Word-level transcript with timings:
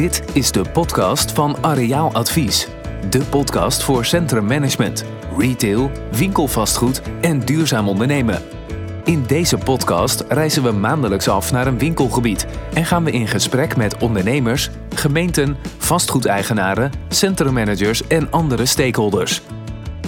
Dit 0.00 0.22
is 0.32 0.52
de 0.52 0.64
podcast 0.72 1.32
van 1.32 1.56
Areaal 1.60 2.12
Advies. 2.12 2.68
De 3.10 3.18
podcast 3.18 3.82
voor 3.82 4.04
centrummanagement, 4.04 5.04
retail, 5.36 5.90
winkelvastgoed 6.10 7.02
en 7.20 7.38
duurzaam 7.40 7.88
ondernemen. 7.88 8.42
In 9.04 9.24
deze 9.26 9.58
podcast 9.58 10.24
reizen 10.28 10.62
we 10.62 10.70
maandelijks 10.70 11.28
af 11.28 11.52
naar 11.52 11.66
een 11.66 11.78
winkelgebied 11.78 12.46
en 12.74 12.84
gaan 12.84 13.04
we 13.04 13.10
in 13.10 13.28
gesprek 13.28 13.76
met 13.76 13.96
ondernemers, 13.98 14.70
gemeenten, 14.94 15.56
vastgoedeigenaren, 15.78 16.90
centrummanagers 17.08 18.06
en 18.06 18.30
andere 18.30 18.66
stakeholders. 18.66 19.42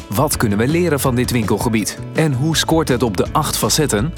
Wat 0.09 0.37
kunnen 0.37 0.59
we 0.59 0.69
leren 0.69 1.01
van 1.01 1.15
dit 1.15 1.31
winkelgebied 1.31 1.99
en 2.15 2.33
hoe 2.33 2.57
scoort 2.57 2.89
het 2.89 3.03
op 3.03 3.17
de 3.17 3.27
acht 3.33 3.57
facetten? 3.57 4.13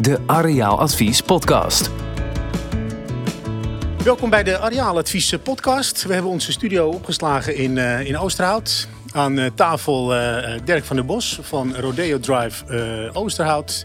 De 0.00 0.18
Areaal 0.26 0.80
Advies 0.80 1.22
podcast. 1.22 1.90
Welkom 4.08 4.30
bij 4.30 4.42
de 4.42 4.58
Areaaladvies 4.58 5.34
podcast. 5.42 6.02
We 6.02 6.12
hebben 6.12 6.30
onze 6.30 6.52
studio 6.52 6.88
opgeslagen 6.88 7.56
in, 7.56 7.76
uh, 7.76 8.06
in 8.06 8.18
Oosterhout. 8.18 8.88
Aan 9.12 9.38
uh, 9.38 9.46
tafel 9.54 10.16
uh, 10.16 10.58
Dirk 10.64 10.84
van 10.84 10.96
der 10.96 11.04
Bos 11.04 11.38
van 11.42 11.76
Rodeo 11.76 12.20
Drive 12.20 12.64
Oosterhout. 13.12 13.84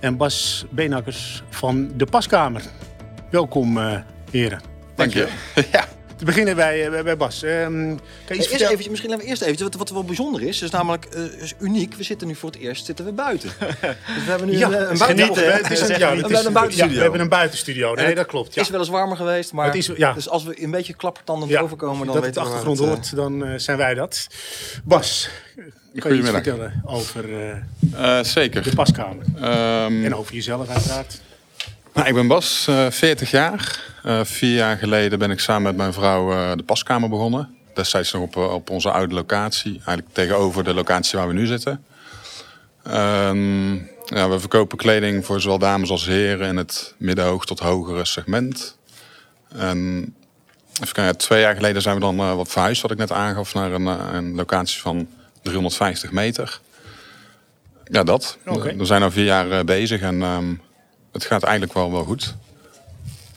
En 0.00 0.16
Bas 0.16 0.64
Beenakkers 0.70 1.42
van 1.50 1.92
de 1.96 2.04
Paskamer. 2.04 2.62
Welkom 3.30 3.78
heren. 4.30 4.60
Dank 4.94 5.12
je. 5.12 5.28
ja. 5.72 5.91
Te 6.22 6.28
beginnen 6.28 6.56
bij, 6.56 7.02
bij 7.02 7.16
Bas. 7.16 7.42
Um, 7.42 8.00
kan 8.24 8.36
je 8.36 8.50
eerst 8.50 8.64
even, 8.64 8.90
misschien 8.90 9.10
laten 9.10 9.24
we 9.24 9.30
eerst 9.30 9.42
even, 9.42 9.62
wat, 9.62 9.74
wat 9.74 9.90
wel 9.90 10.04
bijzonder 10.04 10.42
is, 10.42 10.62
is 10.62 10.70
namelijk 10.70 11.06
uh, 11.16 11.42
is 11.42 11.54
uniek. 11.60 11.94
We 11.94 12.02
zitten 12.02 12.26
nu 12.26 12.34
voor 12.34 12.50
het 12.50 12.58
eerst 12.58 12.86
zitten 12.86 13.04
we 13.04 13.12
buiten. 13.12 13.50
dus 13.58 14.24
we 14.24 14.30
hebben 14.30 14.48
nu 14.48 14.58
ja, 14.58 14.66
een, 14.66 14.72
een, 14.72 14.88
het 14.88 14.98
buiten, 14.98 15.52
het 15.52 15.70
is 15.70 15.80
een, 15.80 15.98
ja, 15.98 16.12
een 16.12 16.52
buitenstudio. 16.52 16.86
Ja, 16.86 16.94
we 16.94 17.00
hebben 17.00 17.20
een 17.20 17.28
buitenstudio. 17.28 17.94
Nee, 17.94 18.14
dat 18.14 18.26
klopt. 18.26 18.54
Het 18.54 18.64
is 18.64 18.70
wel 18.70 18.80
eens 18.80 18.88
warmer 18.88 19.16
geweest, 19.16 19.52
maar 19.52 19.76
is, 19.76 19.86
dus 20.14 20.28
als 20.28 20.44
we 20.44 20.62
een 20.62 20.70
beetje 20.70 20.94
klappertandend 20.94 21.50
ja, 21.50 21.60
overkomen, 21.60 22.06
dan 22.06 22.14
dat 22.14 22.24
weten 22.24 22.40
het 22.42 22.50
we 22.50 22.56
achtergrond 22.56 22.78
het, 22.78 22.88
hoort, 22.88 23.16
dan 23.16 23.48
uh, 23.48 23.58
zijn 23.58 23.76
wij 23.76 23.94
dat. 23.94 24.26
Bas, 24.84 25.28
kan 25.94 26.12
je 26.12 26.18
iets 26.18 26.30
vertellen 26.30 26.82
over 26.84 27.28
uh, 27.94 28.22
zeker. 28.22 28.62
de 28.62 28.74
paskamer? 28.74 29.24
Um, 29.36 30.04
en 30.04 30.14
over 30.14 30.34
jezelf 30.34 30.68
uiteraard. 30.68 31.20
Nou, 31.92 32.08
ik 32.08 32.14
ben 32.14 32.26
Bas, 32.26 32.66
uh, 32.70 32.90
40 32.90 33.30
jaar. 33.30 33.91
Uh, 34.06 34.20
vier 34.24 34.54
jaar 34.54 34.76
geleden 34.76 35.18
ben 35.18 35.30
ik 35.30 35.40
samen 35.40 35.62
met 35.62 35.76
mijn 35.76 35.92
vrouw 35.92 36.32
uh, 36.32 36.52
de 36.56 36.62
paskamer 36.62 37.08
begonnen. 37.08 37.56
Destijds 37.74 38.12
nog 38.12 38.22
op, 38.22 38.36
op 38.36 38.70
onze 38.70 38.90
oude 38.90 39.14
locatie. 39.14 39.72
Eigenlijk 39.72 40.08
tegenover 40.12 40.64
de 40.64 40.74
locatie 40.74 41.18
waar 41.18 41.28
we 41.28 41.34
nu 41.34 41.46
zitten. 41.46 41.84
Um, 42.86 43.90
ja, 44.04 44.28
we 44.28 44.40
verkopen 44.40 44.78
kleding 44.78 45.24
voor 45.24 45.40
zowel 45.40 45.58
dames 45.58 45.90
als 45.90 46.06
heren 46.06 46.48
in 46.48 46.56
het 46.56 46.94
middenhoog 46.98 47.46
tot 47.46 47.58
hogere 47.58 48.04
segment. 48.04 48.78
En 49.48 50.14
even 50.80 50.94
kijken, 50.94 51.16
twee 51.16 51.40
jaar 51.40 51.54
geleden 51.54 51.82
zijn 51.82 51.94
we 51.94 52.00
dan 52.00 52.20
uh, 52.20 52.34
wat 52.34 52.48
verhuisd, 52.48 52.82
wat 52.82 52.90
ik 52.90 52.98
net 52.98 53.12
aangaf, 53.12 53.54
naar 53.54 53.72
een, 53.72 53.86
een 54.14 54.34
locatie 54.34 54.80
van 54.80 55.08
350 55.42 56.12
meter. 56.12 56.60
Ja, 57.84 58.02
dat. 58.02 58.38
Okay. 58.46 58.76
We 58.76 58.84
zijn 58.84 59.02
al 59.02 59.10
vier 59.10 59.24
jaar 59.24 59.64
bezig 59.64 60.00
en 60.00 60.22
um, 60.22 60.60
het 61.12 61.24
gaat 61.24 61.42
eigenlijk 61.42 61.72
wel, 61.72 61.92
wel 61.92 62.04
goed. 62.04 62.34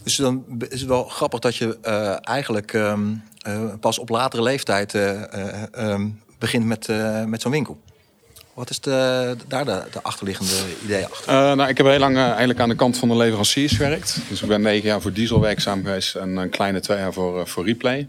Dus 0.06 0.16
dan 0.16 0.46
is 0.70 0.80
het 0.80 0.90
wel 0.90 1.04
grappig 1.04 1.40
dat 1.40 1.56
je 1.56 1.78
uh, 1.86 2.28
eigenlijk 2.28 2.74
um, 2.74 3.24
uh, 3.48 3.74
pas 3.80 4.00
op 4.00 4.10
latere 4.10 4.42
leeftijd 4.44 4.94
uh, 4.94 5.22
um, 5.78 6.22
begint 6.40 6.66
met, 6.66 6.88
met 7.28 7.42
zo'n 7.42 7.52
winkel. 7.52 7.80
Wat 8.54 8.70
is 8.70 8.80
de, 8.80 9.36
daar 9.48 9.66
de, 9.66 9.84
de 9.92 10.02
achterliggende 10.02 10.54
idee 10.84 11.06
achter? 11.06 11.34
nou, 11.56 11.70
ik 11.70 11.78
heb 11.78 11.86
heel 11.86 12.00
lang 12.00 12.18
eigenlijk 12.18 12.60
aan 12.60 12.70
de 12.70 12.76
kant 12.76 12.98
van 12.98 13.08
de 13.08 13.16
leveranciers 13.16 13.74
gewerkt. 13.74 14.20
Dus 14.30 14.42
ik 14.42 14.48
ben 14.48 14.62
negen 14.62 14.88
jaar 14.88 15.02
voor 15.02 15.14
Diesel 15.14 15.40
werkzaam 15.40 15.84
geweest 15.84 16.16
en 16.16 16.38
een 16.38 16.50
kleine 16.50 16.80
twee 16.80 16.98
jaar 16.98 17.14
voor, 17.14 17.48
voor 17.48 17.66
Replay. 17.66 18.08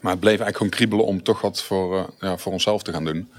Maar 0.00 0.10
het 0.10 0.20
bleef 0.20 0.40
eigenlijk 0.40 0.56
gewoon 0.56 0.72
kriebelen 0.72 1.04
om 1.04 1.22
toch 1.22 1.40
wat 1.40 1.62
voor, 1.62 2.10
ja, 2.20 2.36
voor 2.36 2.52
onszelf 2.52 2.82
te 2.82 2.92
gaan 2.92 3.04
doen. 3.04 3.30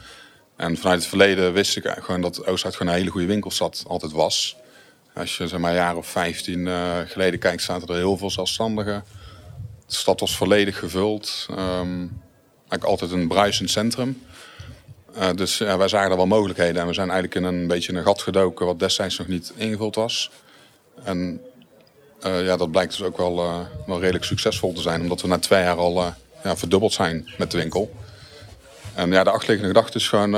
En 0.55 0.77
vanuit 0.77 0.99
het 0.99 1.09
verleden 1.09 1.53
wist 1.53 1.77
ik 1.77 1.95
gewoon 1.99 2.21
dat 2.21 2.45
Oosterhout 2.45 2.75
gewoon 2.75 2.93
een 2.93 2.99
hele 2.99 3.11
goede 3.11 3.27
winkelstad 3.27 3.83
altijd 3.87 4.11
was. 4.11 4.57
Als 5.17 5.37
je 5.37 5.47
zeg 5.47 5.59
maar, 5.59 5.69
een 5.69 5.77
jaar 5.77 5.95
of 5.95 6.07
15 6.07 6.59
uh, 6.59 6.97
geleden 7.05 7.39
kijkt, 7.39 7.61
zaten 7.61 7.87
er 7.87 7.95
heel 7.95 8.17
veel 8.17 8.31
zelfstandigen. 8.31 9.03
De 9.87 9.93
stad 9.95 10.19
was 10.19 10.35
volledig 10.35 10.79
gevuld. 10.79 11.47
Um, 11.51 12.21
eigenlijk 12.57 12.83
altijd 12.83 13.11
een 13.11 13.27
bruisend 13.27 13.69
centrum. 13.69 14.21
Uh, 15.17 15.29
dus 15.35 15.57
ja, 15.57 15.77
wij 15.77 15.87
zagen 15.87 16.11
er 16.11 16.17
wel 16.17 16.25
mogelijkheden. 16.27 16.81
En 16.81 16.87
we 16.87 16.93
zijn 16.93 17.09
eigenlijk 17.09 17.39
in 17.39 17.43
een 17.53 17.67
beetje 17.67 17.93
een 17.93 18.03
gat 18.03 18.21
gedoken 18.21 18.65
wat 18.65 18.79
destijds 18.79 19.17
nog 19.17 19.27
niet 19.27 19.53
ingevuld 19.55 19.95
was. 19.95 20.31
En 21.03 21.41
uh, 22.25 22.45
ja, 22.45 22.57
dat 22.57 22.71
blijkt 22.71 22.97
dus 22.97 23.05
ook 23.05 23.17
wel, 23.17 23.35
wel 23.85 23.99
redelijk 23.99 24.25
succesvol 24.25 24.73
te 24.73 24.81
zijn. 24.81 25.01
Omdat 25.01 25.21
we 25.21 25.27
na 25.27 25.39
twee 25.39 25.63
jaar 25.63 25.77
al 25.77 26.13
ja, 26.43 26.57
verdubbeld 26.57 26.93
zijn 26.93 27.29
met 27.37 27.51
de 27.51 27.57
winkel. 27.57 27.95
En 28.93 29.11
ja, 29.11 29.23
de 29.23 29.31
achterliggende 29.31 29.73
gedachte 29.73 29.97
is 29.97 30.07
gewoon... 30.07 30.35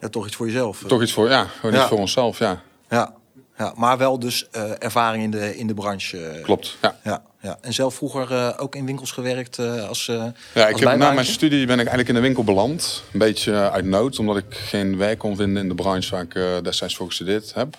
Ja, 0.00 0.08
toch 0.08 0.26
iets 0.26 0.36
voor 0.36 0.46
jezelf. 0.46 0.82
Toch 0.86 1.02
iets 1.02 1.12
voor, 1.12 1.28
ja, 1.28 1.44
gewoon 1.44 1.74
ja. 1.74 1.80
iets 1.80 1.88
voor 1.88 1.98
onszelf, 1.98 2.38
ja. 2.38 2.62
Ja, 2.90 3.14
ja 3.58 3.72
maar 3.76 3.98
wel 3.98 4.18
dus 4.18 4.48
uh, 4.56 4.62
ervaring 4.78 5.22
in 5.22 5.30
de, 5.30 5.56
in 5.56 5.66
de 5.66 5.74
branche. 5.74 6.40
Klopt, 6.42 6.76
ja. 6.82 6.96
ja, 7.04 7.22
ja. 7.40 7.58
En 7.60 7.72
zelf 7.72 7.94
vroeger 7.94 8.30
uh, 8.30 8.50
ook 8.56 8.74
in 8.74 8.86
winkels 8.86 9.10
gewerkt 9.10 9.58
uh, 9.58 9.88
als 9.88 10.06
Ja, 10.06 10.32
ik 10.54 10.72
als 10.72 10.80
heb, 10.80 10.96
na 10.96 11.12
mijn 11.12 11.26
studie 11.26 11.66
ben 11.66 11.74
ik 11.78 11.86
eigenlijk 11.86 12.08
in 12.08 12.14
de 12.14 12.20
winkel 12.20 12.44
beland. 12.44 13.02
Een 13.12 13.18
beetje 13.18 13.70
uit 13.70 13.84
nood, 13.84 14.18
omdat 14.18 14.36
ik 14.36 14.54
geen 14.54 14.96
werk 14.96 15.18
kon 15.18 15.36
vinden 15.36 15.62
in 15.62 15.68
de 15.68 15.74
branche 15.74 16.10
waar 16.10 16.22
ik 16.22 16.64
destijds 16.64 16.96
voor 16.96 17.06
gestudeerd 17.06 17.54
heb. 17.54 17.76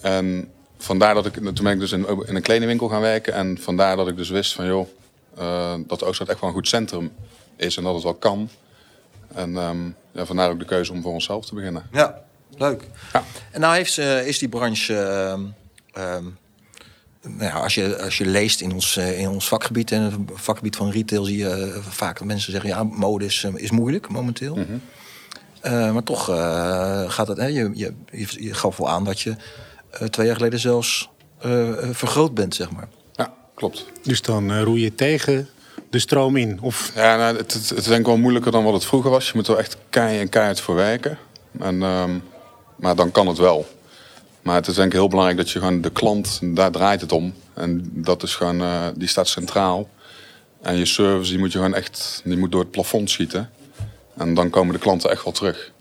En 0.00 0.50
vandaar 0.78 1.14
dat 1.14 1.26
ik, 1.26 1.34
toen 1.34 1.64
ben 1.64 1.72
ik 1.72 1.80
dus 1.80 1.92
in, 1.92 2.06
in 2.26 2.36
een 2.36 2.42
kledingwinkel 2.42 2.88
gaan 2.88 3.00
werken. 3.00 3.34
En 3.34 3.58
vandaar 3.60 3.96
dat 3.96 4.08
ik 4.08 4.16
dus 4.16 4.28
wist 4.28 4.52
van, 4.52 4.66
joh, 4.66 4.88
dat 5.86 6.04
Oosterhout 6.04 6.28
echt 6.28 6.40
wel 6.40 6.48
een 6.48 6.56
goed 6.56 6.68
centrum 6.68 7.12
is 7.56 7.76
en 7.76 7.82
dat 7.82 7.94
het 7.94 8.02
wel 8.02 8.14
kan. 8.14 8.50
En 9.34 9.56
um, 9.56 9.94
ja, 10.12 10.26
vandaar 10.26 10.50
ook 10.50 10.58
de 10.58 10.64
keuze 10.64 10.92
om 10.92 11.02
voor 11.02 11.12
onszelf 11.12 11.46
te 11.46 11.54
beginnen. 11.54 11.82
Ja, 11.92 12.22
leuk. 12.56 12.84
Ja. 13.12 13.24
En 13.50 13.60
nou 13.60 13.74
heeft, 13.74 13.96
uh, 13.96 14.26
is 14.26 14.38
die 14.38 14.48
branche... 14.48 14.92
Uh, 15.96 16.14
um, 16.16 16.38
nou 17.22 17.42
ja, 17.42 17.52
als, 17.52 17.74
je, 17.74 18.02
als 18.02 18.18
je 18.18 18.26
leest 18.26 18.60
in 18.60 18.72
ons, 18.72 18.96
uh, 18.96 19.20
in 19.20 19.28
ons 19.28 19.48
vakgebied... 19.48 19.92
en 19.92 20.02
het 20.02 20.14
vakgebied 20.32 20.76
van 20.76 20.90
retail 20.90 21.24
zie 21.24 21.36
je 21.36 21.72
uh, 21.76 21.84
vaak 21.86 22.18
dat 22.18 22.26
mensen 22.26 22.52
zeggen... 22.52 22.70
ja, 22.70 22.82
mode 22.82 23.24
is, 23.24 23.46
is 23.54 23.70
moeilijk 23.70 24.08
momenteel. 24.08 24.54
Mhm. 24.54 24.70
Mm 24.70 24.80
-hmm. 25.60 25.92
maar 25.92 26.02
toch 26.02 26.24
gaat 27.14 27.28
het... 27.28 27.38
Hè, 27.38 27.46
je, 27.46 27.70
je, 27.74 27.94
je 28.38 28.54
gaf 28.54 28.76
wel 28.76 28.88
aan 28.88 29.04
dat 29.04 29.20
je 29.20 29.36
twee 30.10 30.26
jaar 30.26 30.36
geleden 30.36 30.58
zelfs 30.58 31.10
vergroot 31.90 32.34
bent, 32.34 32.54
zeg 32.54 32.70
maar. 32.70 32.88
Ja, 33.12 33.34
klopt. 33.54 33.86
Dus 34.02 34.22
dan 34.22 34.60
roei 34.60 34.82
je 34.82 34.94
tegen 34.94 35.48
de 35.90 35.98
stroom 35.98 36.36
in? 36.36 36.58
Of... 36.60 36.92
Ja, 36.94 37.16
nou, 37.16 37.36
het, 37.36 37.52
het, 37.52 37.68
het 37.68 37.78
is 37.78 37.84
denk 37.84 38.00
ik 38.00 38.06
wel 38.06 38.16
moeilijker 38.16 38.52
dan 38.52 38.64
wat 38.64 38.72
het 38.72 38.84
vroeger 38.84 39.10
was. 39.10 39.26
Je 39.26 39.32
moet 39.34 39.48
er 39.48 39.56
echt 39.56 39.76
keihard 39.90 40.20
en 40.20 40.28
keihard 40.28 40.60
voor 40.60 40.74
werken. 40.74 41.18
En, 41.58 41.82
um, 41.82 42.22
maar 42.76 42.96
dan 42.96 43.10
kan 43.10 43.26
het 43.26 43.38
wel. 43.38 43.68
Maar 44.42 44.54
het 44.54 44.66
is 44.66 44.74
denk 44.74 44.86
ik 44.86 44.92
heel 44.92 45.08
belangrijk 45.08 45.38
dat 45.38 45.50
je 45.50 45.58
gewoon 45.58 45.80
de 45.80 45.90
klant, 45.90 46.38
daar 46.42 46.70
draait 46.70 47.00
het 47.00 47.12
om. 47.12 47.34
En 47.54 47.90
dat 47.92 48.22
is 48.22 48.34
gewoon, 48.34 48.60
uh, 48.60 48.86
die 48.94 49.08
staat 49.08 49.28
centraal. 49.28 49.88
En 50.62 50.76
je 50.76 50.86
service, 50.86 51.30
die 51.30 51.38
moet 51.38 51.52
je 51.52 51.58
gewoon 51.58 51.74
echt, 51.74 52.20
die 52.24 52.38
moet 52.38 52.52
door 52.52 52.60
het 52.60 52.70
plafond 52.70 53.10
schieten. 53.10 53.50
En 54.16 54.34
dan 54.34 54.50
komen 54.50 54.72
de 54.72 54.80
klanten 54.80 55.10
echt 55.10 55.24
wel 55.24 55.32
terug. 55.32 55.72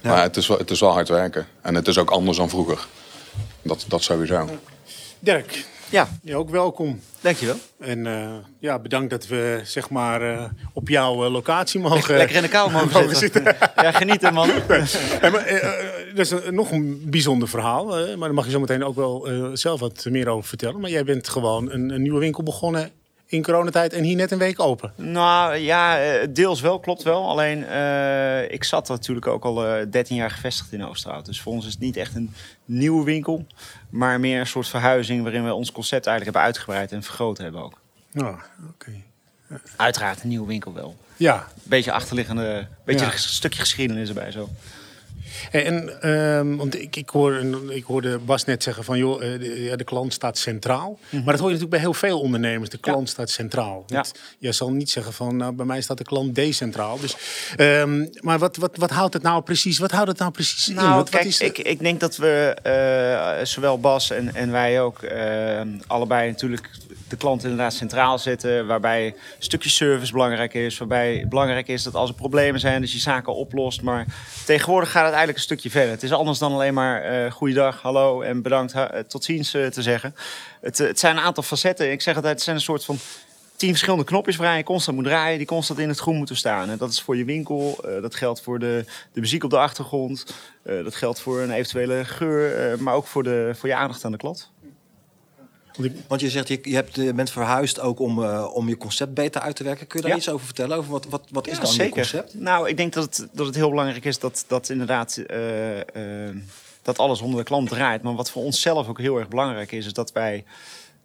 Ja. 0.00 0.10
Maar 0.10 0.22
het 0.22 0.36
is, 0.36 0.46
wel, 0.46 0.58
het 0.58 0.70
is 0.70 0.80
wel 0.80 0.92
hard 0.92 1.08
werken. 1.08 1.46
En 1.60 1.74
het 1.74 1.88
is 1.88 1.98
ook 1.98 2.10
anders 2.10 2.36
dan 2.36 2.48
vroeger. 2.48 2.86
Dat, 3.62 3.84
dat 3.88 4.02
sowieso. 4.02 4.48
Dirk, 5.18 5.66
ja. 5.90 6.08
ja, 6.22 6.36
ook 6.36 6.50
welkom. 6.50 7.00
Dankjewel. 7.20 7.56
En 7.78 7.98
uh, 8.06 8.30
ja, 8.58 8.78
bedankt 8.78 9.10
dat 9.10 9.26
we 9.26 9.60
zeg 9.64 9.90
maar 9.90 10.22
uh, 10.22 10.44
op 10.72 10.88
jouw 10.88 11.24
uh, 11.24 11.30
locatie 11.30 11.80
mogen 11.80 12.16
Lekker 12.16 12.36
in 12.36 12.42
de 12.42 12.48
kou 12.48 12.70
mogen, 12.70 12.88
mogen 13.00 13.16
zitten. 13.16 13.44
zitten. 13.44 13.70
ja, 13.84 13.92
genieten 13.92 14.34
man. 14.34 14.48
ja, 15.20 15.30
maar, 15.30 15.62
dat 16.14 16.32
is 16.32 16.34
nog 16.50 16.70
een 16.70 17.02
bijzonder 17.10 17.48
verhaal. 17.48 17.86
maar 17.86 18.18
daar 18.18 18.34
mag 18.34 18.44
je 18.44 18.50
zo 18.50 18.60
meteen 18.60 18.84
ook 18.84 18.96
wel 18.96 19.28
zelf 19.52 19.80
wat 19.80 20.06
meer 20.08 20.28
over 20.28 20.48
vertellen. 20.48 20.80
Maar 20.80 20.90
jij 20.90 21.04
bent 21.04 21.28
gewoon 21.28 21.70
een, 21.70 21.90
een 21.90 22.02
nieuwe 22.02 22.20
winkel 22.20 22.42
begonnen 22.42 22.90
in 23.30 23.42
coronatijd 23.42 23.92
en 23.92 24.02
hier 24.02 24.16
net 24.16 24.30
een 24.30 24.38
week 24.38 24.60
open. 24.60 24.92
Nou 24.96 25.56
ja, 25.56 25.98
deels 26.30 26.60
wel, 26.60 26.78
klopt 26.80 27.02
wel. 27.02 27.28
Alleen 27.28 27.58
uh, 27.58 28.50
ik 28.50 28.64
zat 28.64 28.88
natuurlijk 28.88 29.26
ook 29.26 29.44
al 29.44 29.78
uh, 29.78 29.86
13 29.90 30.16
jaar 30.16 30.30
gevestigd 30.30 30.72
in 30.72 30.84
Oosterhout. 30.84 31.26
Dus 31.26 31.40
voor 31.40 31.52
ons 31.52 31.66
is 31.66 31.72
het 31.72 31.80
niet 31.80 31.96
echt 31.96 32.14
een 32.14 32.34
nieuwe 32.64 33.04
winkel. 33.04 33.46
Maar 33.90 34.20
meer 34.20 34.40
een 34.40 34.46
soort 34.46 34.68
verhuizing 34.68 35.22
waarin 35.22 35.44
we 35.44 35.54
ons 35.54 35.72
concept 35.72 36.06
eigenlijk 36.06 36.24
hebben 36.36 36.42
uitgebreid 36.42 36.92
en 36.92 37.02
vergroot 37.02 37.38
hebben 37.38 37.62
ook. 37.62 37.80
Ja, 38.10 38.28
oké. 38.28 38.40
Okay. 38.72 39.02
Uiteraard 39.76 40.22
een 40.22 40.28
nieuwe 40.28 40.46
winkel 40.46 40.74
wel. 40.74 40.96
Ja. 41.16 41.46
Beetje 41.62 41.92
achterliggende, 41.92 42.66
beetje 42.84 43.06
Ja. 43.06 43.12
een 43.12 43.18
stukje 43.18 43.60
geschiedenis 43.60 44.08
erbij 44.08 44.30
zo. 44.30 44.48
En, 45.50 46.02
ehm, 46.02 46.56
want 46.56 46.80
ik, 46.80 46.96
ik, 46.96 47.08
hoor, 47.08 47.34
ik 47.68 47.84
hoorde 47.84 48.18
Bas 48.18 48.44
net 48.44 48.62
zeggen 48.62 48.84
van 48.84 48.98
joh, 48.98 49.22
eh, 49.22 49.40
de, 49.40 49.72
de 49.76 49.84
klant 49.84 50.12
staat 50.12 50.38
centraal. 50.38 50.98
Maar 51.10 51.24
dat 51.24 51.26
hoor 51.38 51.50
je 51.50 51.54
natuurlijk 51.54 51.70
bij 51.70 51.80
heel 51.80 51.94
veel 51.94 52.20
ondernemers. 52.20 52.70
De 52.70 52.78
klant 52.78 53.08
staat 53.08 53.30
centraal. 53.30 53.84
Ja. 53.86 54.04
Je 54.38 54.52
zal 54.52 54.70
niet 54.70 54.90
zeggen 54.90 55.12
van 55.12 55.36
nou, 55.36 55.52
bij 55.52 55.66
mij 55.66 55.80
staat 55.80 55.98
de 55.98 56.04
klant 56.04 56.34
decentraal. 56.34 56.98
Dus, 57.00 57.16
ehm, 57.56 58.06
maar 58.20 58.38
wat, 58.38 58.56
wat, 58.56 58.76
wat 58.76 58.90
houdt 58.90 59.14
het 59.14 59.22
nou 59.22 59.42
precies? 59.42 59.78
Wat 59.78 59.90
houdt 59.90 60.08
het 60.08 60.18
nou 60.18 60.30
precies 60.30 60.68
in? 60.68 60.74
Nou, 60.74 60.94
Wat, 60.94 61.08
kijk, 61.08 61.22
wat 61.22 61.32
is 61.32 61.38
de- 61.38 61.44
ik, 61.44 61.58
ik 61.58 61.78
denk 61.78 62.00
dat 62.00 62.16
we, 62.16 62.56
eh, 62.62 63.44
zowel 63.44 63.80
Bas 63.80 64.10
en, 64.10 64.34
en 64.34 64.50
wij 64.50 64.80
ook, 64.80 65.02
eh, 65.02 65.60
allebei 65.86 66.30
natuurlijk 66.30 66.70
de 67.08 67.16
klant 67.16 67.42
inderdaad 67.42 67.72
centraal 67.72 68.18
zetten. 68.18 68.66
Waarbij 68.66 69.06
een 69.06 69.14
stukje 69.38 69.70
service 69.70 70.12
belangrijk 70.12 70.54
is. 70.54 70.78
Waarbij 70.78 71.26
belangrijk 71.28 71.68
is 71.68 71.82
dat 71.82 71.94
als 71.94 72.08
er 72.08 72.14
problemen 72.14 72.60
zijn, 72.60 72.80
dat 72.80 72.92
je 72.92 72.98
zaken 72.98 73.34
oplost. 73.34 73.82
Maar 73.82 74.06
tegenwoordig 74.46 74.90
gaat 74.90 75.04
het 75.04 75.14
eigenlijk 75.20 75.38
een 75.38 75.56
stukje 75.56 75.78
verder. 75.78 75.90
Het 75.90 76.02
is 76.02 76.12
anders 76.12 76.38
dan 76.38 76.52
alleen 76.52 76.74
maar 76.74 77.02
eh 77.02 77.32
goeiedag, 77.32 77.82
hallo 77.82 78.20
en 78.20 78.42
bedankt, 78.42 78.72
eh, 78.72 78.84
tot 78.98 79.24
ziens 79.24 79.54
eh, 79.54 79.66
te 79.66 79.82
zeggen. 79.82 80.14
Het, 80.60 80.78
het 80.78 80.98
zijn 80.98 81.16
een 81.16 81.22
aantal 81.22 81.42
facetten. 81.42 81.92
Ik 81.92 82.02
zeg 82.02 82.16
altijd, 82.16 82.34
het 82.34 82.42
zijn 82.42 82.56
een 82.56 82.62
soort 82.62 82.84
van 82.84 82.98
tien 83.56 83.68
verschillende 83.68 84.04
knopjes 84.04 84.36
waar 84.36 84.56
je 84.56 84.62
constant 84.62 84.96
moet 84.96 85.06
draaien, 85.06 85.38
die 85.38 85.46
constant 85.46 85.78
in 85.78 85.88
het 85.88 85.98
groen 85.98 86.16
moeten 86.16 86.36
staan. 86.36 86.70
En 86.70 86.78
dat 86.78 86.90
is 86.90 87.02
voor 87.02 87.16
je 87.16 87.24
winkel, 87.24 87.84
dat 88.00 88.14
geldt 88.14 88.40
voor 88.40 88.58
de, 88.58 88.84
de 89.12 89.20
muziek 89.20 89.44
op 89.44 89.50
de 89.50 89.58
achtergrond, 89.58 90.26
dat 90.62 90.94
geldt 90.94 91.20
voor 91.20 91.40
een 91.40 91.50
eventuele 91.50 92.04
geur, 92.04 92.82
maar 92.82 92.94
ook 92.94 93.06
voor, 93.06 93.22
de, 93.22 93.50
voor 93.54 93.68
je 93.68 93.74
aandacht 93.74 94.04
aan 94.04 94.12
de 94.12 94.18
klant. 94.18 94.50
Want 95.80 95.94
ik- 95.94 96.04
Want 96.08 96.20
je 96.20 96.30
zegt, 96.30 96.48
je, 96.48 96.58
je 96.62 96.74
hebt, 96.74 96.94
je 96.94 97.14
bent 97.14 97.30
verhuisd 97.30 97.80
ook 97.80 98.00
om, 98.00 98.22
eh, 98.24 98.50
om 98.54 98.68
je 98.68 98.76
concept 98.76 99.14
beter 99.14 99.40
uit 99.40 99.56
te 99.56 99.64
werken. 99.64 99.86
Kun 99.86 99.96
je 100.00 100.02
daar 100.06 100.14
Ja. 100.14 100.20
iets 100.22 100.28
over 100.30 100.46
vertellen? 100.46 100.76
Over 100.76 100.90
wat, 100.90 101.06
wat, 101.08 101.22
wat 101.30 101.46
is 101.48 101.60
dan 101.60 101.74
je 101.86 101.88
concept? 101.88 102.34
Nou, 102.34 102.68
ik 102.68 102.76
denk 102.76 102.92
dat 102.92 103.04
het, 103.04 103.28
dat 103.32 103.46
het 103.46 103.54
heel 103.54 103.70
belangrijk 103.70 104.04
is 104.04 104.18
dat, 104.18 104.44
dat 104.46 104.68
inderdaad 104.68 105.16
eh, 105.16 106.28
eh, 106.28 106.36
dat 106.82 106.98
alles 106.98 107.20
onder 107.20 107.38
de 107.38 107.44
klant 107.44 107.68
draait. 107.68 108.02
Maar 108.02 108.14
wat 108.14 108.30
voor 108.30 108.42
ons 108.42 108.60
zelf 108.60 108.88
ook 108.88 108.98
heel 108.98 109.18
erg 109.18 109.28
belangrijk 109.28 109.72
is, 109.72 109.86
is 109.86 109.92
dat 109.92 110.12
wij 110.12 110.34
eh, 110.34 110.42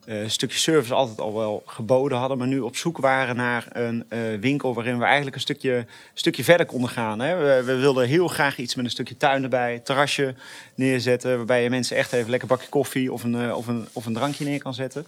een 0.05 0.31
stukje 0.31 0.57
service 0.57 0.93
altijd 0.93 1.19
al 1.19 1.33
wel 1.33 1.63
geboden 1.65 2.17
hadden, 2.17 2.37
maar 2.37 2.47
nu 2.47 2.59
op 2.59 2.75
zoek 2.75 2.97
waren 2.97 3.35
naar 3.35 3.67
een 3.71 4.05
eh, 4.07 4.19
winkel 4.39 4.73
waarin 4.73 4.97
we 4.97 5.03
eigenlijk 5.03 5.35
een 5.35 5.41
stukje, 5.41 5.85
stukje 6.13 6.43
verder 6.43 6.65
konden 6.65 6.89
gaan. 6.89 7.19
Hè. 7.19 7.63
We, 7.63 7.75
wilden 7.75 8.07
heel 8.07 8.27
graag 8.27 8.57
iets 8.57 8.75
met 8.75 8.85
een 8.85 8.91
stukje 8.91 9.17
tuin 9.17 9.43
erbij, 9.43 9.79
terrasje 9.83 10.35
neerzetten, 10.75 11.37
waarbij 11.37 11.63
je 11.63 11.69
mensen 11.69 11.97
echt 11.97 12.13
even 12.13 12.29
lekker 12.29 12.47
bakje 12.47 12.69
koffie 12.69 13.11
of 13.13 13.23
een, 13.23 13.35
eh, 13.35 13.57
of 13.57 13.67
een, 13.67 13.87
of 13.93 14.05
een 14.05 14.13
drankje 14.13 14.45
neer 14.45 14.59
kan 14.59 14.73
zetten. 14.73 15.05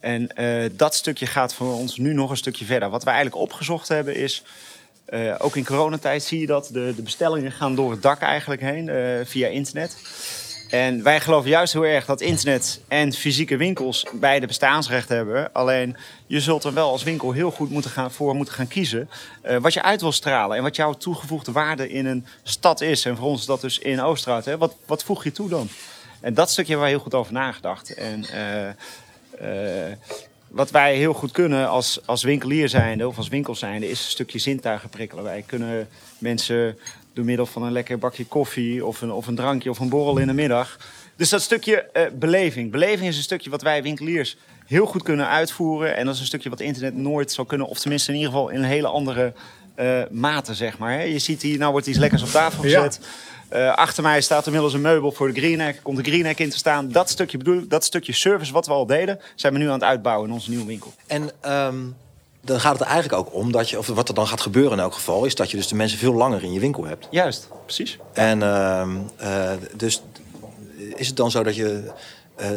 En 0.00 0.28
eh, 0.36 0.70
dat 0.72 0.94
stukje 0.94 1.26
gaat 1.26 1.54
voor 1.54 1.74
ons 1.74 1.96
nu 1.96 2.12
nog 2.12 2.30
een 2.30 2.36
stukje 2.36 2.64
verder. 2.64 2.90
Wat 2.90 3.04
we 3.04 3.10
eigenlijk 3.10 3.42
opgezocht 3.42 3.88
hebben 3.88 4.16
is, 4.16 4.42
eh, 5.04 5.34
ook 5.38 5.56
in 5.56 5.64
coronatijd 5.64 6.22
zie 6.22 6.40
je 6.40 6.46
dat, 6.46 6.68
de, 6.72 6.92
de 6.96 7.02
bestellingen 7.02 7.52
gaan 7.52 7.74
door 7.74 7.90
het 7.90 8.02
dak 8.02 8.20
eigenlijk 8.20 8.60
heen, 8.60 8.88
eh, 8.88 9.20
via 9.24 9.48
internet. 9.48 9.96
En 10.70 11.02
wij 11.02 11.20
geloven 11.20 11.50
juist 11.50 11.72
heel 11.72 11.86
erg 11.86 12.04
dat 12.04 12.20
internet 12.20 12.80
en 12.88 13.12
fysieke 13.12 13.56
winkels 13.56 14.06
beide 14.12 14.46
bestaansrecht 14.46 15.08
hebben. 15.08 15.52
Alleen 15.52 15.96
je 16.26 16.40
zult 16.40 16.64
er 16.64 16.74
wel 16.74 16.90
als 16.90 17.02
winkel 17.02 17.32
heel 17.32 17.50
goed 17.50 17.70
moeten 17.70 17.90
gaan, 17.90 18.10
voor 18.10 18.34
moeten 18.34 18.54
gaan 18.54 18.68
kiezen 18.68 19.10
eh, 19.42 19.56
wat 19.56 19.72
je 19.72 19.82
uit 19.82 20.00
wil 20.00 20.12
stralen 20.12 20.56
en 20.56 20.62
wat 20.62 20.76
jouw 20.76 20.92
toegevoegde 20.92 21.52
waarde 21.52 21.90
in 21.90 22.06
een 22.06 22.26
stad 22.42 22.80
is. 22.80 23.04
En 23.04 23.16
voor 23.16 23.26
ons 23.26 23.40
is 23.40 23.46
dat 23.46 23.60
dus 23.60 23.78
in 23.78 24.00
Oosterhout. 24.00 24.44
Hè? 24.44 24.58
Wat, 24.58 24.74
wat 24.86 25.04
voeg 25.04 25.24
je 25.24 25.32
toe 25.32 25.48
dan? 25.48 25.68
En 26.20 26.34
dat 26.34 26.50
stukje 26.50 26.70
hebben 26.70 26.88
wij 26.88 26.94
heel 26.96 27.04
goed 27.04 27.14
over 27.14 27.32
nagedacht. 27.32 27.94
En 27.94 28.24
eh, 28.24 28.68
eh, 29.88 29.96
wat 30.48 30.70
wij 30.70 30.96
heel 30.96 31.12
goed 31.12 31.30
kunnen 31.30 31.68
als, 31.68 32.00
als 32.04 32.22
winkelier 32.22 32.68
zijnde 32.68 33.08
of 33.08 33.16
als 33.16 33.28
winkel 33.28 33.54
zijnde, 33.54 33.88
is 33.88 34.04
een 34.04 34.10
stukje 34.10 34.38
zintuigen 34.38 34.88
prikkelen. 34.88 35.24
Wij 35.24 35.42
kunnen 35.46 35.88
mensen 36.18 36.78
door 37.14 37.24
middel 37.24 37.46
van 37.46 37.62
een 37.62 37.72
lekker 37.72 37.98
bakje 37.98 38.26
koffie 38.26 38.86
of 38.86 39.00
een, 39.00 39.12
of 39.12 39.26
een 39.26 39.34
drankje 39.34 39.70
of 39.70 39.78
een 39.78 39.88
borrel 39.88 40.18
in 40.18 40.26
de 40.26 40.32
middag. 40.32 40.76
Dus 41.16 41.28
dat 41.28 41.42
stukje 41.42 41.82
eh, 41.82 42.02
beleving. 42.12 42.70
Beleving 42.70 43.08
is 43.08 43.16
een 43.16 43.22
stukje 43.22 43.50
wat 43.50 43.62
wij 43.62 43.82
winkeliers 43.82 44.36
heel 44.66 44.86
goed 44.86 45.02
kunnen 45.02 45.28
uitvoeren. 45.28 45.96
En 45.96 46.04
dat 46.04 46.14
is 46.14 46.20
een 46.20 46.26
stukje 46.26 46.50
wat 46.50 46.60
internet 46.60 46.96
nooit 46.96 47.32
zou 47.32 47.46
kunnen. 47.46 47.66
Of 47.66 47.78
tenminste 47.78 48.10
in 48.10 48.16
ieder 48.16 48.32
geval 48.32 48.48
in 48.48 48.58
een 48.58 48.64
hele 48.68 48.86
andere 48.86 49.32
eh, 49.74 50.02
mate, 50.10 50.54
zeg 50.54 50.78
maar. 50.78 50.92
Hè. 50.92 51.02
Je 51.02 51.18
ziet 51.18 51.42
hier, 51.42 51.58
nou 51.58 51.72
wordt 51.72 51.86
iets 51.86 51.98
lekkers 51.98 52.22
op 52.22 52.28
tafel 52.28 52.66
Ja. 52.66 52.82
gezet. 52.82 53.06
Eh, 53.48 53.74
achter 53.74 54.02
mij 54.02 54.20
staat 54.20 54.46
inmiddels 54.46 54.72
een 54.74 54.80
meubel 54.80 55.12
voor 55.12 55.32
de 55.32 55.40
greenhack. 55.40 55.76
Komt 55.82 55.96
de 55.96 56.10
greenhack 56.10 56.38
in 56.38 56.50
te 56.50 56.56
staan. 56.56 56.88
Dat 56.92 57.10
stukje 57.10 57.38
bedoel 57.38 57.58
ik, 57.58 57.70
dat 57.70 57.84
stukje 57.84 58.12
service 58.12 58.52
wat 58.52 58.66
we 58.66 58.72
al 58.72 58.86
deden, 58.86 59.20
zijn 59.34 59.52
we 59.52 59.58
nu 59.58 59.66
aan 59.66 59.72
het 59.72 59.82
uitbouwen 59.82 60.28
in 60.28 60.34
onze 60.34 60.50
nieuwe 60.50 60.66
winkel. 60.66 60.92
En 61.06 61.30
ehm, 61.40 61.76
dan 62.44 62.60
gaat 62.60 62.72
het 62.72 62.80
er 62.80 62.86
eigenlijk 62.86 63.26
ook 63.26 63.34
om 63.34 63.52
dat 63.52 63.70
je, 63.70 63.78
of 63.78 63.86
wat 63.86 64.08
er 64.08 64.14
dan 64.14 64.26
gaat 64.26 64.40
gebeuren 64.40 64.72
in 64.72 64.78
elk 64.78 64.94
geval, 64.94 65.24
is 65.24 65.34
dat 65.34 65.50
je 65.50 65.56
dus 65.56 65.68
de 65.68 65.74
mensen 65.74 65.98
veel 65.98 66.12
langer 66.14 66.42
in 66.42 66.52
je 66.52 66.60
winkel 66.60 66.84
hebt. 66.84 67.06
Juist, 67.10 67.48
precies. 67.64 67.98
En 68.12 68.42
ehm, 68.42 68.90
eh, 69.16 69.50
dus 69.76 70.02
is 70.94 71.06
het 71.06 71.16
dan 71.16 71.30
zo 71.30 71.42
dat 71.42 71.56
je. 71.56 71.90
eh, 72.36 72.48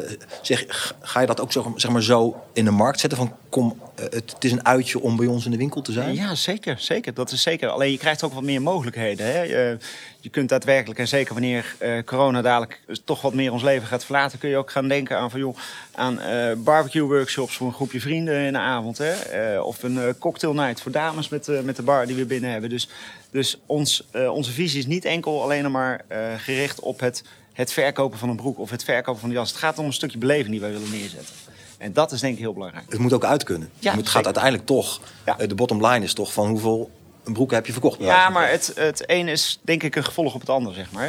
zeg, 0.41 0.93
ga 1.01 1.19
je 1.19 1.27
dat 1.27 1.41
ook 1.41 1.51
zo, 1.51 1.73
zeg 1.75 1.91
maar, 1.91 2.03
zo 2.03 2.35
in 2.53 2.65
de 2.65 2.71
markt 2.71 2.99
zetten? 2.99 3.17
Van 3.19 3.31
kom, 3.49 3.79
het, 4.01 4.31
het 4.33 4.43
is 4.43 4.51
een 4.51 4.65
uitje 4.65 4.99
om 4.99 5.15
bij 5.15 5.27
ons 5.27 5.45
in 5.45 5.51
de 5.51 5.57
winkel 5.57 5.81
te 5.81 5.91
zijn? 5.91 6.15
Ja, 6.15 6.35
zeker, 6.35 6.79
zeker. 6.79 7.13
Dat 7.13 7.31
is 7.31 7.41
zeker. 7.41 7.69
Alleen 7.69 7.91
je 7.91 7.97
krijgt 7.97 8.23
ook 8.23 8.33
wat 8.33 8.43
meer 8.43 8.61
mogelijkheden. 8.61 9.25
Hè? 9.25 9.41
Je, 9.41 9.77
je 10.19 10.29
kunt 10.29 10.49
daadwerkelijk, 10.49 10.99
en 10.99 11.07
zeker 11.07 11.33
wanneer 11.33 11.75
eh, 11.77 12.03
corona 12.05 12.41
dadelijk 12.41 12.81
toch 13.03 13.21
wat 13.21 13.33
meer 13.33 13.51
ons 13.51 13.63
leven 13.63 13.87
gaat 13.87 14.05
verlaten, 14.05 14.39
kun 14.39 14.49
je 14.49 14.57
ook 14.57 14.71
gaan 14.71 14.87
denken 14.87 15.17
aan, 15.17 15.29
van, 15.29 15.39
joh, 15.39 15.57
aan 15.91 16.19
eh, 16.19 16.53
barbecue 16.57 17.01
workshops 17.01 17.55
voor 17.57 17.67
een 17.67 17.73
groepje 17.73 18.01
vrienden 18.01 18.45
in 18.45 18.53
de 18.53 18.59
avond. 18.59 18.97
Hè? 18.97 19.11
Eh, 19.11 19.65
of 19.65 19.83
een 19.83 19.97
eh, 19.97 20.13
cocktail 20.19 20.53
night 20.53 20.81
voor 20.81 20.91
dames 20.91 21.29
met, 21.29 21.47
eh, 21.47 21.61
met 21.61 21.75
de 21.75 21.83
bar 21.83 22.05
die 22.05 22.15
we 22.15 22.25
binnen 22.25 22.51
hebben. 22.51 22.69
Dus, 22.69 22.89
dus 23.31 23.57
ons, 23.65 24.07
eh, 24.11 24.33
onze 24.33 24.51
visie 24.51 24.79
is 24.79 24.85
niet 24.85 25.05
enkel 25.05 25.43
alleen 25.43 25.71
maar 25.71 26.05
eh, 26.07 26.19
gericht 26.37 26.79
op 26.79 26.99
het, 26.99 27.23
het 27.53 27.71
verkopen 27.71 28.19
van 28.19 28.29
een 28.29 28.35
broek 28.35 28.59
of 28.59 28.69
het 28.69 28.83
verkopen 28.83 29.21
van 29.21 29.29
een 29.29 29.35
jas. 29.35 29.49
Het 29.49 29.59
gaat 29.59 29.79
om 29.79 29.85
een 29.85 29.93
stukje 29.93 30.17
beleving 30.17 30.49
die 30.49 30.59
wij 30.59 30.71
willen 30.71 30.91
neerzetten. 30.91 31.35
En 31.77 31.93
dat 31.93 32.11
is 32.11 32.19
denk 32.19 32.33
ik 32.33 32.39
heel 32.39 32.53
belangrijk. 32.53 32.85
Het 32.89 32.99
moet 32.99 33.13
ook 33.13 33.25
uit 33.25 33.43
kunnen. 33.43 33.69
Ja, 33.79 33.89
het 33.91 33.99
gaat 33.99 34.07
zeker. 34.07 34.25
uiteindelijk 34.25 34.65
toch. 34.65 34.99
Ja. 35.25 35.37
eh, 35.39 35.47
de 35.47 35.55
bottom 35.55 35.85
line 35.85 36.05
is 36.05 36.13
toch 36.13 36.33
van 36.33 36.47
hoeveel 36.49 36.89
broeken 37.23 37.55
heb 37.55 37.65
je 37.65 37.71
verkocht? 37.71 37.99
Ja, 37.99 38.29
maar 38.29 38.49
het, 38.49 38.71
het 38.75 39.03
een 39.05 39.27
is 39.27 39.59
denk 39.61 39.83
ik 39.83 39.95
een 39.95 40.03
gevolg 40.05 40.33
op 40.33 40.39
het 40.39 40.49
ander, 40.49 40.73
zeg 40.73 40.91
maar. 40.91 41.05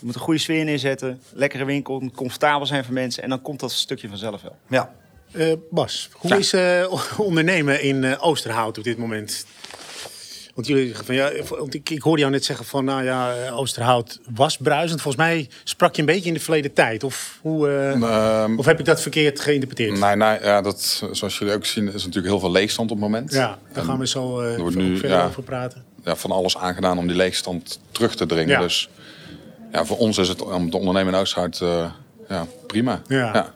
Je 0.00 0.06
moet 0.06 0.14
een 0.14 0.20
goede 0.20 0.40
sfeer 0.40 0.64
neerzetten, 0.64 1.22
lekkere 1.32 1.64
winkel, 1.64 2.10
comfortabel 2.14 2.66
zijn 2.66 2.84
voor 2.84 2.94
mensen. 2.94 3.22
En 3.22 3.28
dan 3.28 3.42
komt 3.42 3.60
dat 3.60 3.72
stukje 3.72 4.08
vanzelf 4.08 4.42
wel. 4.42 4.56
Ja. 4.68 4.92
eh, 5.32 5.52
Bas, 5.70 6.08
hoe 6.12 6.30
Ja. 6.30 6.36
is 6.36 6.52
eh, 6.52 6.92
ondernemen 7.18 7.82
in 7.82 8.04
eh, 8.04 8.24
Oosterhout 8.26 8.78
op 8.78 8.84
dit 8.84 8.98
moment? 8.98 9.46
Want 10.58 10.70
jullie 10.70 10.86
zeggen 10.86 11.04
van 11.04 11.14
ja, 11.14 11.30
want 11.48 11.74
ik, 11.74 11.90
ik 11.90 12.02
hoorde 12.02 12.20
jou 12.20 12.32
net 12.32 12.44
zeggen 12.44 12.66
van 12.66 12.84
nou 12.84 13.04
ja, 13.04 13.34
eh, 13.34 13.58
Oosterhout 13.58 14.20
was 14.34 14.56
bruisend. 14.56 15.00
Volgens 15.00 15.24
mij 15.24 15.48
sprak 15.64 15.94
je 15.94 16.00
een 16.00 16.06
beetje 16.06 16.28
in 16.28 16.34
de 16.34 16.40
verleden 16.40 16.72
tijd. 16.72 17.04
Of, 17.04 17.38
hoe, 17.42 17.68
eh, 17.68 17.90
Ehm, 17.92 18.58
of 18.58 18.64
heb 18.64 18.78
ik 18.78 18.84
dat 18.84 19.00
verkeerd 19.00 19.40
geïnterpreteerd? 19.40 19.98
nee, 19.98 20.16
nee, 20.16 20.38
ja, 20.42 20.62
dat, 20.62 21.04
zoals 21.12 21.38
jullie 21.38 21.54
ook 21.54 21.64
zien, 21.64 21.86
is 21.86 22.04
natuurlijk 22.04 22.26
heel 22.26 22.40
veel 22.40 22.50
leegstand 22.50 22.90
op 22.90 22.96
het 22.96 23.04
moment. 23.04 23.32
Ja, 23.32 23.58
daar 23.72 23.84
gaan 23.84 23.98
we 23.98 24.06
zo 24.06 24.42
ook 24.56 24.74
nu, 24.74 24.98
verder 24.98 25.18
ja. 25.18 25.26
over 25.26 25.42
praten. 25.42 25.84
ja, 26.04 26.16
van 26.16 26.30
alles 26.30 26.56
aangedaan 26.56 26.98
om 26.98 27.06
die 27.06 27.16
leegstand 27.16 27.80
terug 27.90 28.16
te 28.16 28.26
dringen. 28.26 28.54
Ja. 28.54 28.60
Dus 28.60 28.88
ja, 29.72 29.84
voor 29.84 29.96
ons 29.96 30.18
is 30.18 30.28
het 30.28 30.42
om 30.42 30.70
te 30.70 30.76
ondernemen 30.76 31.14
in 31.14 31.20
Oosterhout 31.20 31.58
ja, 32.28 32.46
prima. 32.66 33.02
Ja. 33.06 33.54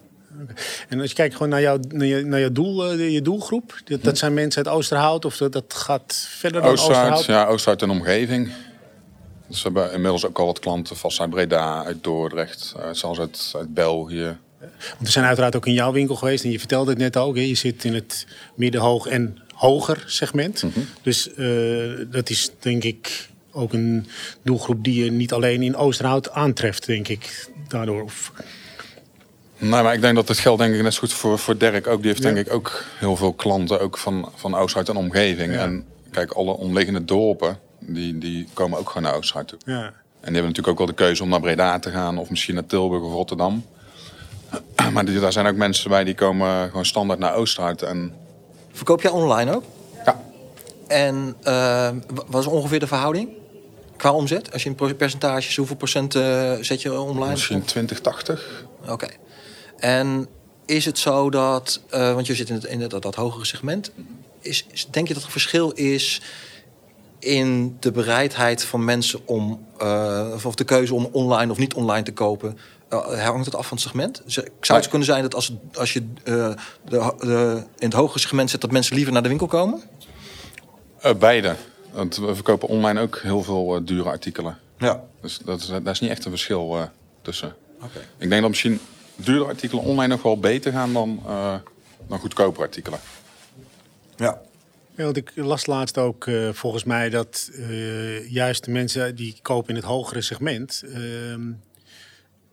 En 0.89 1.01
als 1.01 1.09
je 1.09 1.15
kijkt 1.15 1.35
gewoon 1.35 1.49
naar, 1.49 1.61
jouw 1.61 1.79
naar, 1.89 2.07
je, 2.07 2.25
naar 2.25 2.41
je, 2.41 2.53
doel, 2.53 2.91
eh, 2.91 3.13
je 3.13 3.23
doelgroep, 3.23 3.81
dat, 3.85 4.03
dat 4.03 4.19
zijn 4.19 4.35
mensen 4.35 4.65
uit 4.65 4.75
Oosterhout 4.75 5.25
of 5.25 5.37
dat, 5.37 5.53
dat 5.53 5.75
gaat 5.75 6.27
verder 6.29 6.63
dan 6.63 6.71
Oosterhout, 6.71 7.13
Oosterhout? 7.13 7.47
ja, 7.47 7.53
Oosterhout 7.53 7.83
en 7.83 7.91
omgeving. 7.91 8.53
Dus 9.49 9.63
we 9.63 9.71
hebben 9.71 9.93
inmiddels 9.93 10.27
ook 10.27 10.39
al 10.39 10.47
wat 10.47 10.59
klanten 10.59 10.97
vast 10.97 11.21
uit 11.21 11.31
Breda, 11.31 11.85
uit 11.85 12.05
Dordrecht, 12.05 12.75
zelfs 12.93 13.19
uit, 13.19 13.53
uit 13.57 13.75
België. 13.75 14.37
Want 14.59 14.99
we 14.99 15.11
zijn 15.11 15.25
uiteraard 15.25 15.57
ook 15.57 15.67
in 15.67 15.73
jouw 15.73 15.93
winkel 15.93 16.15
geweest 16.15 16.45
en 16.45 16.51
je 16.51 16.59
vertelde 16.59 16.91
het 16.91 16.99
net 16.99 17.17
ook. 17.17 17.37
Hè, 17.37 17.43
je 17.43 17.55
zit 17.55 17.85
in 17.85 17.95
het 17.95 18.27
midden, 18.55 18.81
hoog 18.81 19.07
en 19.07 19.39
hoger 19.55 20.05
segment. 20.07 20.63
Mhm. 20.63 20.81
Dus 21.03 21.35
eh, 21.35 21.47
dat 22.11 22.31
is 22.31 22.51
denk 22.59 22.85
ik 22.85 23.29
ook 23.53 23.73
een 23.73 24.07
doelgroep 24.43 24.85
die 24.85 25.05
je 25.05 25.11
niet 25.11 25.33
alleen 25.33 25.63
in 25.63 25.77
Oosterhout 25.77 26.31
aantreft, 26.31 26.87
denk 26.87 27.09
ik. 27.09 27.51
Daardoor. 27.69 28.03
Of, 28.03 28.33
Nee, 29.63 29.83
maar 29.83 29.95
ik 29.95 30.01
denk 30.01 30.15
dat 30.15 30.29
het 30.29 30.39
geldt 30.39 30.61
denk 30.61 30.75
ik 30.75 30.83
net 30.83 30.93
zo 30.95 31.01
goed 31.01 31.13
voor, 31.13 31.39
voor 31.39 31.57
Dirk 31.59 31.87
ook. 31.87 31.99
Die 32.01 32.11
heeft 32.11 32.23
Ja. 32.23 32.33
denk 32.33 32.47
ik 32.47 32.53
ook 32.53 32.85
heel 32.99 33.17
veel 33.17 33.33
klanten, 33.33 33.81
ook 33.81 33.99
van, 33.99 34.29
van 34.35 34.55
Oosterhout 34.55 34.89
en 34.89 34.97
omgeving. 34.97 35.53
Ja. 35.55 35.61
En 35.61 35.85
kijk, 36.11 36.33
alle 36.33 36.53
omliggende 36.57 37.05
dorpen, 37.05 37.59
die, 37.79 38.19
die 38.19 38.49
komen 38.53 38.79
ook 38.79 38.87
gewoon 38.89 39.03
naar 39.03 39.15
Oosterhout 39.15 39.49
toe. 39.49 39.59
ja. 39.65 39.83
En 40.21 40.29
die 40.33 40.41
hebben 40.43 40.53
natuurlijk 40.57 40.69
ook 40.69 40.79
wel 40.79 40.87
de 40.97 41.03
keuze 41.05 41.23
om 41.23 41.29
naar 41.29 41.41
Breda 41.41 41.79
te 41.79 41.91
gaan 41.91 42.19
of 42.19 42.31
misschien 42.31 42.55
naar 42.55 42.67
Tilburg 42.67 43.03
of 43.03 43.13
Rotterdam. 43.13 43.65
Maar 44.93 45.05
die, 45.05 45.21
daar 45.21 45.33
zijn 45.33 45.47
ook 45.47 45.57
mensen 45.57 45.91
bij 45.91 46.05
die 46.05 46.15
komen 46.15 46.69
gewoon 46.69 46.85
standaard 46.85 47.19
naar 47.19 47.35
Oosterhout. 47.35 47.83
En 47.83 48.15
Verkoop 48.73 49.03
jij 49.03 49.11
online 49.11 49.55
ook? 49.55 49.65
ja, 50.05 50.21
En 50.89 51.37
wa- 51.43 51.95
wat 52.27 52.41
is 52.41 52.47
ongeveer 52.47 52.81
de 52.81 52.87
verhouding? 52.87 53.29
Qua 53.97 54.13
omzet? 54.13 54.53
Als 54.53 54.63
je 54.63 54.75
in 54.79 54.97
percentages, 54.97 55.57
hoeveel 55.57 55.77
procent 55.77 56.15
eh, 56.15 56.53
zet 56.61 56.83
je 56.83 57.01
online? 57.01 57.31
misschien 57.31 57.65
2080. 57.65 58.65
Oké. 58.89 59.07
En 59.83 60.27
is 60.67 60.85
het 60.85 60.99
zo 60.99 61.31
dat, 61.31 61.81
eh, 61.91 62.15
want 62.15 62.27
je 62.27 62.35
zit 62.35 62.49
in, 62.49 62.55
het, 62.55 62.65
in 62.65 62.89
dat, 62.89 63.03
dat 63.03 63.15
hogere 63.15 63.45
segment, 63.45 63.93
is, 64.41 64.67
is- 64.71 64.87
denk 64.91 65.09
je 65.09 65.15
dat 65.15 65.23
er 65.23 65.31
verschil 65.31 65.71
is 65.71 66.21
in 67.19 67.77
de 67.81 67.91
bereidheid 67.93 68.65
van 68.65 68.85
mensen 68.85 69.21
om, 69.27 69.67
uh, 69.83 70.35
of 70.45 70.55
de 70.55 70.65
keuze 70.65 70.95
om 70.95 71.09
online 71.13 71.51
of 71.51 71.59
niet 71.59 71.75
online 71.75 72.03
te 72.03 72.13
kopen, 72.13 72.59
uh, 72.93 73.25
hangt 73.25 73.45
het 73.45 73.55
af 73.55 73.67
van 73.67 73.77
het 73.77 73.87
segment? 73.87 74.23
Zou 74.61 74.79
het 74.81 74.89
kunnen 74.89 75.07
zijn 75.07 75.23
dat 75.23 75.35
als, 75.35 75.53
als 75.75 75.93
je 75.93 76.13
de, 76.25 76.55
de, 76.89 77.63
in 77.79 77.87
het 77.87 77.93
hogere 77.93 78.19
segment 78.19 78.51
zit, 78.51 78.61
dat 78.61 78.71
mensen 78.71 78.95
liever 78.95 79.13
naar 79.13 79.23
de 79.23 79.29
winkel 79.29 79.47
komen? 79.47 79.83
beide. 81.19 81.55
Want 81.93 82.17
we 82.17 82.35
verkopen 82.35 82.69
online 82.69 83.01
ook 83.01 83.19
heel 83.23 83.43
veel 83.43 83.81
dure 83.85 84.09
artikelen. 84.09 84.59
Ja. 84.79 85.05
Dus 85.21 85.39
dat 85.45 85.61
is, 85.61 85.67
daar 85.67 85.87
is 85.93 86.01
niet 86.01 86.11
echt 86.11 86.25
een 86.25 86.31
verschil 86.31 86.89
tussen. 87.23 87.55
Okay. 87.77 88.03
Ik 88.19 88.29
denk 88.29 88.41
dat 88.41 88.51
misschien 88.51 88.81
dure 89.25 89.45
artikelen 89.45 89.85
online 89.85 90.15
nog 90.15 90.23
wel 90.23 90.39
beter 90.39 90.73
gaan 90.73 90.93
dan, 90.93 91.23
dan 92.09 92.19
goedkope 92.19 92.61
artikelen. 92.61 92.99
Ja. 94.17 94.41
Ja, 94.97 95.05
want 95.05 95.17
ik 95.17 95.33
las 95.35 95.67
laatst 95.67 95.99
ook 95.99 96.27
uh, 96.27 96.53
volgens 96.53 96.85
mij 96.85 97.11
dat 97.11 97.51
uh, 97.53 98.31
juist 98.31 98.65
de 98.65 98.71
mensen 98.71 99.15
die 99.15 99.39
kopen 99.43 99.69
in 99.69 99.77
het 99.77 99.85
hogere 99.85 100.21
segment 100.21 100.83
uh, 100.85 101.35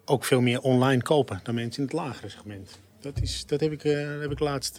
ook 0.05 0.25
veel 0.25 0.41
meer 0.41 0.61
online 0.61 1.01
kopen 1.01 1.39
dan 1.43 1.55
mensen 1.55 1.81
in 1.81 1.89
het 1.89 1.97
lagere 1.97 2.29
segment. 2.29 2.79
Dat, 3.01 3.21
is, 3.21 3.45
dat 3.45 3.59
heb, 3.59 3.71
ik, 3.71 3.83
uh, 3.83 4.19
heb 4.21 4.31
ik 4.31 4.39
laatst 4.39 4.77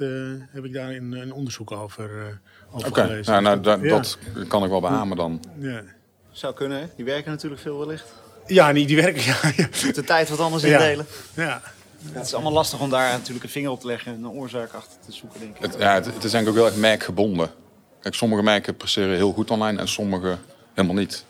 heb 0.50 0.64
ik 0.64 0.72
daar 0.72 0.90
een, 0.90 1.12
een 1.12 1.32
onderzoek 1.32 1.70
over, 1.70 2.40
over 2.70 2.88
okay. 2.88 3.06
gelezen. 3.06 3.42
Nou, 3.42 3.60
nou, 3.60 3.84
ja. 3.84 3.90
dat 3.90 4.18
kan 4.48 4.64
ik 4.64 4.70
wel 4.70 4.80
beamen 4.80 5.16
dan. 5.16 5.44
Ja. 5.58 5.82
Zou 6.30 6.54
kunnen, 6.54 6.80
hè? 6.80 6.86
Die 6.96 7.04
werken 7.04 7.30
natuurlijk 7.30 7.60
veel 7.60 7.78
wellicht. 7.78 8.12
Ja, 8.46 8.72
die, 8.72 8.86
die 8.86 8.96
werken. 8.96 9.22
Ja, 9.22 9.38
ja. 9.56 9.92
De 9.92 10.04
tijd 10.04 10.28
wat 10.28 10.40
anders 10.40 10.62
indelen. 10.62 11.06
Ja. 11.34 11.62
Het 12.04 12.26
is 12.26 12.34
allemaal 12.34 12.52
lastig 12.52 12.80
om 12.80 12.90
daar 12.90 13.12
natuurlijk 13.12 13.44
een 13.44 13.50
vinger 13.50 13.70
op 13.70 13.80
te 13.80 13.86
leggen 13.86 14.12
en 14.12 14.22
een 14.22 14.30
oorzaak 14.30 14.72
achter 14.72 14.98
te 15.06 15.12
zoeken, 15.12 15.40
denk 15.40 15.56
ik. 15.56 15.62
Het, 15.62 15.76
ja, 15.78 15.94
het, 15.94 16.04
het 16.04 16.24
is 16.24 16.32
eigenlijk 16.32 16.48
ook 16.48 16.54
heel 16.54 16.66
erg 16.66 16.76
merkgebonden. 16.76 17.50
Kijk, 18.00 18.14
sommige 18.14 18.42
merken 18.42 18.76
presteren 18.76 19.16
heel 19.16 19.32
goed 19.32 19.50
online 19.50 19.78
en 19.78 19.88
sommige 19.88 20.38
helemaal 20.74 20.96
niet. 20.96 21.24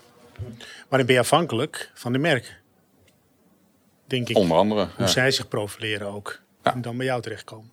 Maar 0.88 0.98
dan 0.98 1.06
ben 1.06 1.14
je 1.14 1.20
afhankelijk 1.20 1.90
van 1.94 2.12
de 2.12 2.18
merken. 2.18 2.56
Denk 4.06 4.28
ik. 4.28 4.36
Onder 4.36 4.56
andere. 4.56 4.80
Hoe 4.80 5.04
ja. 5.04 5.06
zij 5.06 5.30
zich 5.30 5.48
profileren 5.48 6.06
ook. 6.06 6.40
Ja. 6.64 6.74
En 6.74 6.82
dan 6.82 6.96
bij 6.96 7.06
jou 7.06 7.22
terechtkomen. 7.22 7.70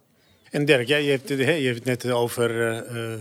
En 0.51 0.66
Dirk, 0.66 0.88
jij, 0.88 1.04
je, 1.04 1.12
hebt, 1.12 1.27
je 1.27 1.36
hebt 1.36 1.75
het 1.75 2.04
net 2.04 2.12
over 2.12 2.51
uh, 2.96 3.13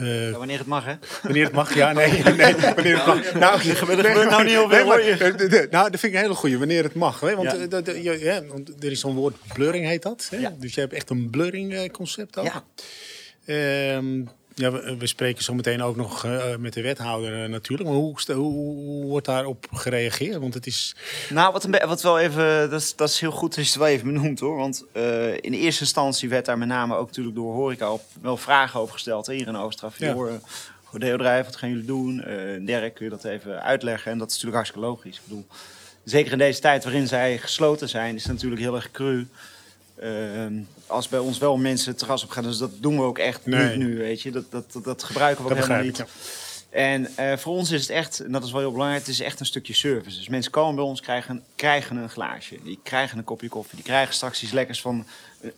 Uh, 0.00 0.30
ja, 0.30 0.38
wanneer 0.38 0.58
het 0.58 0.66
mag, 0.66 0.84
hè? 0.84 0.94
Wanneer 1.22 1.44
het 1.44 1.52
mag, 1.52 1.74
ja. 1.74 1.92
Nee, 1.92 2.10
nee 2.22 2.54
wanneer 2.56 2.96
het 2.96 3.06
mag. 3.06 3.34
Nou, 3.34 3.62
je 3.62 3.74
gebeurt 3.74 4.02
nee, 4.02 4.24
nou 4.24 4.42
niet 4.42 4.52
heel 4.52 4.68
veel, 4.68 4.86
nee, 4.86 5.18
maar, 5.48 5.66
Nou, 5.70 5.90
dat 5.90 6.00
vind 6.00 6.02
ik 6.02 6.12
een 6.12 6.24
hele 6.24 6.34
goeie. 6.34 6.58
Wanneer 6.58 6.82
het 6.82 6.94
mag. 6.94 7.20
Hè? 7.20 7.36
Want, 7.36 7.68
ja. 8.02 8.12
ja, 8.12 8.44
want 8.44 8.84
er 8.84 8.90
is 8.90 9.00
zo'n 9.00 9.14
woord 9.14 9.36
blurring 9.52 9.86
heet 9.86 10.02
dat. 10.02 10.26
Hè? 10.30 10.36
Ja. 10.36 10.54
Dus 10.58 10.74
je 10.74 10.80
hebt 10.80 10.92
echt 10.92 11.10
een 11.10 11.30
blurring 11.30 11.92
concept 11.92 12.38
ook. 12.38 12.62
Ja. 13.44 13.96
Um, 13.96 14.28
ja, 14.60 14.70
we, 14.70 14.96
we, 14.96 15.06
spreken 15.06 15.42
zo 15.42 15.54
meteen 15.54 15.82
ook 15.82 15.96
nog 15.96 16.24
uh, 16.24 16.56
met 16.56 16.72
de 16.72 16.82
wethouder 16.82 17.42
uh, 17.42 17.48
natuurlijk. 17.48 17.88
Maar 17.88 17.98
hoe, 17.98 18.16
hoe, 18.26 18.36
hoe, 18.36 19.04
wordt 19.04 19.26
daarop 19.26 19.66
gereageerd? 19.72 20.36
Want 20.36 20.54
het 20.54 20.66
is... 20.66 20.94
Nou, 21.28 21.52
wat, 21.52 21.64
een 21.64 21.86
wat 21.86 22.02
wel 22.02 22.18
even... 22.18 22.70
Dat 22.70 22.80
is, 22.80 22.96
dat 22.96 23.08
is 23.08 23.20
heel 23.20 23.30
goed 23.30 23.54
dat 23.54 23.64
je 23.64 23.70
het 23.70 23.78
wel 23.80 23.88
even 23.88 24.12
benoemt 24.12 24.40
hoor. 24.40 24.56
Want 24.56 24.84
uh, 24.96 25.32
in 25.32 25.52
eerste 25.52 25.82
instantie 25.82 26.28
werd 26.28 26.44
daar 26.44 26.58
met 26.58 26.68
name 26.68 26.96
ook 26.96 27.06
natuurlijk 27.06 27.36
door 27.36 27.52
horeca 27.54 27.92
op, 27.92 28.02
wel 28.20 28.36
vragen 28.36 28.80
over 28.80 28.92
gesteld. 28.92 29.26
Hier 29.26 29.46
in 29.46 29.56
Oostraf. 29.56 29.98
Ja. 29.98 30.16
Godeodrijf, 30.84 31.44
wat 31.44 31.56
gaan 31.56 31.68
jullie 31.68 31.84
doen? 31.84 32.16
Dirk, 32.64 32.94
kun 32.94 33.04
je 33.04 33.10
dat 33.10 33.24
even 33.24 33.62
uitleggen? 33.62 34.12
En 34.12 34.18
dat 34.18 34.28
is 34.28 34.34
natuurlijk 34.34 34.56
hartstikke 34.56 34.86
logisch. 34.86 35.16
Ik 35.16 35.22
bedoel, 35.24 35.46
zeker 36.04 36.32
in 36.32 36.38
deze 36.38 36.60
tijd 36.60 36.84
waarin 36.84 37.08
zij 37.08 37.38
gesloten 37.38 37.88
zijn, 37.88 38.14
is 38.14 38.22
het 38.22 38.32
natuurlijk 38.32 38.60
heel 38.60 38.74
erg 38.74 38.90
cru. 38.90 39.26
Uh, 40.02 40.08
als 40.90 41.08
bij 41.08 41.18
ons 41.18 41.38
wel 41.38 41.56
mensen 41.56 41.90
het 41.90 41.98
terras 41.98 42.24
op 42.24 42.30
gaan, 42.30 42.42
dus 42.42 42.58
dat 42.58 42.70
doen 42.80 42.96
we 42.96 43.02
ook 43.02 43.18
echt 43.18 43.46
nee. 43.46 43.68
niet 43.68 43.86
nu, 43.86 43.98
weet 43.98 44.22
je. 44.22 44.30
Dat, 44.30 44.44
dat, 44.50 44.72
dat, 44.72 44.84
dat 44.84 45.02
gebruiken 45.02 45.44
we 45.44 45.50
ook 45.50 45.56
helemaal 45.56 45.82
niet. 45.82 45.98
Ik, 45.98 46.06
ja. 46.06 46.12
En 46.70 47.08
uh, 47.18 47.36
voor 47.36 47.54
ons 47.54 47.70
is 47.70 47.80
het 47.80 47.90
echt, 47.90 48.20
en 48.20 48.32
dat 48.32 48.44
is 48.44 48.52
wel 48.52 48.60
heel 48.60 48.72
belangrijk, 48.72 49.06
het 49.06 49.14
is 49.14 49.20
echt 49.20 49.40
een 49.40 49.46
stukje 49.46 49.74
service. 49.74 50.16
Dus 50.16 50.28
mensen 50.28 50.52
komen 50.52 50.74
bij 50.74 50.84
ons, 50.84 51.00
krijgen, 51.00 51.42
krijgen 51.56 51.96
een 51.96 52.10
glaasje, 52.10 52.58
die 52.64 52.78
krijgen 52.82 53.18
een 53.18 53.24
kopje 53.24 53.48
koffie, 53.48 53.74
die 53.74 53.84
krijgen 53.84 54.14
straks 54.14 54.42
iets 54.42 54.52
lekkers 54.52 54.80
van 54.80 55.06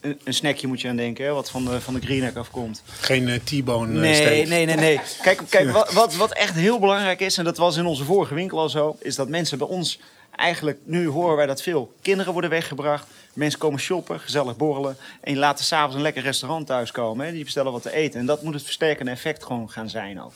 een, 0.01 0.21
een 0.25 0.35
snackje 0.35 0.67
moet 0.67 0.81
je 0.81 0.89
aan 0.89 0.97
denken, 0.97 1.25
hè, 1.25 1.33
wat 1.33 1.51
van 1.51 1.65
de, 1.65 1.81
van 1.81 1.95
de 1.95 2.01
Greenhack 2.01 2.37
afkomt. 2.37 2.83
Geen 2.87 3.29
uh, 3.29 3.35
T-bone 3.35 4.01
nee, 4.01 4.15
steak. 4.15 4.47
nee, 4.47 4.67
nee, 4.67 4.77
nee. 4.77 5.01
Kijk, 5.23 5.43
kijk 5.49 5.71
wat, 5.71 5.93
wat, 5.93 6.15
wat 6.15 6.33
echt 6.33 6.55
heel 6.55 6.79
belangrijk 6.79 7.21
is, 7.21 7.39
en 7.39 7.45
dat 7.45 7.57
was 7.57 7.77
in 7.77 7.87
onze 7.87 8.05
vorige 8.05 8.35
winkel 8.35 8.59
al 8.59 8.69
zo, 8.69 8.97
is 8.99 9.15
dat 9.15 9.29
mensen 9.29 9.59
bij 9.59 9.67
ons 9.67 10.01
eigenlijk, 10.37 10.79
nu 10.85 11.07
horen 11.07 11.37
wij 11.37 11.47
dat 11.47 11.63
veel 11.63 11.95
kinderen 12.03 12.33
worden 12.33 12.51
weggebracht. 12.51 13.07
Mensen 13.33 13.59
komen 13.59 13.81
shoppen, 13.81 14.21
gezellig 14.21 14.57
borrelen. 14.57 14.97
En 15.21 15.33
je 15.33 15.39
laat 15.39 15.59
er 15.59 15.65
s'avonds 15.65 15.97
een 15.97 16.03
lekker 16.03 16.23
restaurant 16.23 16.67
thuiskomen. 16.67 17.27
Hè? 17.27 17.33
Die 17.33 17.45
bestellen 17.45 17.73
wat 17.73 17.83
te 17.83 17.93
eten. 17.93 18.21
En 18.21 18.27
dat 18.27 18.43
moet 18.43 18.55
het 18.55 18.63
versterkende 18.63 19.11
effect 19.11 19.45
gewoon 19.45 19.71
gaan 19.71 19.91
zijn 19.91 20.23
ook. 20.23 20.33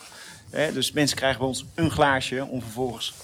Hè? 0.51 0.73
Dus 0.73 0.93
mensen 0.93 1.17
krijgen 1.17 1.39
bij 1.39 1.49
ons 1.49 1.65
een 1.75 1.91
glaasje 1.91 2.47
om 2.51 2.63
vervolgens 2.63 3.15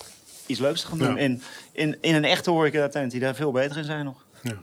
iets 0.47 0.61
leuks 0.61 0.81
te 0.81 0.87
gaan 0.87 0.99
doen. 0.99 1.15
Ja. 1.15 1.21
In, 1.21 1.43
in, 1.73 1.99
in 2.01 2.15
een 2.15 2.25
echte 2.25 2.51
horeca-tent 2.51 3.11
die 3.11 3.21
daar 3.21 3.35
veel 3.35 3.53
beter 3.53 3.77
in 3.77 3.85
zijn 3.85 4.05
nog. 4.05 4.25
Ja. 4.43 4.57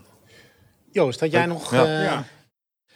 Joost, 0.91 1.19
had 1.19 1.31
jij 1.31 1.45
nog... 1.45 1.71
Ja. 1.71 1.83
Uh, 1.85 2.03
ja. 2.03 2.25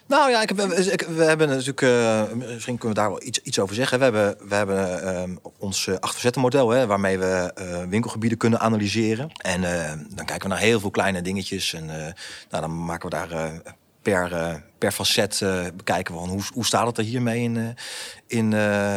Nou 0.06 0.30
ja, 0.30 0.42
ik 0.42 0.48
heb, 0.48 0.60
ik, 0.60 1.02
we 1.02 1.24
hebben 1.24 1.48
natuurlijk, 1.48 1.80
uh, 1.80 2.22
misschien 2.32 2.78
kunnen 2.78 2.96
we 2.96 3.02
daar 3.02 3.10
wel 3.10 3.22
iets, 3.22 3.38
iets 3.38 3.58
over 3.58 3.74
zeggen. 3.74 3.98
We 3.98 4.04
hebben, 4.04 4.36
we 4.48 4.54
hebben 4.54 5.04
uh, 5.30 5.36
ons 5.58 5.88
achterzettenmodel, 6.00 6.70
hè, 6.70 6.86
waarmee 6.86 7.18
we 7.18 7.54
uh, 7.58 7.84
winkelgebieden 7.88 8.38
kunnen 8.38 8.60
analyseren. 8.60 9.30
En 9.36 9.60
dan 10.14 10.24
kijken 10.24 10.42
we 10.42 10.54
naar 10.54 10.62
heel 10.62 10.80
veel 10.80 10.90
kleine 10.90 11.22
dingetjes. 11.22 11.72
En 11.72 11.86
nou, 11.86 12.62
dan 12.62 12.84
maken 12.84 13.10
we 13.10 13.16
daar 13.16 13.60
per, 14.02 14.62
per 14.78 14.92
facet 14.92 15.42
bekijken 15.76 16.14
we 16.14 16.20
van 16.20 16.28
hoe, 16.28 16.42
hoe 16.52 16.66
staat 16.66 16.86
het 16.86 16.98
er 16.98 17.04
hiermee 17.04 17.42
in, 17.42 17.76
in, 18.26 18.52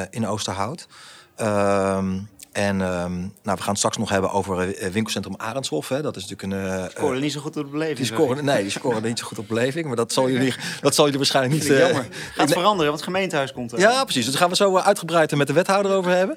in 0.10 0.28
Oosterhout. 0.28 0.88
Ehm, 1.36 2.20
en 2.58 2.82
um, 2.82 3.34
nou, 3.44 3.58
we 3.58 3.58
gaan 3.58 3.70
het 3.70 3.78
straks 3.78 3.98
nog 3.98 4.10
hebben 4.10 4.32
over 4.32 4.68
uh, 4.68 4.88
winkelcentrum 4.88 5.36
Arendshof. 5.38 5.90
Hè. 5.90 6.02
Dat 6.02 6.16
is 6.16 6.28
natuurlijk 6.28 6.64
een. 6.64 6.80
Uh, 6.80 6.90
scoren 6.90 7.22
niet 7.22 7.32
zo 7.32 7.40
goed 7.40 7.58
op 7.58 7.64
de 7.64 7.70
beleving. 7.70 7.98
Die 7.98 8.06
scoren, 8.06 8.46
nee, 8.46 8.62
die 8.62 8.72
scoren 8.72 9.04
niet 9.04 9.20
zo 9.20 9.26
goed 9.26 9.40
op 9.40 9.48
beleving. 9.48 9.86
Maar 9.86 9.96
dat 9.96 10.14
zal 10.14 10.30
jullie, 10.30 10.54
dat 10.82 10.96
zal 10.96 11.04
jullie 11.04 11.20
waarschijnlijk 11.20 11.56
niet. 11.56 11.72
Uh, 11.72 11.80
jammer. 11.80 12.08
Gaat 12.34 12.36
het 12.36 12.52
veranderen, 12.52 12.86
want 12.86 12.96
het 12.96 13.04
gemeentehuis 13.04 13.54
komt 13.54 13.72
er. 13.72 13.80
Ja, 13.80 14.04
precies. 14.04 14.24
Dus 14.24 14.32
daar 14.32 14.42
gaan 14.42 14.50
we 14.50 14.56
zo 14.56 14.78
uitgebreid 14.78 15.36
met 15.36 15.48
de 15.48 15.54
wethouder 15.54 15.92
over 15.92 16.12
hebben. 16.12 16.36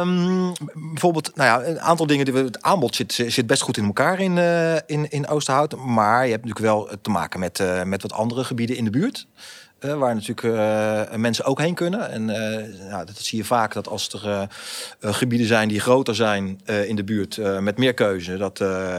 Um, 0.00 0.52
bijvoorbeeld, 0.92 1.36
nou 1.36 1.62
ja, 1.62 1.68
een 1.68 1.80
aantal 1.80 2.06
dingen. 2.06 2.24
Die 2.24 2.34
we, 2.34 2.40
het 2.40 2.62
aanbod 2.62 2.94
zit, 2.94 3.12
zit 3.12 3.46
best 3.46 3.62
goed 3.62 3.76
in 3.76 3.84
elkaar 3.84 4.20
in, 4.20 4.38
in, 4.86 5.10
in 5.10 5.28
Oosterhout. 5.28 5.76
Maar 5.76 6.24
je 6.24 6.30
hebt 6.30 6.44
natuurlijk 6.44 6.74
wel 6.74 6.98
te 7.02 7.10
maken 7.10 7.40
met, 7.40 7.62
met 7.84 8.02
wat 8.02 8.12
andere 8.12 8.44
gebieden 8.44 8.76
in 8.76 8.84
de 8.84 8.90
buurt. 8.90 9.26
Uh, 9.80 9.94
waar 9.94 10.14
natuurlijk 10.14 10.42
uh, 10.42 11.16
mensen 11.16 11.44
ook 11.44 11.60
heen 11.60 11.74
kunnen. 11.74 12.10
En 12.10 12.28
uh, 12.28 12.88
ja, 12.88 13.04
dat 13.04 13.16
zie 13.16 13.38
je 13.38 13.44
vaak 13.44 13.72
dat 13.72 13.88
als 13.88 14.12
er 14.12 14.48
gebieden 15.00 15.46
zijn 15.46 15.68
die 15.68 15.80
groter 15.80 16.14
zijn 16.14 16.60
in 16.64 16.96
de 16.96 17.04
buurt 17.04 17.60
met 17.60 17.76
meer 17.76 17.94
keuze, 17.94 18.36
dat, 18.36 18.56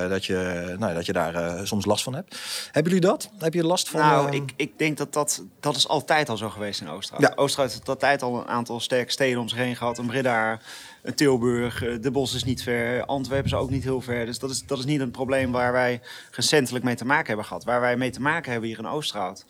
dat, 0.10 0.25
je, 0.25 0.75
nou, 0.79 0.93
dat 0.93 1.05
je 1.05 1.13
daar 1.13 1.67
soms 1.67 1.86
last 1.86 2.03
van 2.03 2.15
hebt. 2.15 2.39
Hebben 2.72 2.93
jullie 2.93 3.07
dat? 3.07 3.29
Heb 3.39 3.53
je 3.53 3.63
last 3.63 3.89
van? 3.89 4.00
Nou, 4.00 4.36
ik, 4.36 4.53
ik 4.55 4.77
denk 4.77 4.98
dat, 4.98 5.13
dat 5.13 5.43
dat 5.60 5.75
is 5.75 5.88
altijd 5.88 6.29
al 6.29 6.38
zo 6.38 6.50
geweest 6.50 6.81
in 6.81 6.89
Oosterhout. 6.89 7.55
Ja. 7.55 7.63
Heeft 7.63 7.89
altijd 7.89 8.22
al 8.22 8.39
een 8.39 8.48
aantal 8.48 8.79
sterke 8.79 9.12
steden 9.12 9.39
om 9.39 9.48
zich 9.48 9.57
heen 9.57 9.75
gehad. 9.75 9.98
Een 9.98 10.05
Breda, 10.05 10.60
een 11.03 11.15
Tilburg, 11.15 12.00
de 12.01 12.12
Bos 12.12 12.34
is 12.34 12.43
niet 12.43 12.63
ver, 12.63 13.05
Antwerpen 13.05 13.46
is 13.46 13.53
ook 13.53 13.69
niet 13.69 13.84
heel 13.84 14.01
ver. 14.01 14.25
Dus 14.25 14.39
dat 14.39 14.50
is, 14.50 14.63
dat 14.65 14.79
is 14.79 14.86
niet 14.86 15.00
een 15.00 15.12
probleem 15.12 15.51
waar 15.51 15.72
wij 15.72 16.01
recentelijk 16.31 16.86
mee 16.86 16.96
te 16.96 17.05
maken 17.05 17.27
hebben 17.27 17.46
gehad. 17.46 17.63
Waar 17.63 17.81
wij 17.81 17.98
mee 17.98 18.10
te 18.10 18.22
maken 18.22 18.51
hebben 18.51 18.69
hier 18.69 18.79
in 18.79 18.88
Oosterhout. 18.88 19.46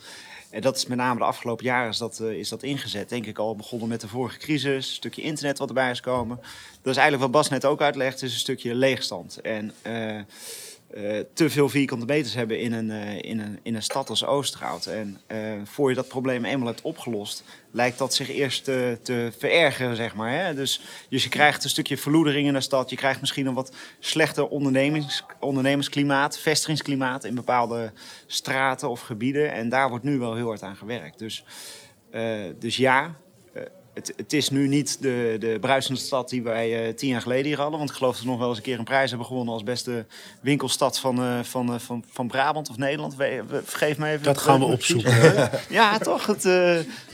En 0.49 0.61
dat 0.61 0.75
is 0.75 0.85
met 0.85 0.97
name 0.97 1.19
de 1.19 1.25
afgelopen 1.25 1.65
jaren 1.65 1.89
is 1.89 1.97
dat, 1.97 2.19
uh, 2.21 2.31
is 2.31 2.49
dat 2.49 2.63
ingezet. 2.63 3.09
Denk 3.09 3.25
ik 3.25 3.37
al 3.37 3.55
begonnen 3.55 3.87
met 3.87 4.01
de 4.01 4.07
vorige 4.07 4.37
crisis. 4.37 4.87
Een 4.87 4.93
stukje 4.93 5.21
internet 5.21 5.57
wat 5.57 5.67
erbij 5.67 5.91
is 5.91 5.99
komen. 5.99 6.37
Dat 6.81 6.95
is 6.95 7.01
eigenlijk 7.01 7.21
wat 7.21 7.31
Bas 7.31 7.49
net 7.49 7.65
ook 7.65 7.81
uitlegt. 7.81 8.21
is 8.21 8.33
een 8.33 8.39
stukje 8.39 8.75
leegstand. 8.75 9.41
En 9.41 9.73
uh, 10.95 11.17
uh, 11.17 11.23
te 11.33 11.49
veel 11.49 11.69
vierkante 11.69 12.05
meters 12.05 12.33
hebben 12.33 12.59
in 12.59 12.73
een, 12.73 12.89
in 13.21 13.39
een, 13.39 13.59
in 13.63 13.75
een 13.75 13.83
stad 13.83 14.09
als 14.09 14.25
Oosterhout. 14.25 14.85
En 14.85 15.19
voor 15.63 15.89
je 15.89 15.95
dat 15.95 16.07
probleem 16.07 16.45
eenmaal 16.45 16.67
hebt 16.67 16.81
opgelost... 16.81 17.43
lijkt 17.71 17.97
dat 17.97 18.13
zich 18.13 18.29
eerst 18.29 18.63
te, 18.63 19.31
verergeren, 19.37 19.95
zeg 19.95 20.15
maar. 20.15 20.31
Hè? 20.31 20.53
Dus, 20.53 20.81
dus 21.09 21.23
je 21.23 21.29
krijgt 21.29 21.63
een 21.63 21.69
stukje 21.69 21.97
verloedering 21.97 22.47
in 22.47 22.53
de 22.53 22.61
stad. 22.61 22.89
Je 22.89 22.95
krijgt 22.95 23.19
misschien 23.19 23.45
een 23.45 23.53
wat 23.53 23.75
slechter 23.99 24.47
ondernemings, 24.47 25.23
ondernemersklimaat... 25.39 26.39
vestigingsklimaat 26.39 27.23
in 27.23 27.35
bepaalde 27.35 27.91
straten 28.27 28.89
of 28.89 29.01
gebieden. 29.01 29.51
En 29.51 29.69
daar 29.69 29.89
wordt 29.89 30.03
nu 30.03 30.17
wel 30.17 30.35
heel 30.35 30.47
hard 30.47 30.63
aan 30.63 30.75
gewerkt. 30.75 31.19
Dus, 31.19 31.43
uh, 32.11 32.45
dus 32.59 32.77
ja, 32.77 33.03
uh, 33.05 33.26
het, 33.97 34.13
het, 34.15 34.33
is 34.33 34.49
nu 34.49 34.67
niet 34.67 35.01
de, 35.01 35.35
de 35.39 35.57
bruisende 35.61 35.99
stad 35.99 36.29
die 36.29 36.43
wij 36.43 36.87
uh, 36.87 36.93
tien 36.93 37.09
jaar 37.09 37.21
geleden 37.21 37.45
hier 37.45 37.57
hadden. 37.57 37.77
Want 37.77 37.89
ik 37.89 37.95
geloof 37.95 38.13
dat 38.13 38.23
we 38.23 38.29
nog 38.29 38.39
wel 38.39 38.47
eens 38.47 38.57
een 38.57 38.63
keer 38.63 38.79
een 38.79 38.83
prijs 38.83 39.09
hebben 39.09 39.27
gewonnen 39.27 39.53
als 39.53 39.63
beste 39.63 40.05
winkelstad 40.41 40.99
van, 40.99 41.45
van, 41.45 41.79
van, 41.79 42.03
van 42.11 42.27
Brabant 42.27 42.69
of 42.69 42.77
Nederland. 42.77 43.15
We, 43.15 43.43
we, 43.47 43.61
vergeef 43.63 43.97
me 43.97 44.09
even. 44.09 44.23
Dat 44.23 44.37
gaan 44.37 44.59
we 44.59 44.65
opzoeken. 44.65 45.49
ja, 45.69 45.97
toch? 45.97 46.25
Het 46.25 46.43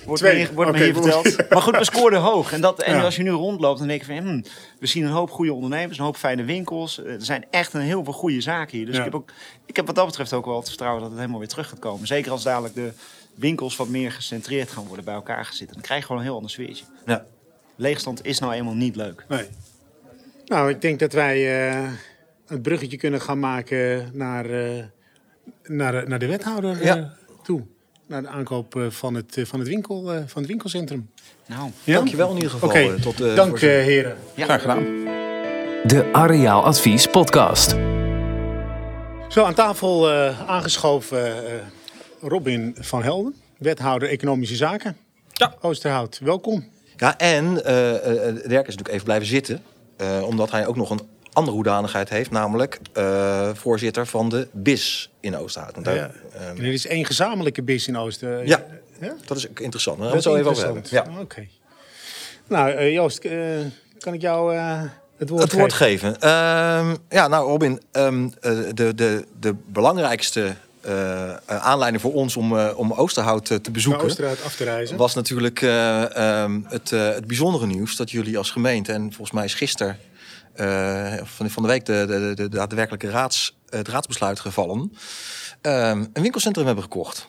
wordt 0.06 0.22
me, 0.22 0.50
wordt 0.54 0.70
okay, 0.70 0.82
me 0.82 0.86
hier 0.86 0.94
verteld. 0.94 1.50
Maar 1.50 1.62
goed, 1.62 1.78
we 1.78 1.86
scoorden 1.86 2.20
hoog. 2.20 2.52
En, 2.52 2.62
dat, 2.62 2.82
en 2.82 2.96
ja. 2.96 3.04
als 3.04 3.16
je 3.16 3.24
nu 3.24 3.30
rondloopt, 3.30 3.80
dan 3.80 3.88
denk 3.88 4.00
je 4.00 4.06
van... 4.06 4.18
Hmm, 4.18 4.44
we 4.80 4.90
zien 4.90 5.04
een 5.04 5.12
hoop 5.12 5.32
goede 5.32 5.54
ondernemers, 5.54 5.98
een 5.98 6.04
hoop 6.04 6.16
fijne 6.16 6.44
winkels. 6.44 6.98
Er 6.98 7.16
zijn 7.18 7.46
echt 7.50 7.74
een 7.74 7.82
heel 7.82 8.04
veel 8.04 8.14
goede 8.14 8.42
zaken 8.42 8.78
hier. 8.78 8.86
Dus 8.86 8.96
ja. 8.96 9.00
ik, 9.00 9.12
heb 9.12 9.16
ook, 9.16 9.30
ik 9.66 9.76
heb 9.76 9.86
wat 9.86 9.96
dat 9.96 10.06
betreft 10.06 10.34
ook 10.34 10.46
wel 10.46 10.58
het 10.58 10.68
vertrouwen 10.68 11.02
dat 11.02 11.10
het 11.10 11.20
helemaal 11.20 11.40
weer 11.40 11.50
terug 11.50 11.70
gaat 11.70 11.80
komen. 11.80 12.08
Zeker 12.08 12.32
als 12.32 12.44
dadelijk 12.44 12.76
de 12.76 12.94
winkels 13.36 13.76
wat 13.76 13.88
meer 13.88 14.12
gecentreerd 14.12 14.72
gaan 14.72 14.86
worden, 14.88 15.06
bij 15.06 15.14
elkaar 15.14 15.46
gezet. 15.46 15.74
Dan 15.74 15.82
krijg 15.82 16.00
je 16.00 16.06
gewoon 16.06 16.22
een 16.22 16.28
heel 16.28 16.36
ander 16.36 16.52
sfeertje. 16.52 16.86
Ja. 17.06 17.26
Leegstand 17.76 18.26
is 18.26 18.40
nou 18.40 18.54
eenmaal 18.54 18.74
niet 18.74 18.96
leuk. 18.96 19.26
Nee. 19.30 19.46
Nou, 20.46 20.70
ik 20.70 20.82
denk 20.82 21.00
dat 21.00 21.14
wij 21.14 21.68
eh, 21.70 21.90
het 22.48 22.62
bruggetje 22.62 22.98
kunnen 22.98 23.22
gaan 23.22 23.40
maken 23.40 24.10
naar, 24.14 24.46
eh, 24.50 24.84
naar, 25.64 26.08
naar 26.08 26.20
de 26.20 26.26
wethouder 26.28 26.82
eh, 26.82 27.04
toe. 27.44 27.62
Naar 28.08 28.22
de 28.22 28.28
aankoop 28.28 28.76
eh, 28.76 28.90
van, 28.90 29.14
het, 29.16 29.38
eh, 29.38 29.46
van, 29.46 29.60
het 29.60 29.68
winkel, 29.68 30.12
eh, 30.14 30.18
van 30.26 30.42
het 30.42 30.48
winkelcentrum. 30.48 31.10
Nou, 31.46 31.72
Ja? 31.84 31.94
Dankjewel 31.96 32.30
in 32.30 32.36
ieder 32.36 32.50
geval. 32.52 32.70
Oké, 32.70 32.80
eh, 32.80 32.94
tot, 32.94 33.22
eh, 33.22 33.36
dank 33.36 33.56
eh, 33.56 33.60
heren. 33.62 34.18
ja. 34.36 34.44
Graag 34.44 34.62
gedaan. 34.62 34.84
De 35.84 36.10
Areaaladvies 36.12 37.08
Podcast. 37.08 37.70
Zo, 39.30 39.44
aan 39.44 39.54
tafel 39.54 40.12
eh, 40.12 40.50
aangeschoven 40.50 41.46
eh, 41.48 41.54
Robin 42.28 42.76
van 42.80 43.04
Helden, 43.04 43.36
wethouder 43.58 44.10
Economische 44.10 44.56
Zaken. 44.56 44.98
Ja. 45.34 45.54
Oosterhout, 45.62 46.20
welkom. 46.24 46.66
Ja, 46.98 47.18
en 47.18 47.66
eh 47.66 48.28
eh, 48.28 48.36
Dirk 48.36 48.68
is 48.68 48.76
natuurlijk 48.76 48.90
even 48.90 49.04
blijven 49.04 49.28
zitten. 49.28 49.62
eh, 49.98 50.24
omdat 50.26 50.52
hij 50.52 50.68
ook 50.68 50.76
nog 50.76 50.90
een 50.90 51.00
andere 51.34 51.56
hoedanigheid 51.56 52.10
heeft. 52.10 52.32
Namelijk 52.32 52.80
eh, 52.94 53.50
voorzitter 53.54 54.06
van 54.08 54.30
de 54.30 54.48
BIS 54.52 55.12
in 55.20 55.36
Oosterhout. 55.38 55.74
Want 55.74 55.86
daar, 55.86 55.96
Ja. 55.96 56.12
eh, 56.34 56.48
En 56.48 56.58
er 56.58 56.66
is 56.74 56.88
één 56.88 57.06
gezamenlijke 57.06 57.64
bis 57.64 57.88
in 57.88 57.98
Oosten. 57.98 58.48
Ja. 58.48 58.66
ja? 59.00 59.16
dat 59.26 59.38
is 59.38 59.50
ook 59.50 59.60
interessant. 59.60 60.00
Dat 60.00 60.14
is 60.16 60.24
zo 60.24 60.36
even 60.36 60.50
over 60.50 60.64
hebben. 60.64 60.82
interessant. 60.84 61.16
Ja. 61.16 61.22
Oké. 61.22 61.48
Nou, 62.48 62.72
eh, 62.72 62.94
Joost, 62.94 63.24
eh, 63.26 63.40
kan 64.00 64.14
ik 64.14 64.22
jou 64.22 64.56
eh, 64.56 64.82
het 65.18 65.30
woord 65.30 65.42
Het 65.44 65.54
woord 65.54 65.74
geven? 65.74 66.10
geven. 66.14 66.22
Ehm, 66.30 66.96
ja, 67.10 67.28
nou 67.28 67.48
Robin, 67.48 67.82
ehm, 67.92 68.30
eh, 68.42 68.52
de, 68.74 68.96
de, 68.96 69.26
de 69.40 69.56
belangrijkste 69.68 70.54
aanleiding 71.46 72.02
voor 72.02 72.14
ons 72.14 72.38
om, 72.38 72.58
eh, 72.58 72.78
om 72.78 72.94
Oosterhout 72.94 73.50
eh, 73.50 73.58
te 73.58 73.72
bezoeken... 73.72 74.04
Oosterhout 74.04 74.44
af 74.44 74.56
te 74.56 74.64
reizen. 74.64 74.98
was 74.98 75.14
natuurlijk 75.14 75.62
eh, 75.62 76.16
ehm, 76.16 76.62
het, 76.66 76.92
eh, 76.92 77.08
het 77.08 77.28
bijzondere 77.28 77.66
nieuws 77.66 77.96
dat 77.96 78.12
jullie 78.12 78.38
als 78.38 78.52
gemeente... 78.52 78.92
en 78.92 79.02
volgens 79.02 79.32
mij 79.32 79.46
is 79.46 79.54
gisteren 79.54 80.00
eh, 80.54 81.14
van, 81.24 81.50
van 81.50 81.64
de 81.64 81.70
week 81.70 81.86
de, 81.86 82.06
de, 82.08 82.20
de, 82.20 82.34
de 82.36 82.50
daadwerkelijke 82.50 83.10
raads, 83.10 83.58
het 83.70 83.88
raadsbesluit 83.88 84.40
gevallen... 84.40 84.94
ehm, 85.62 86.06
een 86.14 86.22
winkelcentrum 86.22 86.66
hebben 86.66 86.84
gekocht. 86.84 87.28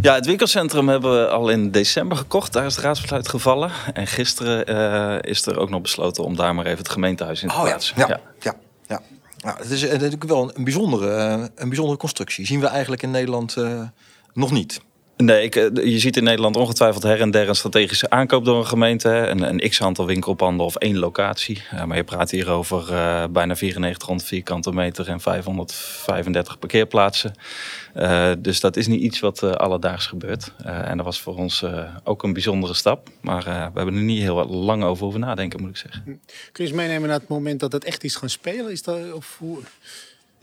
Ja, 0.00 0.14
het 0.14 0.26
winkelcentrum 0.26 0.88
hebben 0.88 1.20
we 1.20 1.28
al 1.28 1.48
in 1.48 1.70
december 1.70 2.16
gekocht. 2.16 2.52
Daar 2.52 2.66
is 2.66 2.74
het 2.74 2.84
raadsbesluit 2.84 3.28
gevallen. 3.28 3.70
En 3.92 4.06
gisteren 4.06 4.66
eh, 4.66 5.30
is 5.30 5.46
er 5.46 5.58
ook 5.58 5.70
nog 5.70 5.80
besloten 5.80 6.24
om 6.24 6.36
daar 6.36 6.54
maar 6.54 6.66
even 6.66 6.78
het 6.78 6.88
gemeentehuis 6.88 7.42
in 7.42 7.48
te 7.48 7.54
plaatsen. 7.54 8.02
Oh 8.02 8.08
ja, 8.08 8.20
ja, 8.40 8.54
ja. 8.88 9.00
Nou, 9.42 9.58
het 9.58 9.70
is 9.70 9.82
natuurlijk 9.82 10.24
wel 10.24 10.56
een 10.56 10.64
bijzondere, 10.64 11.14
eh, 11.14 11.44
een 11.54 11.68
bijzondere 11.68 11.98
constructie. 11.98 12.46
Zien 12.46 12.60
we 12.60 12.66
eigenlijk 12.66 13.02
in 13.02 13.10
Nederland 13.10 13.56
eh, 13.56 13.82
nog 14.32 14.50
niet. 14.50 14.80
Nee, 15.24 15.42
ik, 15.42 15.56
eh, 15.56 15.84
je 15.92 15.98
ziet 15.98 16.16
in 16.16 16.24
Nederland 16.24 16.56
ongetwijfeld 16.56 17.02
her 17.02 17.20
en 17.20 17.30
der 17.30 17.48
een 17.48 17.54
strategische 17.54 18.10
aankoop 18.10 18.44
door 18.44 18.58
een 18.58 18.66
gemeente. 18.66 19.08
Een, 19.08 19.42
een 19.42 19.70
x-aantal 19.70 20.06
winkelpanden 20.06 20.66
of 20.66 20.76
één 20.76 20.98
locatie. 20.98 21.62
Maar 21.86 21.96
je 21.96 22.04
praat 22.04 22.30
hier 22.30 22.50
over 22.50 22.78
eh, 22.78 23.24
bijna 23.30 23.54
9400 23.54 24.28
vierkante 24.28 24.72
meter 24.72 25.08
en 25.08 25.20
535 25.20 26.58
parkeerplaatsen. 26.58 27.34
Eh, 27.94 28.30
dus 28.38 28.60
dat 28.60 28.76
is 28.76 28.86
niet 28.86 29.00
iets 29.00 29.20
wat 29.20 29.42
alledaags 29.42 30.06
gebeurt. 30.06 30.52
En 30.64 30.96
dat 30.96 31.06
was 31.06 31.20
voor 31.20 31.36
ons 31.36 31.64
ook 32.04 32.22
een 32.22 32.32
bijzondere 32.32 32.74
stap. 32.74 33.08
Maar 33.20 33.44
we 33.44 33.78
hebben 33.78 33.94
er 33.94 34.02
niet 34.02 34.22
heel 34.22 34.46
lang 34.46 34.84
over 34.84 35.02
hoeven 35.02 35.20
nadenken, 35.20 35.60
moet 35.60 35.70
ik 35.70 35.76
zeggen. 35.76 36.02
Kun 36.04 36.20
je 36.52 36.62
eens 36.62 36.72
meenemen 36.72 37.08
naar 37.08 37.18
het 37.18 37.28
moment 37.28 37.60
dat 37.60 37.72
het 37.72 37.84
echt 37.84 38.04
is 38.04 38.16
gaan 38.16 38.28
spelen? 38.30 38.70
Is 38.70 38.82
dat, 38.82 39.12
of? 39.12 39.40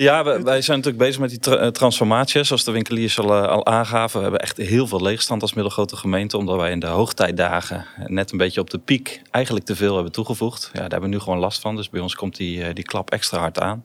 Ja, 0.01 0.23
wij 0.23 0.61
zijn 0.61 0.77
natuurlijk 0.77 1.03
bezig 1.03 1.19
met 1.19 1.29
die 1.29 1.39
tra- 1.39 1.55
eh, 1.57 1.67
transformatie. 1.67 2.39
hè, 2.39 2.45
Zoals 2.45 2.63
de 2.63 2.71
winkeliers 2.71 3.19
al, 3.19 3.33
eh, 3.35 3.47
al 3.47 3.65
aangaven. 3.65 4.17
We 4.17 4.21
hebben 4.23 4.41
echt 4.41 4.57
heel 4.57 4.87
veel 4.87 5.01
leegstand 5.01 5.41
als 5.41 5.53
middelgrote 5.53 5.95
gemeente. 5.95 6.37
Omdat 6.37 6.55
wij 6.57 6.71
in 6.71 6.79
de 6.79 6.87
hoogtijdagen 6.87 7.85
net 8.07 8.31
een 8.31 8.37
beetje 8.37 8.61
op 8.61 8.69
de 8.69 8.77
piek 8.77 9.21
eigenlijk 9.31 9.65
te 9.65 9.75
veel 9.75 9.93
hebben 9.93 10.11
toegevoegd. 10.11 10.69
Ja, 10.73 10.79
daar 10.79 10.89
hebben 10.89 11.09
we 11.09 11.15
nu 11.15 11.21
gewoon 11.21 11.39
last 11.39 11.61
van. 11.61 11.75
Dus 11.75 11.89
bij 11.89 12.01
ons 12.01 12.15
komt 12.15 12.35
die, 12.35 12.63
eh, 12.63 12.73
die 12.73 12.83
klap 12.83 13.11
extra 13.11 13.39
hard 13.39 13.59
aan. 13.59 13.83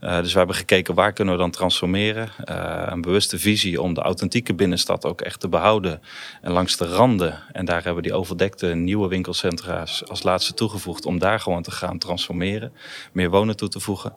Eh, 0.00 0.20
dus 0.20 0.32
we 0.32 0.38
hebben 0.38 0.56
gekeken 0.56 0.94
waar 0.94 1.12
kunnen 1.12 1.34
we 1.34 1.40
dan 1.40 1.50
transformeren. 1.50 2.28
Eh, 2.44 2.82
een 2.86 3.00
bewuste 3.00 3.38
visie 3.38 3.82
om 3.82 3.94
de 3.94 4.00
authentieke 4.00 4.54
binnenstad 4.54 5.04
ook 5.04 5.20
echt 5.20 5.40
te 5.40 5.48
behouden. 5.48 6.02
En 6.42 6.52
langs 6.52 6.76
de 6.76 6.86
randen. 6.86 7.38
En 7.52 7.64
daar 7.64 7.76
hebben 7.76 8.02
we 8.02 8.08
die 8.08 8.14
overdekte 8.14 8.66
nieuwe 8.66 9.08
winkelcentra's 9.08 10.02
als 10.08 10.22
laatste 10.22 10.54
toegevoegd. 10.54 11.06
Om 11.06 11.18
daar 11.18 11.40
gewoon 11.40 11.62
te 11.62 11.70
gaan 11.70 11.98
transformeren. 11.98 12.72
Meer 13.12 13.30
wonen 13.30 13.56
toe 13.56 13.68
te 13.68 13.80
voegen. 13.80 14.14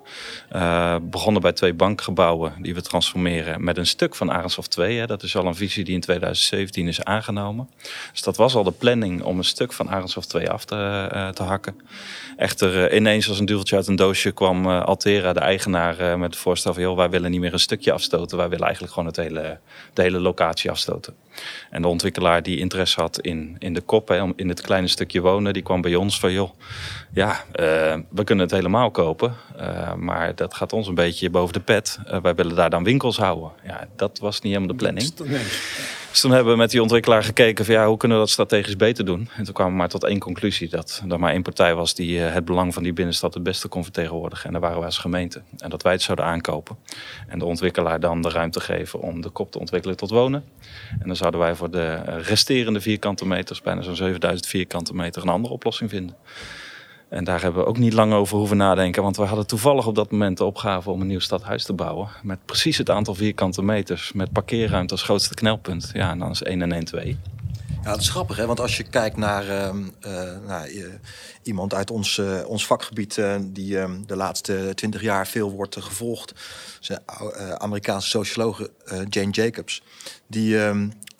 Eh, 0.49 0.95
begonnen 1.01 1.41
bij 1.41 1.51
twee 1.51 1.73
bankgebouwen 1.73 2.53
die 2.61 2.73
we 2.73 2.81
transformeren 2.81 3.63
met 3.63 3.77
een 3.77 3.85
stuk 3.85 4.15
van 4.15 4.31
Arendshof 4.31 4.67
2. 4.67 4.97
Hè. 4.97 5.05
Dat 5.05 5.23
is 5.23 5.35
al 5.35 5.45
een 5.45 5.55
visie 5.55 5.83
die 5.83 5.93
in 5.93 6.01
2017 6.01 6.87
is 6.87 7.03
aangenomen. 7.03 7.69
Dus 8.11 8.21
dat 8.21 8.37
was 8.37 8.55
al 8.55 8.63
de 8.63 8.71
planning 8.71 9.21
om 9.21 9.37
een 9.37 9.43
stuk 9.43 9.73
van 9.73 9.89
Arendshof 9.89 10.25
2 10.25 10.49
af 10.49 10.65
te, 10.65 11.31
te 11.33 11.43
hakken. 11.43 11.75
Echter, 12.37 12.95
ineens 12.95 13.29
als 13.29 13.39
een 13.39 13.45
duveltje 13.45 13.75
uit 13.75 13.87
een 13.87 13.95
doosje 13.95 14.31
kwam 14.31 14.67
Altera, 14.67 15.33
de 15.33 15.39
eigenaar, 15.39 15.72
eh, 15.75 16.15
met 16.15 16.29
het 16.29 16.39
voorstel 16.39 16.73
van... 16.73 16.83
joh, 16.83 16.95
wij 16.95 17.09
willen 17.09 17.31
niet 17.31 17.39
meer 17.39 17.53
een 17.53 17.59
stukje 17.59 17.91
afstoten. 17.91 18.37
Wij 18.37 18.49
willen 18.49 18.65
eigenlijk 18.65 18.93
gewoon 18.93 19.09
het 19.09 19.17
hele, 19.17 19.59
de 19.93 20.01
hele 20.01 20.19
locatie 20.19 20.69
afstoten. 20.69 21.15
En 21.69 21.81
de 21.81 21.87
ontwikkelaar 21.87 22.43
die 22.43 22.57
interesse 22.57 23.01
had 23.01 23.19
in, 23.19 23.55
in 23.59 23.73
de 23.73 23.81
kop, 23.81 24.07
hè, 24.07 24.23
in 24.35 24.49
het 24.49 24.61
kleine 24.61 24.87
stukje 24.87 25.21
wonen... 25.21 25.53
die 25.53 25.63
kwam 25.63 25.81
bij 25.81 25.95
ons 25.95 26.19
van, 26.19 26.31
joh, 26.31 26.49
ja, 27.13 27.43
eh, 27.51 27.97
we 28.09 28.23
kunnen 28.23 28.45
het 28.45 28.53
helemaal 28.55 28.91
kopen. 28.91 29.35
eh, 29.57 29.93
maar 29.93 30.35
dat 30.35 30.53
gaat 30.53 30.73
ons 30.73 30.87
een 30.87 30.95
beetje 30.95 31.29
boven 31.29 31.53
de 31.53 31.59
pet. 31.59 31.99
Eh, 32.05 32.21
wij 32.21 32.35
willen 32.35 32.55
daar 32.55 32.69
dan 32.69 32.83
winkels 32.83 33.17
houden. 33.17 33.51
Ja, 33.65 33.87
dat 33.95 34.19
was 34.19 34.41
niet 34.41 34.53
helemaal 34.53 34.75
de 34.77 34.83
planning. 34.83 35.11
Nee. 35.19 35.41
Dus 36.09 36.21
toen 36.21 36.31
hebben 36.31 36.53
we 36.53 36.59
met 36.59 36.71
die 36.71 36.81
ontwikkelaar 36.81 37.23
gekeken 37.23 37.65
van 37.65 37.73
ja, 37.73 37.87
hoe 37.87 37.97
kunnen 37.97 38.17
we 38.17 38.23
dat 38.23 38.31
strategisch 38.31 38.75
beter 38.75 39.05
doen. 39.05 39.29
En 39.35 39.43
toen 39.43 39.53
kwamen 39.53 39.73
we 39.73 39.79
maar 39.79 39.89
tot 39.89 40.03
één 40.03 40.19
conclusie. 40.19 40.69
Dat 40.69 41.03
er 41.09 41.19
maar 41.19 41.31
één 41.31 41.41
partij 41.41 41.75
was 41.75 41.93
die 41.95 42.19
het 42.19 42.45
belang 42.45 42.73
van 42.73 42.83
die 42.83 42.93
binnenstad 42.93 43.33
het 43.33 43.43
beste 43.43 43.67
kon 43.67 43.83
vertegenwoordigen. 43.83 44.45
En 44.45 44.51
daar 44.51 44.61
waren 44.61 44.77
wij 44.77 44.85
als 44.85 44.97
gemeente. 44.97 45.41
En 45.57 45.69
dat 45.69 45.83
wij 45.83 45.91
het 45.91 46.01
zouden 46.01 46.25
aankopen. 46.25 46.77
En 47.27 47.39
de 47.39 47.45
ontwikkelaar 47.45 47.99
dan 47.99 48.21
de 48.21 48.29
ruimte 48.29 48.59
geven 48.59 48.99
om 48.99 49.21
de 49.21 49.29
kop 49.29 49.51
te 49.51 49.59
ontwikkelen 49.59 49.97
tot 49.97 50.09
wonen. 50.09 50.43
En 50.99 51.07
dan 51.07 51.15
zouden 51.23 51.41
wij 51.41 51.55
voor 51.55 51.71
de 51.71 51.95
resterende 52.21 52.81
vierkante 52.81 53.25
meters, 53.25 53.61
bijna 53.61 53.81
zo'n 53.81 53.95
7000 53.95 54.47
vierkante 54.47 54.95
meter, 54.95 55.21
een 55.21 55.29
andere 55.29 55.53
oplossing 55.53 55.89
vinden. 55.89 56.15
En 57.09 57.23
daar 57.23 57.41
hebben 57.41 57.61
we 57.63 57.67
ook 57.67 57.77
niet 57.77 57.93
lang 57.93 58.13
over 58.13 58.37
hoeven 58.37 58.57
nadenken. 58.57 59.03
Want 59.03 59.17
we 59.17 59.23
hadden 59.23 59.47
toevallig 59.47 59.87
op 59.87 59.95
dat 59.95 60.11
moment 60.11 60.37
de 60.37 60.43
opgave 60.43 60.89
om 60.89 61.01
een 61.01 61.07
nieuw 61.07 61.19
stadhuis 61.19 61.63
te 61.63 61.73
bouwen. 61.73 62.07
Met 62.23 62.45
precies 62.45 62.77
het 62.77 62.89
aantal 62.89 63.15
vierkante 63.15 63.63
meters. 63.63 64.13
Met 64.13 64.31
parkeerruimte 64.31 64.93
als 64.93 65.03
grootste 65.03 65.33
knelpunt. 65.33 65.89
Ja, 65.93 66.11
en 66.11 66.19
dan 66.19 66.31
is 66.31 66.43
1 66.43 66.61
en 66.61 66.71
1 66.71 66.85
2. 66.85 67.17
Ja, 67.83 67.89
dat 67.89 67.99
is 67.99 68.09
grappig, 68.09 68.37
hè? 68.37 68.45
want 68.45 68.59
als 68.59 68.77
je 68.77 68.83
kijkt 68.83 69.17
naar 69.17 69.49
ehm, 69.49 69.83
eh, 69.99 70.57
eh, 70.57 70.93
iemand 71.41 71.73
uit 71.73 71.91
ons, 71.91 72.17
eh, 72.17 72.47
ons 72.47 72.65
vakgebied... 72.65 73.21
die 73.41 73.79
ehm, 73.79 74.01
de 74.05 74.15
laatste 74.15 74.71
twintig 74.75 75.01
jaar 75.01 75.27
veel 75.27 75.51
wordt 75.51 75.75
gevolgd... 75.79 76.33
Amerikaanse 77.57 78.09
sociologe 78.09 78.71
Jane 79.09 79.31
Jacobs... 79.31 79.83
die 80.27 80.57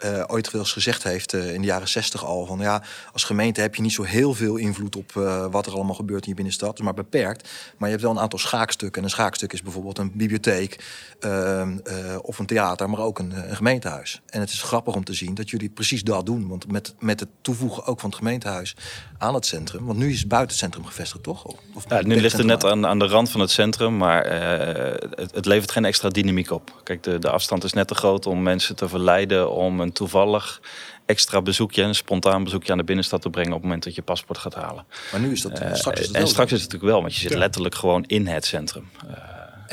eh, 0.04 0.24
ooit 0.28 0.52
wel 0.52 0.66
gezegd 0.66 1.04
heeft 1.04 1.34
eh, 1.34 1.54
in 1.54 1.62
de 1.62 1.68
jaren 1.68 1.88
zestig 1.88 2.26
al... 2.26 2.46
van 2.46 2.60
ja, 2.60 2.84
als 3.14 3.24
gemeente 3.24 3.62
heb 3.62 3.76
je 3.76 3.82
niet 3.82 3.94
zo 3.94 4.04
heel 4.04 4.34
veel 4.34 4.56
invloed 4.56 4.96
op 4.96 5.12
eh, 5.16 5.46
wat 5.52 5.66
er 5.66 5.74
allemaal 5.74 5.96
gebeurt 5.96 6.24
in 6.24 6.30
je 6.30 6.36
binnenstad... 6.36 6.80
maar 6.80 6.94
beperkt, 6.94 7.50
maar 7.78 7.90
je 7.90 7.96
hebt 7.96 8.02
wel 8.02 8.12
een 8.12 8.22
aantal 8.24 8.40
schaakstukken. 8.40 8.98
En 8.98 9.04
een 9.04 9.14
schaakstuk 9.14 9.54
is 9.54 9.62
bijvoorbeeld 9.62 9.98
een 9.98 10.12
bibliotheek 10.14 10.84
ehm, 11.24 11.78
eh, 11.84 12.16
of 12.22 12.40
een 12.40 12.46
theater... 12.46 12.90
maar 12.90 13.00
ook 13.00 13.20
een, 13.20 13.32
eh, 13.32 13.50
een 13.50 13.56
gemeentehuis. 13.56 14.22
En 14.30 14.40
het 14.40 14.50
is 14.50 14.62
grappig 14.62 14.96
om 14.96 15.04
te 15.04 15.14
zien 15.14 15.34
dat 15.34 15.50
jullie 15.50 15.70
precies 15.70 16.04
dat 16.04 16.26
doen... 16.26 16.48
Want 16.48 16.72
met, 16.72 16.94
met 17.00 17.20
het 17.20 17.30
toevoegen 17.42 17.86
ook 17.86 18.00
van 18.00 18.10
het 18.10 18.18
gemeentehuis 18.18 18.76
aan 19.18 19.34
het 19.34 19.46
centrum. 19.46 19.86
Want 19.86 19.98
nu 19.98 20.12
is 20.12 20.20
het 20.20 20.28
buiten 20.28 20.52
het 20.52 20.60
centrum 20.60 20.86
gevestigd, 20.86 21.24
toch? 21.24 21.44
Of, 21.46 21.56
of 21.74 21.84
Ja, 21.90 22.02
nu 22.02 22.22
ligt 22.22 22.38
het 22.38 22.46
net 22.46 22.66
aan, 22.66 22.86
aan 22.86 23.00
de 23.00 23.08
rand 23.08 23.30
van 23.32 23.42
het 23.42 23.52
centrum, 23.52 23.98
maar 23.98 24.22
eh, 24.22 25.10
het, 25.10 25.36
het 25.36 25.46
levert 25.46 25.72
geen 25.72 25.86
extra 25.86 26.10
dynamiek 26.10 26.52
op. 26.52 26.82
Kijk, 26.84 27.04
de, 27.04 27.20
de 27.20 27.30
afstand 27.30 27.64
is 27.64 27.74
net 27.74 27.88
te 27.88 27.96
groot 27.96 28.26
om 28.26 28.44
mensen 28.44 28.76
te 28.76 28.90
verleiden 28.90 29.52
om 29.52 29.80
een 29.80 29.92
toevallig 29.92 30.62
extra 31.06 31.42
bezoekje, 31.42 31.82
een 31.84 31.96
spontaan 31.96 32.44
bezoekje 32.44 32.72
aan 32.72 32.78
de 32.78 32.84
binnenstad 32.84 33.22
te 33.22 33.30
brengen 33.30 33.52
op 33.52 33.58
het 33.58 33.64
moment 33.64 33.84
dat 33.84 33.96
je 33.96 34.02
paspoort 34.02 34.38
gaat 34.40 34.54
halen. 34.54 34.86
Maar 35.12 35.22
nu 35.22 35.32
is 35.32 35.42
dat 35.42 35.62
straks. 35.74 36.00
Is 36.00 36.06
het 36.08 36.16
en 36.16 36.22
wel 36.22 36.30
straks 36.32 36.52
is 36.52 36.62
het 36.62 36.72
natuurlijk 36.72 36.92
wel, 36.92 37.02
want 37.02 37.14
je 37.14 37.20
zit 37.20 37.32
Ja. 37.32 37.38
letterlijk 37.38 37.76
gewoon 37.76 38.04
in 38.04 38.28
het 38.28 38.46
centrum. 38.46 38.90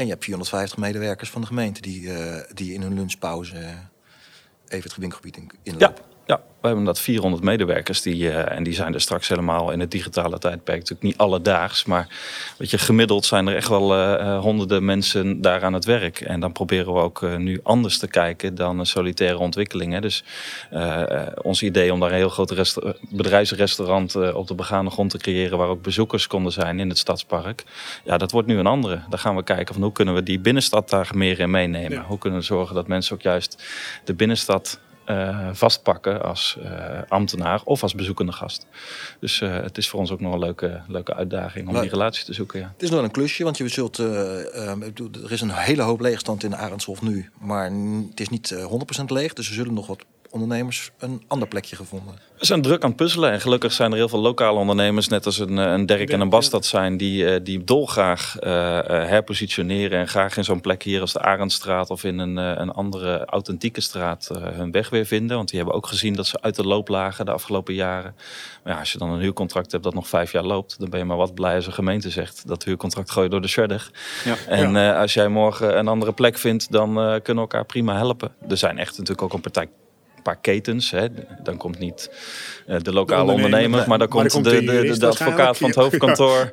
En 0.01 0.07
je 0.07 0.13
hebt 0.13 0.25
450 0.25 0.79
medewerkers 0.79 1.31
van 1.31 1.41
de 1.41 1.47
gemeente 1.47 1.81
die, 1.81 2.13
eh, 2.13 2.55
die 2.55 2.73
in 2.73 2.83
hun 2.83 2.95
lunchpauze 2.95 3.57
eh, 3.57 3.65
even 4.69 4.91
het 4.91 4.97
winkelgebied 4.97 5.37
in, 5.37 5.51
inlopen. 5.63 6.05
Ja, 6.31 6.41
we 6.61 6.67
hebben 6.67 6.85
dat 6.85 7.01
400 7.01 7.43
medewerkers 7.43 8.03
die, 8.03 8.31
eh, 8.31 8.57
en 8.57 8.63
die 8.63 8.75
zijn 8.75 8.95
er 8.95 9.01
straks 9.01 9.29
helemaal 9.29 9.71
in 9.71 9.81
het 9.81 9.91
digitale 9.91 10.39
tijdperk. 10.39 10.79
Natuurlijk 10.79 11.03
niet 11.03 11.17
alledaags, 11.17 11.85
maar 11.85 12.09
weet 12.57 12.71
je, 12.71 12.79
gemiddeld 12.79 13.25
zijn 13.25 13.47
er 13.47 13.57
echt 13.57 13.69
wel 13.69 13.95
eh, 13.95 14.15
eh, 14.15 14.41
honderden 14.41 14.85
mensen 14.85 15.41
daar 15.41 15.65
aan 15.65 15.73
het 15.73 15.85
werk. 15.85 16.21
En 16.21 16.41
dan 16.41 16.53
proberen 16.53 16.95
we 16.95 17.01
ook 17.01 17.39
nu 17.39 17.61
anders 17.63 17.99
te 17.99 18.09
kijken 18.09 18.55
dan 18.55 18.79
een 18.79 18.87
solitaire 18.87 19.39
ontwikkeling. 19.39 19.93
Hè. 19.93 20.01
Dus 20.01 20.25
ons 21.43 21.63
idee 21.63 21.93
om 21.93 22.01
daar 22.01 22.11
een 22.11 22.17
heel 22.17 22.29
groot 22.29 22.51
resta- 22.51 22.95
bedrijfsrestaurant 23.09 24.33
op 24.33 24.47
de 24.47 24.55
begane 24.55 24.91
grond 24.91 25.11
te 25.11 25.19
creëren 25.19 25.59
waar 25.59 25.69
ook 25.69 25.83
bezoekers 25.83 26.27
konden 26.27 26.53
zijn 26.53 26.81
in 26.81 26.89
het 26.89 26.99
stadspark. 26.99 27.65
Ja, 28.05 28.19
dat 28.19 28.31
wordt 28.31 28.49
nu 28.49 28.59
een 28.59 28.67
andere. 28.67 29.01
Dan 29.09 29.19
gaan 29.19 29.37
we 29.37 29.43
kijken 29.43 29.75
van 29.75 29.83
hoe 29.83 29.93
kunnen 29.93 30.15
we 30.15 30.23
die 30.23 30.39
binnenstad 30.39 30.91
daar 30.91 31.11
meer 31.15 31.41
in 31.41 31.51
meenemen. 31.51 31.93
Ja. 31.93 32.05
Hoe 32.05 32.19
kunnen 32.19 32.39
we 32.39 32.45
zorgen 32.45 32.75
dat 32.75 32.87
mensen 32.87 33.15
ook 33.15 33.23
juist 33.23 33.63
de 34.05 34.15
binnenstad 34.15 34.81
eh, 35.11 35.49
vastpakken 35.53 36.23
als 36.23 36.59
eh, 36.63 36.99
ambtenaar 37.09 37.61
of 37.65 37.83
als 37.83 37.95
bezoekende 37.95 38.33
gast. 38.33 38.67
Dus 39.21 39.41
eh, 39.41 39.53
het 39.53 39.79
is 39.79 39.89
voor 39.89 40.01
ons 40.01 40.11
ook 40.11 40.21
nog 40.21 40.33
een 40.33 40.39
leuke, 40.39 40.81
leuke 40.89 41.15
uitdaging 41.15 41.69
om 41.69 41.81
die 41.81 41.91
relatie 41.91 42.25
te 42.25 42.33
zoeken. 42.33 42.61
Ja. 42.61 42.71
Het 42.73 42.83
is 42.83 42.89
nog 42.89 42.99
wel 42.99 43.07
een 43.09 43.15
klusje, 43.15 43.45
want 43.45 43.57
je 43.57 43.69
zult, 43.69 43.99
er 43.99 45.33
is 45.33 45.41
een 45.41 45.53
hele 45.53 45.83
hoop 45.83 46.01
leegstand 46.01 46.45
in 46.45 46.57
Arendshof 46.57 47.03
nu. 47.03 47.31
Maar 47.41 47.71
het 48.11 48.21
is 48.21 48.29
niet 48.29 48.51
eh, 48.51 48.65
100% 49.01 49.05
leeg, 49.07 49.33
dus 49.33 49.49
er 49.49 49.55
zullen 49.55 49.75
nog 49.75 49.87
wat 49.87 50.05
ondernemers 50.31 50.91
een 50.99 51.23
ander 51.27 51.49
plekje 51.49 51.77
gevonden. 51.77 52.15
We 52.39 52.47
zijn 52.47 52.63
druk 52.63 52.83
aan 52.83 52.89
het 52.89 52.99
puzzelen 52.99 53.33
en 53.33 53.41
gelukkig 53.41 53.73
zijn 53.73 53.91
er 53.91 53.97
heel 53.97 54.09
veel 54.09 54.21
lokale 54.21 54.59
ondernemers, 54.59 55.09
net 55.09 55.27
als 55.27 55.39
een, 55.39 55.59
eh, 55.59 55.73
een 55.73 55.87
Dirk 55.87 56.11
en 56.11 56.21
een 56.21 56.29
Bas 56.29 56.51
dat 56.51 56.67
zijn, 56.67 56.97
die, 56.97 57.31
eh, 57.31 57.41
die 57.43 57.65
dolgraag 57.65 58.39
eh, 58.39 58.79
eh, 58.79 59.09
herpositioneren 59.09 59.99
en 59.99 60.09
graag 60.09 60.37
in 60.37 60.45
zo'n 60.45 60.61
plek 60.61 60.83
hier 60.83 61.01
als 61.01 61.13
de 61.13 61.21
Arendstraat 61.21 61.91
of 61.91 62.05
in 62.05 62.19
een, 62.19 62.39
eh, 62.39 62.53
een 62.55 62.71
andere 62.71 63.25
authentieke 63.25 63.81
straat 63.81 64.31
hun 64.39 64.71
weg 64.71 64.91
weer 64.91 65.07
vinden. 65.07 65.37
Want 65.37 65.49
die 65.49 65.59
hebben 65.59 65.77
ook 65.77 65.87
gezien 65.87 66.15
dat 66.15 66.27
ze 66.27 66.41
uit 66.41 66.57
de 66.57 66.65
loop 66.65 66.89
lagen 66.89 67.25
de 67.25 67.33
afgelopen 67.33 67.75
jaren. 67.75 68.15
Maar 68.65 68.73
ja, 68.73 68.79
als 68.79 68.93
je 68.93 68.99
dan 68.99 69.11
een 69.11 69.21
huurcontract 69.21 69.73
hebt 69.73 69.85
dat 69.85 69.95
nog 69.95 70.09
vijf 70.09 70.33
jaar 70.33 70.45
loopt, 70.45 70.79
dan 70.79 70.91
ben 70.91 70.99
je 70.99 71.05
maar 71.05 71.17
wat 71.17 71.35
blij 71.35 71.55
als 71.55 71.67
een 71.67 71.73
gemeente 71.73 72.11
zegt 72.11 72.49
dat 72.49 72.65
huurcontract 72.65 73.11
gooi 73.11 73.25
je 73.25 73.31
door 73.31 73.41
de 73.41 73.49
shredder. 73.49 73.91
Ja. 74.25 74.37
En 74.47 74.77
eh, 74.77 74.99
als 74.99 75.15
jij 75.15 75.29
morgen 75.29 75.79
een 75.79 75.89
andere 75.89 76.13
plek 76.13 76.39
vindt, 76.39 76.73
dan 76.73 76.89
eh, 76.89 77.05
kunnen 77.05 77.25
we 77.25 77.51
elkaar 77.51 77.65
prima 77.65 77.97
helpen. 77.97 78.33
Er 78.49 78.57
zijn 78.57 78.79
echt 78.79 78.91
natuurlijk 78.91 79.23
ook 79.23 79.33
een 79.33 79.41
partij 79.41 79.69
paar 80.23 80.39
ketens. 80.41 80.91
Hè. 80.91 81.07
Dan 81.43 81.57
komt 81.57 81.79
niet 81.79 82.11
eh, 82.67 82.77
de 82.81 82.93
lokale 82.93 83.21
ondernemer, 83.21 83.45
ondernemer, 83.45 83.89
maar 83.89 83.99
dan 83.99 84.09
Maar 84.09 84.09
komt, 84.09 84.33
dan 84.33 84.43
de, 84.43 84.49
komt 84.49 84.61
de 84.61 84.67
de, 84.67 84.73
de, 84.73 84.81
jurist 84.83 85.01
de 85.01 85.07
advocaat 85.07 85.59
van 85.59 85.69
het 85.69 85.79
hoofdkantoor 85.79 86.51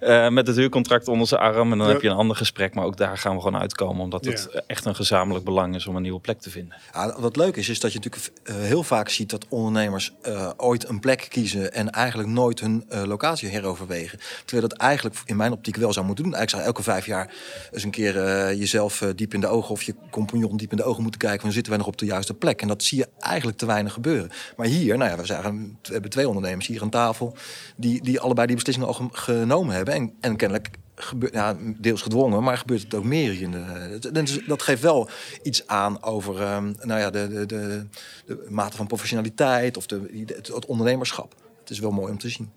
eh, 0.00 0.28
met 0.28 0.46
het 0.46 0.56
huurcontract 0.56 1.08
onder 1.08 1.26
zijn 1.26 1.40
arm. 1.40 1.72
En 1.72 1.78
dan 1.78 1.86
Ja. 1.86 1.92
heb 1.92 2.02
je 2.02 2.08
een 2.08 2.16
ander 2.16 2.36
gesprek. 2.36 2.74
Maar 2.74 2.84
ook 2.84 2.96
daar 2.96 3.18
gaan 3.18 3.34
we 3.34 3.42
gewoon 3.42 3.60
uitkomen, 3.60 4.02
omdat 4.02 4.24
het 4.24 4.48
Ja. 4.52 4.60
echt 4.66 4.84
een 4.84 4.94
gezamenlijk 4.94 5.44
belang 5.44 5.74
is 5.74 5.86
om 5.86 5.96
een 5.96 6.02
nieuwe 6.02 6.20
plek 6.20 6.40
te 6.40 6.50
vinden. 6.50 6.76
Ja, 6.92 7.20
wat 7.20 7.36
leuk 7.36 7.56
is, 7.56 7.68
is 7.68 7.80
dat 7.80 7.92
je 7.92 7.98
natuurlijk 7.98 8.32
eh, 8.44 8.54
heel 8.54 8.82
vaak 8.82 9.08
ziet 9.08 9.30
dat 9.30 9.46
ondernemers 9.48 10.12
eh, 10.22 10.50
ooit 10.56 10.88
een 10.88 11.00
plek 11.00 11.26
kiezen 11.28 11.72
en 11.72 11.90
eigenlijk 11.90 12.28
nooit 12.28 12.60
hun 12.60 12.84
eh, 12.88 13.02
locatie 13.04 13.48
heroverwegen. 13.48 14.18
Terwijl 14.44 14.68
dat 14.68 14.78
eigenlijk 14.78 15.16
in 15.24 15.36
mijn 15.36 15.52
optiek 15.52 15.76
wel 15.76 15.92
zou 15.92 16.06
moeten 16.06 16.24
doen. 16.24 16.34
Eigenlijk 16.34 16.66
zou 16.66 16.76
elke 16.76 16.90
vijf 16.90 17.06
jaar 17.06 17.34
eens 17.72 17.82
een 17.82 17.90
keer 17.90 18.14
jezelf 18.54 19.04
diep 19.14 19.34
in 19.34 19.40
de 19.40 19.46
ogen 19.46 19.70
of 19.70 19.82
je 19.82 19.94
compagnon 20.10 20.56
diep 20.56 20.70
in 20.70 20.76
de 20.76 20.84
ogen 20.84 21.02
moeten 21.02 21.20
kijken 21.20 21.40
van 21.40 21.52
zitten 21.52 21.72
wij 21.72 21.80
nog 21.80 21.90
op 21.90 21.98
de 21.98 22.06
juiste 22.06 22.34
plek. 22.34 22.62
En 22.62 22.68
dat 22.68 22.82
zie 22.82 22.98
je 22.98 23.08
eigenlijk 23.18 23.58
te 23.58 23.66
weinig 23.66 23.92
gebeuren. 23.92 24.30
Maar 24.56 24.66
hier, 24.66 24.98
nou 24.98 25.10
ja, 25.10 25.16
we, 25.16 25.50
we 25.82 25.92
hebben 25.92 26.10
twee 26.10 26.28
ondernemers 26.28 26.66
hier 26.66 26.82
aan 26.82 26.90
tafel 26.90 27.36
die, 27.76 28.02
die 28.02 28.20
allebei 28.20 28.46
die 28.46 28.56
beslissingen 28.56 28.88
al 28.88 28.94
ge- 28.94 29.08
genomen 29.12 29.74
hebben. 29.74 29.94
En, 29.94 30.12
en 30.20 30.36
kennelijk 30.36 30.70
gebeurt, 30.94 31.32
ja, 31.32 31.56
deels 31.60 32.02
gedwongen, 32.02 32.42
maar 32.42 32.58
gebeurt 32.58 32.82
het 32.82 32.94
ook 32.94 33.04
meer 33.04 33.42
in 33.42 33.50
de. 33.50 34.44
Dat, 34.46 34.62
geeft 34.62 34.82
wel 34.82 35.08
iets 35.42 35.66
aan 35.66 36.02
over 36.02 36.40
ehm, 36.40 36.72
nou 36.80 37.00
ja, 37.00 37.10
de, 37.10 37.46
de, 37.46 37.46
de, 37.46 38.46
mate 38.48 38.76
van 38.76 38.86
professionaliteit 38.86 39.76
of 39.76 39.86
de, 39.86 40.24
het 40.26 40.66
ondernemerschap. 40.66 41.34
Het 41.60 41.70
is 41.70 41.78
wel 41.78 41.90
mooi 41.90 42.12
om 42.12 42.18
te 42.18 42.28
zien. 42.28 42.50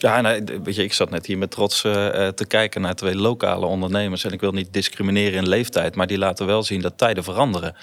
Ja, 0.00 0.40
d- 0.40 0.52
weet 0.62 0.74
je, 0.74 0.82
ik 0.82 0.92
zat 0.92 1.10
net 1.10 1.26
hier 1.26 1.38
met 1.38 1.50
trots 1.50 1.84
eh, 1.84 2.26
eh, 2.26 2.32
te 2.32 2.46
kijken 2.46 2.80
naar 2.80 2.94
twee 2.94 3.14
lokale 3.14 3.66
ondernemers. 3.66 4.24
En 4.24 4.32
ik 4.32 4.40
wil 4.40 4.52
niet 4.52 4.72
discrimineren 4.72 5.38
in 5.38 5.48
leeftijd, 5.48 5.94
maar 5.94 6.06
die 6.06 6.18
laten 6.18 6.46
wel 6.46 6.62
zien 6.62 6.80
dat 6.80 6.92
tijden 6.98 7.24
veranderen. 7.24 7.74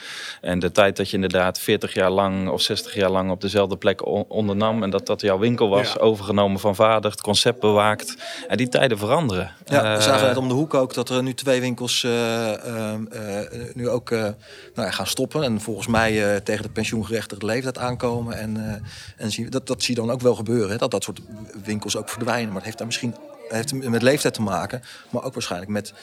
En 0.41 0.59
de 0.59 0.71
tijd 0.71 0.97
dat 0.97 1.09
je 1.09 1.15
inderdaad 1.15 1.59
40 1.59 1.93
jaar 1.93 2.11
lang 2.11 2.49
of 2.49 2.61
60 2.61 2.93
jaar 2.95 3.09
lang 3.09 3.31
op 3.31 3.41
dezelfde 3.41 3.77
plek 3.77 4.05
on- 4.05 4.25
ondernam. 4.27 4.83
En 4.83 4.89
dat 4.89 5.05
dat 5.05 5.21
jouw 5.21 5.37
winkel 5.39 5.69
was, 5.69 5.93
Ja. 5.93 5.99
overgenomen 5.99 6.59
van 6.59 6.75
vader, 6.75 7.11
het 7.11 7.21
concept 7.21 7.59
bewaakt. 7.59 8.15
En 8.47 8.57
die 8.57 8.69
tijden 8.69 8.97
veranderen. 8.97 9.51
Ja, 9.65 9.81
we 9.81 9.87
Eh, 9.87 10.01
zagen 10.01 10.27
net 10.27 10.37
om 10.37 10.47
de 10.47 10.53
hoek 10.53 10.73
ook 10.73 10.93
dat 10.93 11.09
er 11.09 11.23
nu 11.23 11.33
twee 11.33 11.59
winkels 11.61 12.03
eh, 12.03 12.65
ehm, 12.65 13.05
eh, 13.05 13.39
nu 13.73 13.89
ook 13.89 14.09
nou 14.09 14.33
ja, 14.75 14.91
gaan 14.91 15.07
stoppen. 15.07 15.43
En 15.43 15.61
volgens 15.61 15.87
mij 15.87 16.39
tegen 16.41 16.63
de 16.63 16.69
pensioengerechtigde 16.69 17.45
leeftijd 17.45 17.77
aankomen. 17.77 18.37
En, 18.37 18.83
en 19.17 19.31
zie, 19.31 19.49
dat, 19.49 19.67
dat 19.67 19.83
zie 19.83 19.95
je 19.95 20.01
dan 20.01 20.11
ook 20.11 20.21
wel 20.21 20.35
gebeuren. 20.35 20.69
Hè, 20.69 20.77
dat 20.77 20.91
dat 20.91 21.03
soort 21.03 21.19
winkels 21.63 21.97
ook 21.97 22.04
verdwijnen. 22.09 22.47
Maar 22.47 22.55
het 22.55 22.65
heeft 22.65 22.77
daar 22.77 22.87
misschien 22.87 23.15
heeft 23.47 23.73
met 23.73 24.01
leeftijd 24.01 24.33
te 24.33 24.41
maken. 24.41 24.81
Maar 25.09 25.23
ook 25.23 25.33
waarschijnlijk 25.33 25.71
met 25.71 25.93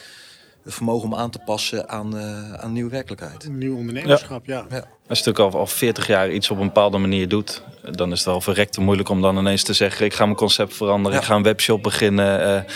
het 0.63 0.73
vermogen 0.73 1.07
om 1.07 1.15
aan 1.15 1.29
te 1.29 1.39
passen 1.45 1.89
aan, 1.89 2.17
eh, 2.17 2.53
aan 2.53 2.71
nieuwe 2.73 2.89
werkelijkheid. 2.91 3.43
Een 3.43 3.57
nieuw 3.57 3.77
ondernemerschap, 3.77 4.45
ja. 4.45 4.65
Ja. 4.69 4.75
Als 5.07 5.19
je 5.19 5.25
natuurlijk 5.25 5.39
al, 5.55 5.59
al 5.59 5.67
40 5.67 6.07
jaar 6.07 6.31
iets 6.31 6.49
op 6.49 6.57
een 6.59 6.65
bepaalde 6.65 6.97
manier 6.97 7.27
doet, 7.27 7.63
dan 7.91 8.11
is 8.11 8.17
het 8.17 8.27
wel 8.27 8.41
verrekte 8.41 8.81
moeilijk 8.81 9.09
om 9.09 9.21
dan 9.21 9.37
ineens 9.37 9.63
te 9.63 9.73
zeggen: 9.73 10.05
ik 10.05 10.13
ga 10.13 10.23
mijn 10.25 10.37
concept 10.37 10.75
veranderen, 10.75 11.17
Ja. 11.17 11.23
ik 11.23 11.27
ga 11.29 11.35
een 11.35 11.43
webshop 11.43 11.83
beginnen. 11.83 12.39
eh. 12.65 12.73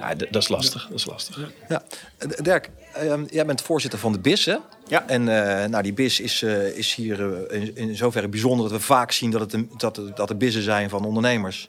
ja, 0.00 0.14
dat 0.14 0.42
is 0.42 0.48
lastig. 0.48 0.86
Dat 0.90 0.98
is 0.98 1.06
lastig. 1.06 1.40
Ja, 1.68 1.82
Eh, 2.18 2.28
Dirk, 2.42 2.70
ehm, 2.92 3.24
jij 3.30 3.46
bent 3.46 3.60
voorzitter 3.62 3.98
van 3.98 4.12
de 4.12 4.18
BIS, 4.18 4.44
hè? 4.44 4.56
Ja. 4.88 5.06
En 5.08 5.28
eh, 5.60 5.68
nou, 5.68 5.82
die 5.82 5.92
BIS 5.92 6.20
is, 6.20 6.42
eh, 6.42 6.76
is 6.76 6.94
hier 6.94 7.50
in, 7.52 7.76
in 7.76 7.96
zoverre 7.96 8.28
bijzonder 8.28 8.68
dat 8.68 8.78
we 8.78 8.84
vaak 8.84 9.12
zien 9.12 9.30
dat, 9.30 9.40
het 9.40 9.52
een, 9.52 9.70
dat, 9.76 10.00
dat 10.14 10.30
er 10.30 10.36
bissen 10.36 10.62
zijn 10.62 10.88
van 10.90 11.04
ondernemers. 11.04 11.68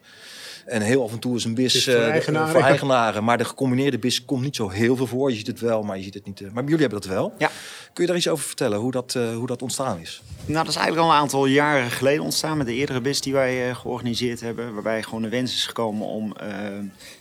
En 0.67 0.81
heel 0.81 1.03
af 1.03 1.11
en 1.11 1.19
toe 1.19 1.35
is 1.35 1.43
een 1.43 1.53
BIS 1.53 1.75
is 1.75 1.83
voor 1.83 1.93
eh, 1.93 2.09
eigenaren, 2.09 2.51
voor 2.51 2.61
eigenaren. 2.61 3.23
Maar 3.23 3.37
de 3.37 3.45
gecombineerde 3.45 3.97
BIS 3.99 4.25
komt 4.25 4.43
niet 4.43 4.55
zo 4.55 4.69
heel 4.69 4.95
veel 4.95 5.07
voor. 5.07 5.29
Je 5.29 5.35
ziet 5.37 5.47
het 5.47 5.59
wel, 5.59 5.83
maar 5.83 5.97
je 5.97 6.03
ziet 6.03 6.13
het 6.13 6.25
niet. 6.25 6.41
eh, 6.41 6.51
maar 6.51 6.63
jullie 6.63 6.79
hebben 6.79 7.01
dat 7.01 7.09
wel. 7.09 7.33
Ja. 7.37 7.49
Kun 7.93 8.03
je 8.03 8.09
daar 8.09 8.17
iets 8.19 8.27
over 8.29 8.45
vertellen, 8.45 8.79
hoe 8.79 8.91
dat, 8.91 9.15
eh, 9.15 9.35
hoe 9.35 9.47
dat 9.47 9.61
ontstaan 9.61 9.99
is? 9.99 10.21
Nou, 10.45 10.57
dat 10.59 10.67
is 10.67 10.75
eigenlijk 10.75 11.07
al 11.07 11.13
een 11.13 11.19
aantal 11.21 11.45
jaren 11.45 11.91
geleden 11.91 12.23
ontstaan 12.23 12.57
met 12.57 12.67
de 12.67 12.73
eerdere 12.73 13.01
BIS 13.01 13.21
die 13.21 13.33
wij 13.33 13.69
eh, 13.69 13.75
georganiseerd 13.75 14.39
hebben. 14.41 14.73
Waarbij 14.73 15.03
gewoon 15.03 15.21
de 15.21 15.29
wens 15.29 15.53
is 15.53 15.65
gekomen 15.65 16.07
om 16.07 16.33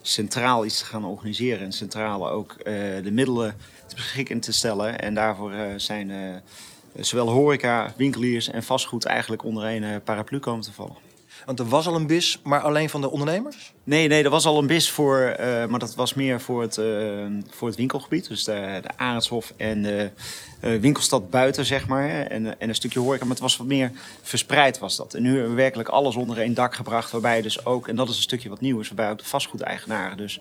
centraal 0.02 0.64
iets 0.64 0.78
te 0.78 0.84
gaan 0.84 1.04
organiseren. 1.04 1.60
En 1.64 1.72
centraal 1.72 2.30
ook 2.30 2.52
eh, 2.52 2.72
de 3.02 3.10
middelen 3.12 3.56
te 3.86 3.94
beschikken 3.94 4.40
te 4.40 4.52
stellen. 4.52 5.00
En 5.00 5.14
daarvoor 5.14 5.52
eh, 5.52 5.60
zijn 5.76 6.10
eh, 6.10 6.18
zowel 7.00 7.28
horeca, 7.28 7.92
winkeliers 7.96 8.48
en 8.50 8.62
vastgoed 8.62 9.04
eigenlijk 9.04 9.44
onder 9.44 9.64
één 9.64 9.84
eh, 9.84 9.96
paraplu 10.04 10.38
komen 10.38 10.64
te 10.64 10.72
vallen. 10.72 10.96
Want 11.46 11.58
er 11.58 11.68
was 11.68 11.86
al 11.86 11.94
een 11.94 12.06
BIS, 12.06 12.40
maar 12.42 12.60
alleen 12.60 12.90
van 12.90 13.00
de 13.00 13.10
ondernemers? 13.10 13.72
Nee, 13.84 14.08
nee, 14.08 14.24
er 14.24 14.30
was 14.30 14.46
al 14.46 14.58
een 14.58 14.66
BIS 14.66 14.90
voor, 14.90 15.18
eh, 15.18 15.66
maar 15.66 15.78
dat 15.78 15.94
was 15.94 16.14
meer 16.14 16.40
voor 16.40 16.62
het, 16.62 16.78
eh, 16.78 16.86
voor 17.50 17.68
het 17.68 17.76
winkelgebied. 17.76 18.28
Dus 18.28 18.44
de, 18.44 18.78
de 18.82 18.88
Arendshof 18.96 19.52
en 19.56 19.82
de 19.82 20.10
eh, 20.60 20.80
winkelstad 20.80 21.30
buiten, 21.30 21.64
zeg 21.64 21.86
maar. 21.88 22.08
En, 22.08 22.60
en 22.60 22.68
een 22.68 22.74
stukje 22.74 23.00
horeca, 23.00 23.24
maar 23.24 23.32
het 23.32 23.42
was 23.42 23.56
wat 23.56 23.66
meer 23.66 23.90
verspreid 24.22 24.78
was 24.78 24.96
dat. 24.96 25.14
En 25.14 25.22
nu 25.22 25.32
hebben 25.32 25.50
we 25.50 25.56
werkelijk 25.56 25.88
alles 25.88 26.16
onder 26.16 26.38
één 26.38 26.54
dak 26.54 26.74
gebracht. 26.74 27.10
Waarbij 27.10 27.42
dus 27.42 27.66
ook, 27.66 27.88
en 27.88 27.96
dat 27.96 28.08
is 28.08 28.16
een 28.16 28.22
stukje 28.22 28.48
wat 28.48 28.60
nieuw 28.60 28.80
is, 28.80 28.88
waarbij 28.88 29.10
ook 29.10 29.18
de 29.18 29.24
vastgoedeigenaren 29.24 30.16
dus 30.16 30.40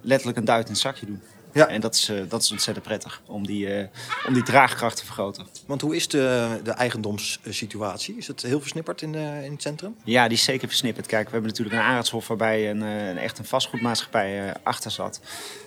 letterlijk 0.00 0.38
een 0.38 0.44
duit 0.44 0.66
in 0.66 0.72
het 0.72 0.80
zakje 0.80 1.06
doen. 1.06 1.22
Ja. 1.56 1.68
En 1.68 1.80
dat 1.80 1.94
is, 1.94 2.08
eh, 2.08 2.16
dat 2.28 2.42
is 2.42 2.50
ontzettend 2.50 2.86
prettig 2.86 3.22
om 3.26 3.46
die, 3.46 3.74
eh, 3.74 3.86
om 4.26 4.34
die 4.34 4.42
draagkracht 4.42 4.96
te 4.96 5.04
vergroten. 5.04 5.46
Want 5.66 5.80
hoe 5.80 5.96
is 5.96 6.08
de, 6.08 6.60
de 6.64 6.70
eigendomssituatie? 6.70 8.16
Is 8.16 8.26
het 8.26 8.42
heel 8.42 8.60
versnipperd 8.60 9.02
in, 9.02 9.14
eh, 9.14 9.44
in 9.44 9.52
het 9.52 9.62
centrum? 9.62 9.96
Ja, 10.04 10.28
die 10.28 10.36
is 10.36 10.44
zeker 10.44 10.68
versnipperd. 10.68 11.06
Kijk, 11.06 11.24
we 11.24 11.32
hebben 11.32 11.50
natuurlijk 11.50 11.76
een 11.76 11.82
Arendshof 11.82 12.28
waarbij 12.28 12.70
een, 12.70 12.80
een 12.80 13.18
echt 13.18 13.38
een 13.38 13.44
vastgoedmaatschappij 13.44 14.54
achter 14.62 14.90
zat. 14.90 15.20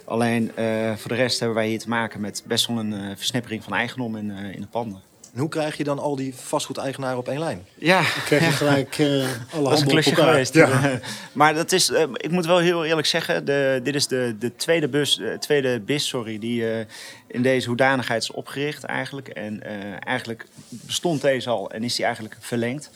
Alleen 0.06 0.52
voor 0.98 1.10
de 1.10 1.16
rest 1.16 1.40
hebben 1.40 1.58
wij 1.58 1.68
hier 1.68 1.80
te 1.80 1.90
maken 1.90 2.22
met 2.22 2.44
best 2.46 2.68
wel 2.68 2.80
een 2.80 3.18
versnippering 3.18 3.64
van 3.64 3.74
eigendom 3.74 4.16
in, 4.16 4.32
in 4.32 4.62
de 4.62 4.68
panden. 4.68 5.02
En 5.34 5.40
hoe 5.40 5.50
krijg 5.50 5.78
je 5.78 5.84
dan 5.84 6.00
al 6.00 6.16
die 6.16 6.36
vastgoedeigenaren 6.36 7.18
op 7.18 7.28
één 7.28 7.40
lijn? 7.40 7.66
Ja, 7.76 8.02
Krijg 8.26 8.46
je 8.46 8.52
gelijk 8.52 8.98
eh 8.98 9.08
alle 9.56 9.70
handen 9.70 9.98
op 9.98 10.04
elkaar. 10.04 10.28
geweest. 10.28 10.54
Ja. 10.54 11.00
maar 11.32 11.54
dat 11.54 11.72
is, 11.72 11.90
eh, 11.90 12.04
ik 12.14 12.32
moet 12.32 12.46
wel 12.46 12.58
heel 12.58 12.86
eerlijk 12.86 13.08
zeggen, 13.08 13.46
de, 13.46 13.80
dit 13.84 13.96
is 13.96 14.08
de, 14.08 14.36
de 14.40 14.56
tweede, 14.56 14.88
bus, 14.88 15.16
de 15.16 15.38
tweede 15.40 15.80
BIS 15.80 16.08
sorry, 16.08 16.40
die 16.40 16.72
eh, 16.72 16.86
in 17.28 17.42
deze 17.42 17.68
hoedanigheid 17.68 18.22
is 18.22 18.32
opgericht 18.32 18.84
eigenlijk. 18.84 19.28
En 19.28 19.64
eh, 19.64 19.74
eigenlijk 20.00 20.46
bestond 20.70 21.22
deze 21.22 21.50
al 21.50 21.72
en 21.72 21.84
is 21.84 21.96
die 21.96 22.06
eigenlijk 22.06 22.36
verlengd. 22.40 22.92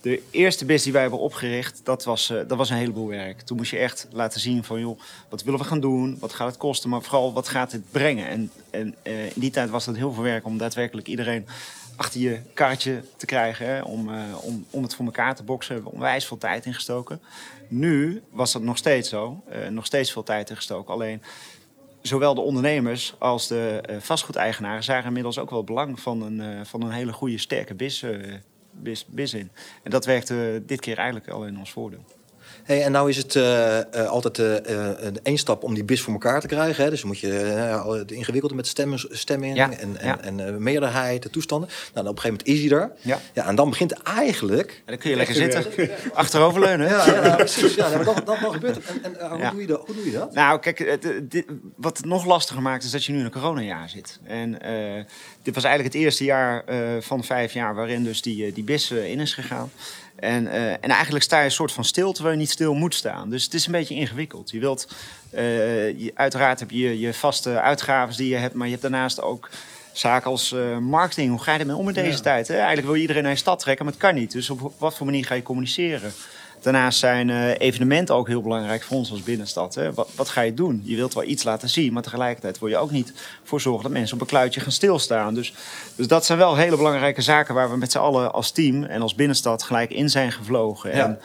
De 0.00 0.22
eerste 0.30 0.64
BIS 0.64 0.82
die 0.82 0.92
wij 0.92 1.00
hebben 1.00 1.18
opgericht, 1.20 1.80
dat 1.84 2.04
was, 2.04 2.30
eh, 2.30 2.36
dat 2.46 2.58
was 2.58 2.70
een 2.70 2.76
heleboel 2.76 3.08
werk. 3.08 3.40
Toen 3.40 3.56
moest 3.56 3.70
je 3.70 3.78
echt 3.78 4.06
laten 4.10 4.40
zien 4.40 4.64
van, 4.64 4.80
joh, 4.80 5.00
wat 5.28 5.42
willen 5.42 5.60
we 5.60 5.66
gaan 5.66 5.80
doen? 5.80 6.16
Wat 6.20 6.32
gaat 6.32 6.48
het 6.48 6.56
kosten? 6.56 6.90
Maar 6.90 7.02
vooral, 7.02 7.32
wat 7.32 7.48
gaat 7.48 7.72
het 7.72 7.90
brengen? 7.90 8.28
En, 8.28 8.50
en 8.70 8.94
eh, 9.02 9.24
in 9.24 9.40
die 9.40 9.50
tijd 9.50 9.70
was 9.70 9.86
het 9.86 9.96
heel 9.96 10.12
veel 10.12 10.22
werk 10.22 10.44
om 10.44 10.58
daadwerkelijk 10.58 11.06
iedereen 11.06 11.46
achter 11.96 12.20
je 12.20 12.40
kaartje 12.54 13.02
te 13.16 13.26
krijgen. 13.26 13.84
Om, 13.84 14.14
eh, 14.14 14.22
om, 14.40 14.66
om 14.70 14.82
het 14.82 14.94
voor 14.94 15.04
elkaar 15.04 15.34
te 15.34 15.42
boksen. 15.42 15.74
We 15.74 15.80
hebben 15.80 16.00
onwijs 16.00 16.26
veel 16.26 16.38
tijd 16.38 16.66
ingestoken. 16.66 17.20
Nu 17.68 18.22
was 18.30 18.52
dat 18.52 18.62
nog 18.62 18.76
steeds 18.76 19.08
zo. 19.08 19.42
Nog 19.70 19.86
steeds 19.86 20.12
veel 20.12 20.22
tijd 20.22 20.50
ingestoken. 20.50 20.94
Alleen 20.94 21.22
zowel 22.02 22.34
de 22.34 22.40
ondernemers 22.40 23.14
als 23.18 23.46
de 23.46 23.82
vastgoedeigenaren 24.00 24.84
zagen 24.84 25.06
inmiddels 25.06 25.38
ook 25.38 25.50
wel 25.50 25.64
belang 25.64 26.00
van 26.00 26.22
een, 26.22 26.66
van 26.66 26.82
een 26.82 26.90
hele 26.90 27.12
goede, 27.12 27.38
sterke 27.38 27.74
bis, 27.74 28.04
bis, 28.82 29.34
in. 29.34 29.50
En 29.82 29.90
dat 29.90 30.04
werkte 30.04 30.62
dit 30.66 30.80
keer 30.80 30.96
eigenlijk 30.96 31.28
al 31.28 31.46
in 31.46 31.58
ons 31.58 31.72
voordeel. 31.72 32.04
Hey, 32.62 32.82
en 32.82 32.92
nou 32.92 33.08
is 33.08 33.16
het 33.16 33.36
eh, 33.36 33.78
eh, 33.78 34.08
altijd 34.08 34.38
eh, 34.38 34.54
een 34.96 35.18
één 35.22 35.38
stap 35.38 35.62
om 35.62 35.74
die 35.74 35.84
bis 35.84 36.00
voor 36.02 36.12
elkaar 36.12 36.40
te 36.40 36.46
krijgen. 36.46 36.84
Hè? 36.84 36.90
Dus 36.90 36.98
dan 37.00 37.08
moet 37.08 37.18
je 37.18 38.02
de 38.06 38.14
ingewikkelde 38.14 38.54
met 38.54 38.66
stemmen, 38.66 38.98
stemming 39.10 39.56
Ja, 39.56 39.70
en, 39.70 39.78
en, 39.78 40.06
ja. 40.06 40.20
en 40.20 40.62
meerderheid, 40.62 41.22
de 41.22 41.30
toestanden. 41.30 41.68
Nou, 41.68 41.90
dan 41.92 42.06
op 42.06 42.16
een 42.16 42.22
gegeven 42.22 42.44
moment 42.46 42.64
is 42.64 42.70
hij 42.70 42.78
er. 42.80 42.92
Ja. 43.00 43.20
ja 43.34 43.46
en 43.46 43.54
dan 43.54 43.68
begint 43.70 43.92
eigenlijk... 43.92 44.70
En 44.70 44.82
dan 44.86 44.98
kun 44.98 45.10
je 45.10 45.16
lekker 45.16 45.34
zitten. 45.34 45.64
Achteroverleunen. 46.14 46.88
Ja, 46.88 47.34
precies. 47.36 47.74
Ja, 47.74 47.88
maar 47.88 48.04
dat, 48.04 48.16
dat, 48.16 48.26
dat 48.26 48.52
gebeurt. 48.52 48.78
En, 49.02 49.20
en 49.20 49.30
hoe, 49.40 49.50
doe 49.50 49.60
je 49.60 49.66
dat, 49.66 49.82
hoe 49.86 49.94
doe 49.94 50.04
je 50.04 50.12
dat? 50.12 50.34
Nou, 50.34 50.58
kijk, 50.60 50.78
het, 50.78 51.04
het- 51.04 51.30
dit- 51.30 51.46
wat 51.76 51.96
het 51.96 52.06
nog 52.06 52.24
lastiger 52.24 52.62
maakt 52.62 52.84
is 52.84 52.90
dat 52.90 53.04
je 53.04 53.12
nu 53.12 53.18
in 53.18 53.24
een 53.24 53.30
coronajaar 53.30 53.88
zit. 53.88 54.18
En 54.24 54.58
dit 55.42 55.54
was 55.54 55.64
eigenlijk 55.64 55.94
het 55.94 56.02
eerste 56.04 56.24
jaar 56.24 56.64
van 57.00 57.24
vijf 57.24 57.52
jaar 57.52 57.74
waarin 57.74 58.04
dus 58.04 58.22
die, 58.22 58.52
die 58.52 58.64
BIS 58.64 58.90
in 58.90 59.20
is 59.20 59.34
gegaan. 59.34 59.70
En, 60.20 60.46
eh, 60.46 60.70
en 60.70 60.90
eigenlijk 60.90 61.24
sta 61.24 61.38
je 61.38 61.44
een 61.44 61.50
soort 61.50 61.72
van 61.72 61.84
stil 61.84 62.12
terwijl 62.12 62.34
je 62.34 62.40
niet 62.40 62.50
stil 62.50 62.74
moet 62.74 62.94
staan. 62.94 63.30
Dus 63.30 63.44
het 63.44 63.54
is 63.54 63.66
een 63.66 63.72
beetje 63.72 63.94
ingewikkeld. 63.94 64.50
Je 64.50 64.60
wilt, 64.60 64.88
eh, 65.30 65.98
je, 65.98 66.10
uiteraard 66.14 66.60
heb 66.60 66.70
je 66.70 66.98
je 66.98 67.14
vaste 67.14 67.60
uitgaven 67.60 68.16
die 68.16 68.28
je 68.28 68.36
hebt, 68.36 68.54
maar 68.54 68.66
je 68.66 68.70
hebt 68.70 68.82
daarnaast 68.82 69.22
ook 69.22 69.48
zaken 69.92 70.30
als 70.30 70.52
eh, 70.52 70.78
marketing. 70.78 71.30
Hoe 71.30 71.42
ga 71.42 71.52
je 71.52 71.58
ermee 71.58 71.76
om 71.76 71.88
in 71.88 71.94
deze 71.94 72.20
tijd? 72.20 72.48
Hè? 72.48 72.54
Eigenlijk 72.54 72.86
wil 72.86 72.94
je 72.94 73.00
iedereen 73.00 73.22
naar 73.22 73.32
je 73.32 73.38
stad 73.38 73.58
trekken, 73.58 73.84
maar 73.84 73.94
het 73.94 74.02
kan 74.02 74.14
niet. 74.14 74.32
Dus 74.32 74.50
op 74.50 74.72
wat 74.78 74.96
voor 74.96 75.06
manier 75.06 75.24
ga 75.24 75.34
je 75.34 75.42
communiceren? 75.42 76.12
Daarnaast 76.60 76.98
zijn 76.98 77.30
eh, 77.30 77.58
evenementen 77.58 78.14
ook 78.14 78.28
heel 78.28 78.42
belangrijk 78.42 78.82
voor 78.82 78.96
ons 78.96 79.10
als 79.10 79.22
binnenstad. 79.22 79.74
Hè? 79.74 79.92
Wat, 79.92 80.08
wat 80.14 80.28
ga 80.28 80.40
je 80.40 80.54
doen? 80.54 80.82
Je 80.84 80.96
wilt 80.96 81.14
wel 81.14 81.24
iets 81.24 81.42
laten 81.42 81.68
zien, 81.68 81.92
maar 81.92 82.02
tegelijkertijd 82.02 82.58
wil 82.58 82.68
je 82.68 82.76
ook 82.76 82.90
niet 82.90 83.12
voor 83.44 83.60
zorgen 83.60 83.82
dat 83.82 83.92
mensen 83.92 84.14
op 84.14 84.20
een 84.20 84.26
kluitje 84.26 84.60
gaan 84.60 84.72
stilstaan. 84.72 85.34
Dus, 85.34 85.54
dus 85.96 86.06
dat 86.06 86.26
zijn 86.26 86.38
wel 86.38 86.56
hele 86.56 86.76
belangrijke 86.76 87.22
zaken 87.22 87.54
waar 87.54 87.70
we 87.70 87.76
met 87.76 87.92
z'n 87.92 87.98
allen 87.98 88.32
als 88.32 88.50
team 88.50 88.84
en 88.84 89.02
als 89.02 89.14
binnenstad 89.14 89.62
gelijk 89.62 89.90
in 89.90 90.10
zijn 90.10 90.32
gevlogen. 90.32 90.96
Ja. 90.96 91.04
En 91.04 91.18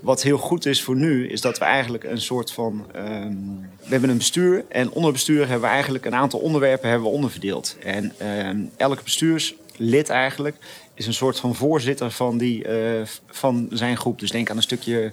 wat 0.00 0.22
heel 0.22 0.38
goed 0.38 0.66
is 0.66 0.82
voor 0.82 0.96
nu, 0.96 1.28
is 1.28 1.40
dat 1.40 1.58
we 1.58 1.64
eigenlijk 1.64 2.04
een 2.04 2.20
soort 2.20 2.52
van. 2.52 2.86
ehm, 2.94 3.32
we 3.78 3.94
hebben 3.94 4.10
een 4.10 4.16
bestuur 4.16 4.64
en 4.68 4.90
onder 4.90 5.12
bestuur 5.12 5.40
hebben 5.40 5.60
we 5.60 5.74
eigenlijk 5.74 6.04
een 6.04 6.14
aantal 6.14 6.40
onderwerpen 6.40 6.88
hebben 6.88 7.08
we 7.08 7.14
onderverdeeld. 7.14 7.76
En 7.84 8.12
ehm, 8.18 8.60
elke 8.76 9.02
bestuurslid 9.02 10.08
eigenlijk 10.08 10.56
is 10.98 11.06
een 11.06 11.14
soort 11.14 11.40
van 11.40 11.54
voorzitter 11.54 12.10
van, 12.10 12.38
die, 12.38 12.64
eh, 12.64 13.06
van 13.26 13.68
zijn 13.70 13.96
groep. 13.96 14.18
Dus 14.18 14.30
denk 14.30 14.50
aan 14.50 14.56
een 14.56 14.62
stukje 14.62 15.12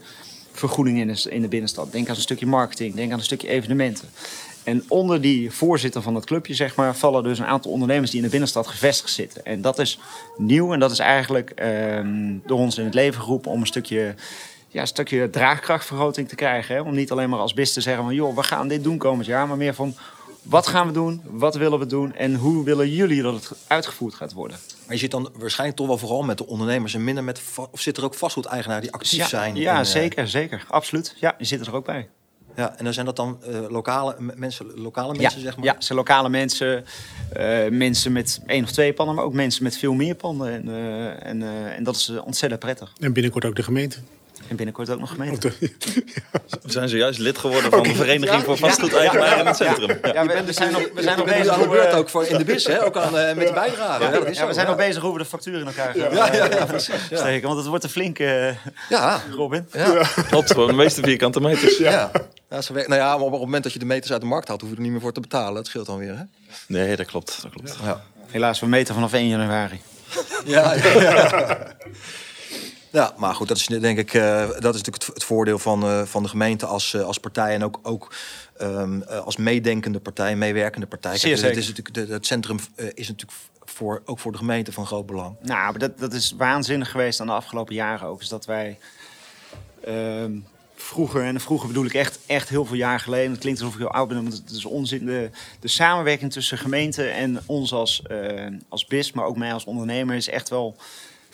vergoeding 0.52 1.00
in 1.00 1.08
de, 1.08 1.30
in 1.30 1.42
de 1.42 1.48
binnenstad. 1.48 1.92
Denk 1.92 2.10
aan 2.10 2.16
een 2.16 2.22
stukje 2.22 2.46
marketing. 2.46 2.96
Denk 2.96 3.12
aan 3.12 3.18
een 3.18 3.24
stukje 3.24 3.48
evenementen. 3.48 4.10
En 4.64 4.84
onder 4.88 5.22
die 5.22 5.52
voorzitter 5.52 6.02
van 6.02 6.14
dat 6.14 6.26
clubje, 6.26 6.54
zeg 6.54 6.76
maar, 6.76 6.96
vallen 6.96 7.24
dus 7.24 7.40
een 7.40 7.46
aantal 7.46 7.72
ondernemers 7.72 8.10
die 8.10 8.20
in 8.20 8.26
de 8.26 8.32
binnenstad 8.32 8.68
gevestigd 8.68 9.14
zitten. 9.14 9.46
En 9.46 9.62
dat 9.62 9.80
is 9.80 10.00
nieuw 10.38 10.74
en 10.74 10.80
dat 10.80 10.92
is 10.92 11.00
eigenlijk 11.00 11.50
ehm, 11.50 12.38
door 12.46 12.60
ons 12.60 12.78
in 12.78 12.86
het 12.86 12.94
leven 12.94 13.22
geroepen 13.22 13.52
om 13.52 13.62
een 13.62 13.68
stukje, 13.68 14.16
ja, 14.68 14.86
stukje 14.86 15.30
draagkrachtvergroting 15.30 16.28
te 16.28 16.36
krijgen. 16.36 16.76
Hè? 16.76 16.82
Om 16.82 16.96
niet 16.96 17.12
alleen 17.12 17.30
maar 17.30 17.40
als 17.40 17.54
BIS 17.54 17.74
te 17.74 17.82
zeggen 17.82 18.04
van, 18.04 18.14
joh, 18.14 18.36
we 18.36 18.44
gaan 18.44 18.68
dit 18.68 18.84
doen 18.84 18.98
komend 18.98 19.26
jaar, 19.26 19.48
maar 19.48 19.58
meer 19.58 19.74
van, 19.74 19.96
wat 20.42 20.68
gaan 20.68 20.88
we 20.88 20.94
doen, 20.94 21.22
wat 21.26 21.56
willen 21.56 21.80
we 21.80 21.86
doen 21.86 22.16
en 22.16 22.36
hoe 22.36 22.64
willen 22.64 22.90
jullie 22.90 23.22
dat 23.22 23.34
het 23.34 23.52
uitgevoerd 23.68 24.14
gaat 24.14 24.34
worden. 24.34 24.58
Maar 24.86 24.94
je 24.94 25.00
zit 25.02 25.12
dan 25.12 25.30
waarschijnlijk 25.38 25.78
toch 25.78 25.88
wel 25.88 25.98
vooral 25.98 26.24
met 26.24 26.38
de 26.38 26.48
ondernemers 26.48 26.94
en 26.94 27.04
minder 27.04 27.24
met... 27.24 27.42
Of 27.72 27.82
zit 27.82 27.98
er 27.98 28.04
ook 28.04 28.14
vastgoedeigenaren 28.14 28.82
die 28.82 28.92
actief 28.92 29.20
ja, 29.20 29.28
zijn? 29.28 29.56
Ja, 29.56 29.74
in, 29.74 29.80
eh, 29.80 29.86
zeker, 29.86 30.28
zeker. 30.28 30.66
Absoluut. 30.68 31.16
Ja, 31.20 31.36
je 31.38 31.46
zit 31.46 31.68
er 31.68 31.76
ook 31.76 31.86
bij. 31.86 32.10
Ja, 32.56 32.78
en 32.78 32.84
dan 32.84 32.94
zijn 32.94 33.06
dat 33.06 33.16
dan 33.16 33.40
eh, 33.44 33.70
lokale 33.70 34.16
mensen, 34.36 34.80
lokale 34.80 35.14
mensen, 35.14 35.42
zeg 35.42 35.56
maar? 35.56 35.66
Ja, 35.66 35.76
zijn 35.80 35.98
lokale 35.98 36.30
mensen, 36.30 36.86
eh, 37.34 37.70
mensen 37.70 38.12
met 38.12 38.42
één 38.46 38.64
of 38.64 38.72
twee 38.72 38.94
panden, 38.94 39.16
maar 39.16 39.24
ook 39.24 39.34
mensen 39.34 39.64
met 39.64 39.78
veel 39.78 39.94
meer 39.94 40.16
panden. 40.16 40.54
En, 40.54 40.70
eh, 40.70 41.30
en, 41.30 41.42
eh, 41.42 41.78
en 41.78 41.84
dat 41.84 41.96
is 41.96 42.12
ontzettend 42.24 42.62
prettig. 42.62 42.94
En 43.00 43.14
binnenkort 43.14 43.46
ook 43.46 43.56
de 43.56 43.64
gemeente. 43.64 43.98
En 44.48 44.56
binnenkort 44.56 44.90
ook 44.90 45.00
nog 45.00 45.10
gemeente. 45.10 45.52
We 46.62 46.72
zijn 46.72 46.90
zojuist 46.90 47.20
lid 47.20 47.38
geworden 47.38 47.72
van 47.72 47.84
de 47.84 47.96
Vereniging 47.96 48.44
voor 48.44 48.58
Vastgoedeigenaren 48.58 49.40
in 49.40 49.46
het 49.46 49.56
centrum. 49.56 49.98
Ja. 50.02 50.14
Ja, 50.14 50.26
we, 50.26 50.44
we 50.46 50.54
zijn 50.54 50.72
nog, 50.72 50.82
we 50.94 51.02
zijn 51.02 51.18
nog 51.18 51.26
bent 51.26 51.38
bezig 51.38 51.54
aan 51.54 51.60
de 51.60 51.66
hoe 51.66 51.76
beurt 51.76 51.92
we, 51.92 51.98
ook 51.98 52.10
voor 52.10 52.26
in 52.26 52.38
de 52.38 52.44
bis, 52.44 52.66
hè? 52.66 52.86
Ook 52.86 52.98
aan, 52.98 53.18
eh, 53.18 53.36
met 53.36 53.48
de 53.48 53.54
bijdrage. 53.54 54.04
Ja, 54.04 54.10
dat 54.10 54.28
is 54.28 54.38
ja, 54.38 54.42
zo, 54.42 54.48
we 54.48 54.54
zijn 54.54 54.66
ja. 54.66 54.72
nog 54.72 54.82
bezig 54.82 55.02
hoe 55.02 55.14
we 55.14 55.18
de 55.18 55.26
factuur 55.26 55.60
in 55.60 55.66
elkaar 55.66 55.94
gaan 55.94 56.14
Ja, 56.14 56.30
eh, 56.30 56.38
ja, 56.38 56.58
ja, 56.58 56.66
precies. 56.66 57.08
Ja, 57.10 57.18
steken. 57.18 57.48
Want 57.48 57.60
het 57.60 57.68
wordt 57.68 57.84
een 57.84 57.90
flinke, 57.90 58.56
ja, 58.90 59.16
eh, 59.16 59.34
Robin. 59.34 59.68
ja. 59.72 60.08
Klopt, 60.30 60.52
gewoon 60.52 60.68
de 60.68 60.74
meeste 60.74 61.02
vierkante 61.02 61.42
meters. 61.42 61.78
ja. 61.78 62.12
Ja, 62.50 62.62
ze 62.62 62.74
nou 62.74 62.96
ja, 62.96 63.18
maar 63.18 63.26
op 63.26 63.32
het 63.32 63.42
moment 63.42 63.64
dat 63.64 63.74
je 63.74 63.80
de 63.80 63.86
meters 63.86 64.12
uit 64.12 64.22
de 64.22 64.28
markt 64.28 64.48
haalt, 64.48 64.62
hoef 64.62 64.70
je 64.70 64.76
er 64.76 64.82
niet 64.82 64.92
meer 64.92 65.02
voor 65.02 65.14
te 65.14 65.20
betalen. 65.20 65.54
Dat 65.54 65.68
scheelt 65.68 65.86
dan 65.86 65.98
weer, 65.98 66.18
hè? 66.18 66.24
Nee, 66.68 66.96
dat 66.96 67.06
klopt. 67.06 67.40
Dat 67.42 67.52
klopt. 67.52 67.78
Ja. 67.84 68.02
Helaas, 68.28 68.60
we 68.60 68.68
meten 68.68 68.94
vanaf 68.94 69.14
1 69.14 69.28
januari. 69.28 69.82
Ja, 70.46 70.74
ja, 70.74 71.58
ja. 72.96 73.14
Maar 73.18 73.36
goed, 73.36 73.48
dat 73.48 73.58
is 73.58 73.66
denk 73.66 73.98
ik, 73.98 74.14
eh, 74.14 74.40
dat 74.40 74.50
is 74.76 74.82
natuurlijk 74.82 75.04
het, 75.04 75.06
het 75.14 75.24
voordeel 75.24 75.60
van, 75.60 75.84
eh, 75.84 76.02
van 76.06 76.24
de 76.24 76.30
gemeente 76.30 76.66
als, 76.66 76.94
eh, 76.94 77.02
als 77.02 77.18
partij 77.18 77.54
en 77.54 77.64
ook, 77.64 77.80
ook 77.84 78.14
ehm, 78.58 79.02
eh, 79.02 79.20
als 79.20 79.38
meedenkende 79.38 80.00
partij, 80.00 80.36
meewerkende 80.36 80.88
partij. 80.88 81.18
Zeer 81.18 81.44
het, 81.44 81.58
is 81.58 81.68
natuurlijk, 81.68 81.94
de- 82.08 82.14
het 82.14 82.26
centrum 82.26 82.58
is 82.76 83.08
natuurlijk 83.08 83.40
voor, 83.66 84.02
ook 84.06 84.20
voor 84.20 84.32
de 84.32 84.38
gemeente 84.38 84.72
van 84.72 84.86
groot 84.86 85.06
belang. 85.06 85.36
Nou, 85.42 85.60
maar 85.72 85.78
dat, 85.80 86.00
dat 86.00 86.14
is 86.14 86.34
waanzinnig 86.38 86.92
geweest 86.92 87.20
aan 87.20 87.28
de 87.28 87.34
afgelopen 87.34 87.76
jaren 87.76 88.08
ook. 88.08 88.22
Is 88.22 88.30
dat 88.30 88.46
wij 88.46 88.78
ehm, 89.84 90.32
vroeger, 90.76 91.24
en 91.24 91.40
vroeger 91.42 91.68
bedoel 91.68 91.86
ik 91.86 91.94
echt, 91.94 92.20
echt 92.26 92.50
heel 92.50 92.66
veel 92.66 92.76
jaar 92.76 93.00
geleden. 93.00 93.32
Het 93.32 93.40
klinkt 93.40 93.60
alsof 93.60 93.74
ik 93.76 93.80
heel 93.82 93.92
oud 93.92 94.08
ben, 94.08 94.24
maar 94.24 94.32
het 94.32 94.52
is 94.52 94.66
onzin. 94.66 95.06
De, 95.06 95.30
de 95.60 95.68
samenwerking 95.68 96.32
tussen 96.32 96.58
gemeente 96.58 97.04
en 97.08 97.40
ons 97.46 97.74
als, 97.74 98.04
als 98.70 98.86
BIS, 98.86 99.12
maar 99.12 99.26
ook 99.26 99.38
mij 99.38 99.54
als 99.54 99.66
ondernemer, 99.66 100.16
is 100.16 100.30
echt 100.30 100.50
wel 100.50 100.76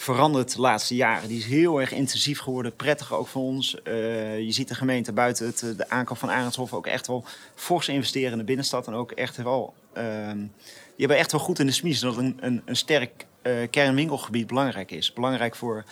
veranderd 0.01 0.55
de 0.55 0.61
laatste 0.61 0.95
jaren. 0.95 1.27
Die 1.27 1.37
is 1.37 1.45
heel 1.45 1.81
erg 1.81 1.91
intensief 1.91 2.39
geworden, 2.39 2.75
prettig 2.75 3.13
ook 3.13 3.27
voor 3.27 3.41
ons. 3.41 3.81
Eh, 3.81 4.39
je 4.39 4.51
ziet 4.51 4.67
de 4.67 4.75
gemeente 4.75 5.13
buiten 5.13 5.45
het, 5.45 5.61
eh, 5.61 5.69
de 5.77 5.89
aankoop 5.89 6.17
van 6.17 6.29
Arendshof 6.29 6.73
ook 6.73 6.87
echt 6.87 7.07
wel 7.07 7.23
fors 7.55 7.87
investeren 7.87 8.31
in 8.31 8.37
de 8.37 8.43
binnenstad. 8.43 8.87
En 8.87 8.93
ook 8.93 9.11
echt 9.11 9.37
wel, 9.37 9.73
ehm, 9.93 10.37
die 10.37 10.97
hebben 10.97 11.17
echt 11.17 11.31
wel 11.31 11.41
goed 11.41 11.59
in 11.59 11.65
de 11.65 11.71
smies 11.71 11.99
dat 11.99 12.17
een, 12.17 12.37
een, 12.39 12.61
een 12.65 12.75
sterk 12.75 13.25
eh, 13.41 13.53
kernwinkelgebied 13.69 14.47
belangrijk 14.47 14.91
is. 14.91 15.13
Belangrijk 15.13 15.55
voor, 15.55 15.83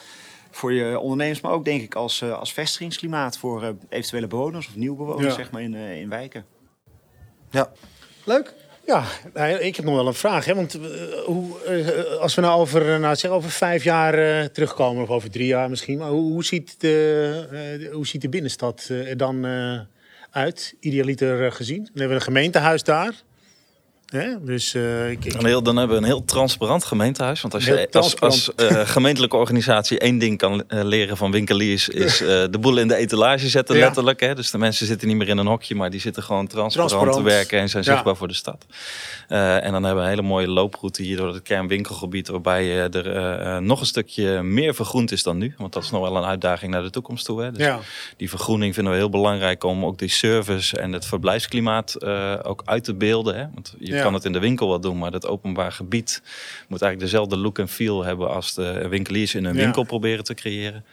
voor 0.51 0.73
je 0.73 0.99
ondernemers, 0.99 1.41
maar 1.41 1.51
ook 1.51 1.65
denk 1.65 1.81
ik 1.81 1.95
als, 1.95 2.23
als 2.23 2.53
vestigingsklimaat 2.53 3.37
voor 3.37 3.63
eh, 3.63 3.69
eventuele 3.89 4.27
bewoners 4.27 4.67
of 4.67 4.75
nieuwe 4.75 4.97
bewoners 4.97 5.27
Ja. 5.27 5.33
zeg 5.33 5.51
maar, 5.51 5.61
in, 5.61 5.75
eh, 5.75 5.99
in 5.99 6.09
wijken. 6.09 6.45
Ja, 7.49 7.71
leuk. 8.23 8.53
Ja, 8.85 9.03
nou, 9.33 9.59
ik 9.59 9.75
heb 9.75 9.85
nog 9.85 9.95
wel 9.95 10.07
een 10.07 10.13
vraag. 10.13 10.45
Hè? 10.45 10.55
Want 10.55 10.73
eh, 10.73 10.81
hoe, 11.25 11.63
eh, 11.63 12.17
als 12.17 12.35
we 12.35 12.41
nou 12.41 12.59
over, 12.59 12.93
eh, 12.93 12.99
nou, 12.99 13.15
zeg 13.15 13.31
over 13.31 13.51
vijf 13.51 13.83
jaar 13.83 14.51
terugkomen, 14.51 15.03
of 15.03 15.09
over 15.09 15.31
drie 15.31 15.47
jaar 15.47 15.69
misschien. 15.69 15.97
Maar 15.97 16.09
hoe, 16.09 16.31
hoe, 16.31 16.45
ziet, 16.45 16.75
de, 16.79 17.89
hoe 17.91 18.07
ziet 18.07 18.21
de 18.21 18.29
binnenstad 18.29 18.87
er 18.89 19.17
dan 19.17 19.47
uit, 20.31 20.75
idealiter 20.79 21.51
gezien? 21.51 21.77
Dan 21.77 21.91
hebben 21.93 22.09
we 22.09 22.15
een 22.15 22.21
gemeentehuis 22.21 22.83
daar. 22.83 23.13
Hè? 24.09 24.43
Dus 24.43 24.73
eh, 24.73 25.11
ik, 25.11 25.25
ik- 25.25 25.33
Een 25.33 25.45
heel, 25.45 25.63
dan 25.63 25.77
hebben 25.77 25.95
we 25.97 26.01
een 26.01 26.07
heel 26.09 26.25
transparant 26.25 26.83
gemeentehuis. 26.85 27.41
Want 27.41 27.53
als 27.53 27.65
Heel 27.65 27.77
je 27.77 27.87
als, 27.91 28.19
als 28.19 28.55
eh, 28.55 28.79
gemeentelijke 28.95 29.35
organisatie 29.35 29.99
één 29.99 30.17
ding 30.17 30.37
kan 30.37 30.63
eh, 30.67 30.83
leren 30.83 31.17
van 31.17 31.31
winkeliers, 31.31 31.89
is 31.89 32.17
de 32.17 32.57
boel 32.59 32.77
in 32.77 32.87
de 32.87 32.95
etalage 32.95 33.49
zetten, 33.49 33.75
Ja. 33.77 33.81
letterlijk. 33.85 34.19
Hè? 34.19 34.35
Dus 34.35 34.51
de 34.51 34.57
mensen 34.57 34.85
zitten 34.85 35.07
niet 35.07 35.17
meer 35.17 35.27
in 35.27 35.37
een 35.37 35.47
hokje, 35.47 35.75
maar 35.75 35.89
die 35.89 35.99
zitten 35.99 36.23
gewoon 36.23 36.47
transparant, 36.47 36.89
Transparant. 36.91 37.27
te 37.27 37.33
werken 37.35 37.59
en 37.59 37.69
zijn 37.69 37.83
Ja. 37.83 37.91
zichtbaar 37.91 38.15
voor 38.15 38.27
de 38.27 38.33
stad. 38.33 38.65
En 39.27 39.71
dan 39.71 39.83
hebben 39.83 39.95
we 39.95 40.01
een 40.09 40.15
hele 40.15 40.21
mooie 40.27 40.47
looproute 40.47 41.01
hier 41.03 41.17
door 41.17 41.33
het 41.33 41.41
kernwinkelgebied, 41.43 42.27
waarbij 42.27 42.89
er 42.91 43.61
nog 43.61 43.79
een 43.79 43.85
stukje 43.85 44.41
meer 44.43 44.75
vergroend 44.75 45.11
is 45.11 45.23
dan 45.23 45.37
nu. 45.37 45.53
Want 45.57 45.73
dat 45.73 45.83
is 45.83 45.89
nog 45.91 46.01
wel 46.01 46.15
een 46.17 46.23
uitdaging 46.29 46.71
naar 46.71 46.83
de 46.83 46.89
toekomst 46.89 47.25
toe. 47.25 47.41
Hè? 47.41 47.51
Dus 47.51 47.65
ja. 47.65 47.79
die 48.17 48.29
vergroening 48.29 48.73
vinden 48.73 48.93
we 48.93 48.99
heel 48.99 49.09
belangrijk 49.09 49.63
om 49.63 49.85
ook 49.85 49.97
die 49.99 50.09
service 50.09 50.77
en 50.77 50.91
het 50.93 51.05
verblijfsklimaat 51.05 52.05
ook 52.45 52.61
uit 52.65 52.83
te 52.83 52.93
beelden. 52.93 53.35
Hè? 53.35 53.45
Want 53.53 53.75
je 53.79 53.98
Ja. 53.99 54.05
kan 54.05 54.13
het 54.13 54.25
in 54.25 54.31
de 54.31 54.39
winkel 54.39 54.67
wel 54.69 54.79
doen, 54.79 54.97
maar 54.97 55.11
het 55.11 55.27
openbaar 55.27 55.71
gebied 55.71 56.21
moet 56.67 56.81
eigenlijk 56.81 57.11
dezelfde 57.11 57.37
look 57.37 57.59
en 57.59 57.67
feel 57.67 58.03
hebben 58.03 58.29
als 58.29 58.53
de 58.53 58.87
winkeliers 58.87 59.35
in 59.35 59.45
hun 59.45 59.55
Ja. 59.55 59.61
winkel 59.63 59.83
proberen 59.83 60.23
te 60.23 60.33
creëren. 60.33 60.85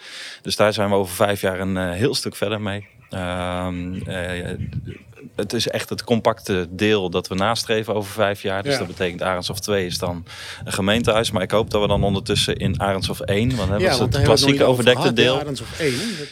Dus 0.43 0.57
daar 0.57 0.73
zijn 0.73 0.89
we 0.89 0.95
over 0.95 1.15
vijf 1.15 1.41
jaar 1.41 1.61
een 1.61 1.77
eh, 1.77 1.91
heel 1.91 2.15
stuk 2.15 2.37
verder 2.37 2.61
mee. 2.61 2.87
Ehm, 3.11 3.95
eh, 4.07 4.55
het 5.37 5.53
is 5.53 5.69
echt 5.69 5.89
het 5.89 6.05
compacte 6.05 6.67
deel 6.71 7.11
dat 7.11 7.29
we 7.29 7.35
nastreven 7.35 7.95
over 7.95 8.13
vijf 8.13 8.43
jaar. 8.43 8.63
Dus 8.63 8.73
Ja. 8.73 8.79
dat 8.79 8.87
betekent 8.87 9.23
Arendshof 9.23 9.61
2 9.61 9.87
is 9.87 9.99
dan 9.99 10.25
een 10.65 10.73
gemeentehuis. 10.73 11.31
Maar 11.31 11.43
ik 11.43 11.51
hoop 11.51 11.71
dat 11.71 11.81
we 11.81 11.89
dan 11.89 12.05
ondertussen 12.05 12.57
in 12.57 12.81
Arendshof 12.81 13.21
1, 13.21 13.57
want 13.57 13.71
dat 13.71 13.81
Ja, 13.81 13.99
want 13.99 14.15
het 14.15 14.23
klassieke 14.25 14.65
overdekte 14.65 15.13
deel. 15.13 15.45
Dat- 15.45 15.63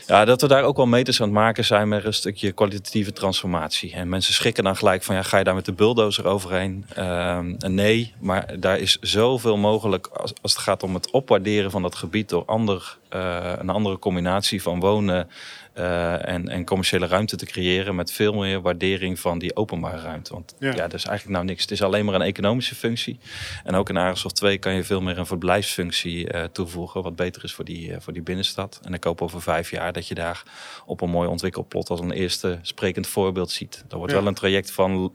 Ja, 0.06 0.24
dat 0.24 0.40
we 0.40 0.48
daar 0.48 0.62
ook 0.62 0.76
wel 0.76 0.86
meters 0.86 1.20
aan 1.20 1.26
het 1.26 1.34
maken 1.36 1.64
zijn 1.64 1.88
met 1.88 2.04
een 2.04 2.14
stukje 2.14 2.52
kwalitatieve 2.52 3.12
transformatie. 3.12 3.92
En 3.92 4.08
mensen 4.08 4.34
schrikken 4.34 4.64
dan 4.64 4.76
gelijk 4.76 5.02
van, 5.02 5.14
ja, 5.14 5.22
ga 5.22 5.38
je 5.38 5.44
daar 5.44 5.54
met 5.54 5.64
de 5.64 5.72
bulldozer 5.72 6.26
overheen? 6.26 6.84
Ehm, 6.94 7.54
nee, 7.58 8.12
maar 8.20 8.60
daar 8.60 8.78
is 8.78 8.98
zoveel 9.00 9.56
mogelijk 9.56 10.06
als, 10.06 10.32
als 10.42 10.52
het 10.52 10.62
gaat 10.62 10.82
om 10.82 10.94
het 10.94 11.10
opwaarderen 11.10 11.70
van 11.70 11.82
dat 11.82 11.94
gebied 11.94 12.28
door 12.28 12.44
ander, 12.46 12.96
eh, 13.08 13.52
een 13.58 13.68
andere 13.70 13.98
combinatie 13.98 14.62
van 14.62 14.80
wonen 14.80 15.28
eh, 15.74 16.28
en, 16.28 16.48
en 16.48 16.64
commerciële 16.64 17.06
ruimte 17.06 17.36
te 17.36 17.46
creëren 17.46 17.94
met 17.94 18.12
veel 18.12 18.32
meer 18.34 18.60
waardering 18.60 19.20
van 19.20 19.38
die 19.38 19.56
openbare 19.56 20.00
ruimte. 20.00 20.32
Want 20.32 20.54
Ja. 20.58 20.68
ja, 20.68 20.74
dat 20.82 20.94
is 20.94 21.04
eigenlijk 21.04 21.36
nou 21.36 21.44
niks. 21.44 21.62
Het 21.62 21.70
is 21.70 21.82
alleen 21.82 22.04
maar 22.04 22.14
een 22.14 22.22
economische 22.22 22.74
functie. 22.74 23.18
En 23.64 23.74
ook 23.74 23.88
in 23.88 23.98
Aardensoft 23.98 24.34
2 24.36 24.58
kan 24.58 24.74
je 24.74 24.84
veel 24.84 25.00
meer 25.00 25.18
een 25.18 25.26
verblijfsfunctie 25.26 26.28
eh, 26.28 26.44
toevoegen, 26.44 27.02
wat 27.02 27.16
beter 27.16 27.44
is 27.44 27.52
voor 27.54 27.64
die, 27.64 27.92
eh, 27.92 28.00
voor 28.00 28.12
die 28.12 28.22
binnenstad. 28.22 28.80
En 28.82 28.94
ik 28.94 29.04
hoop 29.04 29.22
over 29.22 29.42
vijf 29.42 29.70
jaar 29.70 29.92
dat 29.92 30.08
je 30.08 30.14
daar 30.14 30.42
op 30.86 31.00
een 31.00 31.10
mooi 31.10 31.28
ontwikkelplot 31.28 31.90
als 31.90 32.00
een 32.00 32.10
eerste 32.12 32.58
sprekend 32.62 33.06
voorbeeld 33.06 33.50
ziet. 33.50 33.84
Dat 33.88 33.98
wordt 33.98 34.12
Ja. 34.12 34.18
wel 34.18 34.28
een 34.28 34.34
traject 34.34 34.70
van 34.72 35.12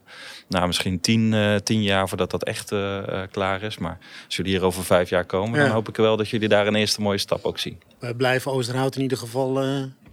nou, 0.48 0.68
misschien 0.68 1.00
tien, 1.00 1.36
tien 1.64 1.82
jaar 1.84 2.08
voordat 2.10 2.32
dat 2.32 2.44
echt 2.44 2.72
klaar 3.32 3.62
is. 3.64 3.78
Maar 3.78 3.98
als 4.26 4.36
jullie 4.36 4.52
hier 4.52 4.64
over 4.64 4.84
vijf 4.84 5.10
jaar 5.10 5.26
komen, 5.26 5.60
Ja. 5.60 5.66
dan 5.66 5.74
hoop 5.74 5.90
ik 5.90 5.96
wel 5.96 6.18
dat 6.18 6.30
jullie 6.30 6.48
daar 6.48 6.68
een 6.68 6.76
eerste 6.76 7.02
mooie 7.02 7.18
stap 7.18 7.46
ook 7.46 7.60
zien. 7.60 7.82
Wij 8.00 8.14
blijven 8.14 8.52
Oosterhout 8.52 8.96
in 8.96 9.02
ieder 9.02 9.18
geval 9.18 9.60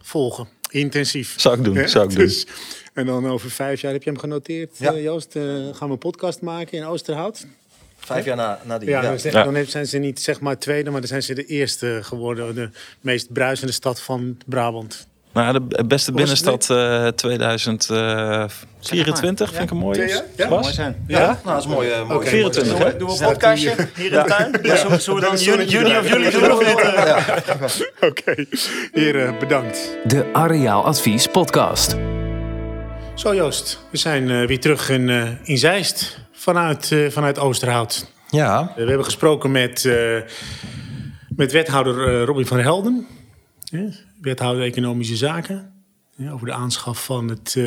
volgen. 0.06 0.48
Intensief. 0.70 1.34
Zou 1.40 1.58
ik 1.58 1.64
doen, 1.64 1.76
Hè? 1.76 1.86
zou 1.88 2.04
ik 2.04 2.10
doen. 2.16 2.24
Dus- 2.24 2.46
en 2.94 3.06
dan 3.06 3.26
over 3.28 3.50
vijf 3.50 3.80
jaar 3.80 3.92
heb 3.92 4.02
je 4.02 4.10
hem 4.10 4.18
genoteerd, 4.18 4.78
Ja. 4.78 4.92
eh, 4.92 5.02
Joost. 5.02 5.36
eh, 5.36 5.42
gaan 5.72 5.86
we 5.88 5.92
een 5.92 5.98
podcast 5.98 6.40
maken 6.40 6.78
in 6.78 6.84
Oosterhout? 6.84 7.46
Vijf 7.96 8.24
jaar 8.24 8.36
na, 8.36 8.60
na 8.64 8.78
die. 8.78 8.88
Ja, 8.88 9.02
ja. 9.02 9.16
dan, 9.44 9.54
Ja. 9.54 9.64
zijn 9.64 9.86
ze 9.86 9.98
niet 9.98 10.20
zeg 10.20 10.40
maar 10.40 10.58
tweede, 10.58 10.90
maar 10.90 11.00
dan 11.00 11.08
zijn 11.08 11.22
ze 11.22 11.34
de 11.34 11.44
eerste 11.46 11.98
geworden. 12.02 12.54
De 12.54 12.70
meest 13.00 13.32
bruisende 13.32 13.72
stad 13.72 14.00
van 14.00 14.36
Brabant. 14.46 15.06
Nou, 15.36 15.60
de 15.68 15.84
beste 15.86 16.12
binnenstad 16.12 16.70
eh 16.70 17.06
2024 17.06 19.50
vind 19.50 19.62
ik 19.62 19.70
een 19.70 19.76
mooie. 19.76 20.22
Ja. 20.36 20.48
Mooi 20.48 20.72
zijn. 20.72 21.04
Ja? 21.06 21.18
Nou, 21.18 21.36
dat 21.44 21.58
is 21.58 21.64
een 21.64 21.70
mooie. 21.70 22.04
mooie 22.04 22.18
Oké. 22.18 22.26
24, 22.28 22.78
hè? 22.78 22.96
Doen 22.96 23.08
we 23.08 23.14
een 23.20 23.26
podcastje 23.28 23.74
hier 23.96 24.12
in 24.12 24.12
de 24.12 24.24
tuin? 24.26 24.58
Zullen, 24.78 25.00
zullen 25.00 25.20
we 25.20 25.26
dan 25.26 25.36
juni, 25.36 25.64
juni 25.64 25.98
of 25.98 26.08
juli 26.08 26.30
doen? 26.30 26.62
Eh, 26.62 27.26
Oké, 28.08 28.34
heren, 28.92 29.38
bedankt. 29.38 29.96
De 30.04 30.26
Areaaladvies 30.32 31.26
podcast. 31.26 31.96
Zo 33.14 33.34
Joost, 33.34 33.80
we 33.90 33.96
zijn 33.98 34.30
eh, 34.30 34.46
weer 34.46 34.60
terug 34.60 34.88
in, 34.90 35.08
eh, 35.10 35.28
in 35.42 35.58
Zeist 35.58 36.18
vanuit, 36.32 36.92
eh, 36.92 37.10
vanuit 37.10 37.38
Oosterhout. 37.38 38.10
Ja, 38.30 38.60
Eh, 38.60 38.66
we 38.74 38.84
hebben 38.88 39.04
gesproken 39.04 39.50
met, 39.50 39.84
eh, 39.84 40.16
met 41.36 41.52
wethouder 41.52 42.08
eh, 42.20 42.24
Robin 42.24 42.46
van 42.46 42.58
Helden. 42.58 43.06
Wethouder 44.26 44.64
Economische 44.64 45.16
Zaken. 45.16 45.70
over 46.32 46.46
de 46.46 46.52
aanschaf 46.52 47.04
van 47.04 47.28
het, 47.28 47.54
eh, 47.56 47.64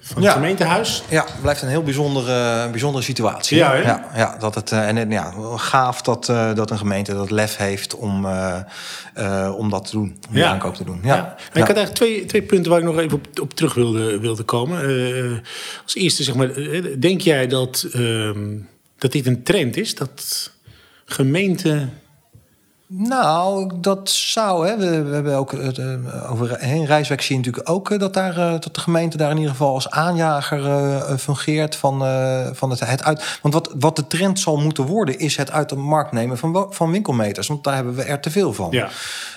van 0.00 0.16
het 0.16 0.24
Ja. 0.24 0.32
gemeentehuis. 0.32 1.02
ja, 1.10 1.24
het 1.24 1.40
blijft 1.40 1.62
een 1.62 1.68
heel 1.68 1.82
bijzondere, 1.82 2.70
bijzondere 2.70 3.04
situatie. 3.04 3.56
Ja, 3.56 3.74
ja, 3.74 4.10
ja, 4.14 4.36
dat 4.38 4.54
het, 4.54 4.72
eh, 4.72 4.88
en 4.88 4.96
en 4.96 5.10
ja, 5.10 5.34
gaaf 5.56 6.02
dat, 6.02 6.28
eh, 6.28 6.54
dat 6.54 6.70
een 6.70 6.78
gemeente 6.78 7.14
dat 7.14 7.30
lef 7.30 7.56
heeft 7.56 7.94
om, 7.94 8.26
om 9.56 9.70
dat 9.70 9.84
te 9.84 9.90
doen. 9.92 10.16
Om 10.28 10.34
die 10.34 10.44
aankoop 10.44 10.74
te 10.74 10.84
doen. 10.84 11.00
Ja. 11.02 11.36
Ik 11.52 11.66
had 11.66 11.76
eigenlijk 11.76 11.94
twee, 11.94 12.24
twee 12.24 12.42
punten 12.42 12.70
waar 12.70 12.80
ik 12.80 12.86
nog 12.86 12.98
even 12.98 13.18
op, 13.18 13.40
op 13.40 13.54
terug 13.54 13.74
wilde, 13.74 14.18
wilde 14.18 14.42
komen. 14.42 14.78
Als 15.84 15.94
eerste, 15.94 16.22
zeg 16.22 16.34
maar, 16.34 16.50
denk 16.98 17.20
jij 17.20 17.46
dat, 17.46 17.86
ehm, 17.92 18.56
dat 18.98 19.12
dit 19.12 19.26
een 19.26 19.42
trend 19.42 19.76
is? 19.76 19.94
Dat 19.94 20.50
gemeenten. 21.04 21.92
Nou, 22.86 23.70
dat 23.74 24.10
zou. 24.10 24.68
Hè. 24.68 24.76
We, 24.76 25.14
hebben 25.14 25.36
ook 25.36 25.52
het, 25.52 25.78
eh, 25.78 26.30
over 26.30 26.58
heen 26.58 26.86
Rijswijk 26.86 27.30
natuurlijk 27.30 27.70
ook 27.70 27.90
eh, 27.90 27.98
dat, 27.98 28.14
daar, 28.14 28.38
eh, 28.38 28.50
dat 28.50 28.74
de 28.74 28.80
gemeente 28.80 29.16
daar 29.16 29.30
in 29.30 29.36
ieder 29.36 29.50
geval 29.50 29.74
als 29.74 29.90
aanjager 29.90 31.18
fungeert 31.18 31.76
van, 31.76 31.98
van 32.54 32.70
het, 32.70 32.80
het 32.80 33.02
uit. 33.02 33.38
Want 33.42 33.54
wat, 33.54 33.74
wat 33.78 33.96
de 33.96 34.06
trend 34.06 34.40
zal 34.40 34.56
moeten 34.56 34.84
worden, 34.84 35.18
is 35.18 35.36
het 35.36 35.50
uit 35.50 35.68
de 35.68 35.76
markt 35.76 36.12
nemen 36.12 36.38
van, 36.38 36.66
van 36.70 36.90
winkelmeters. 36.90 37.48
Want 37.48 37.64
daar 37.64 37.74
hebben 37.74 37.94
we 37.94 38.02
er 38.02 38.20
te 38.20 38.30
veel 38.30 38.52
van. 38.52 38.70
Ja. 38.70 38.88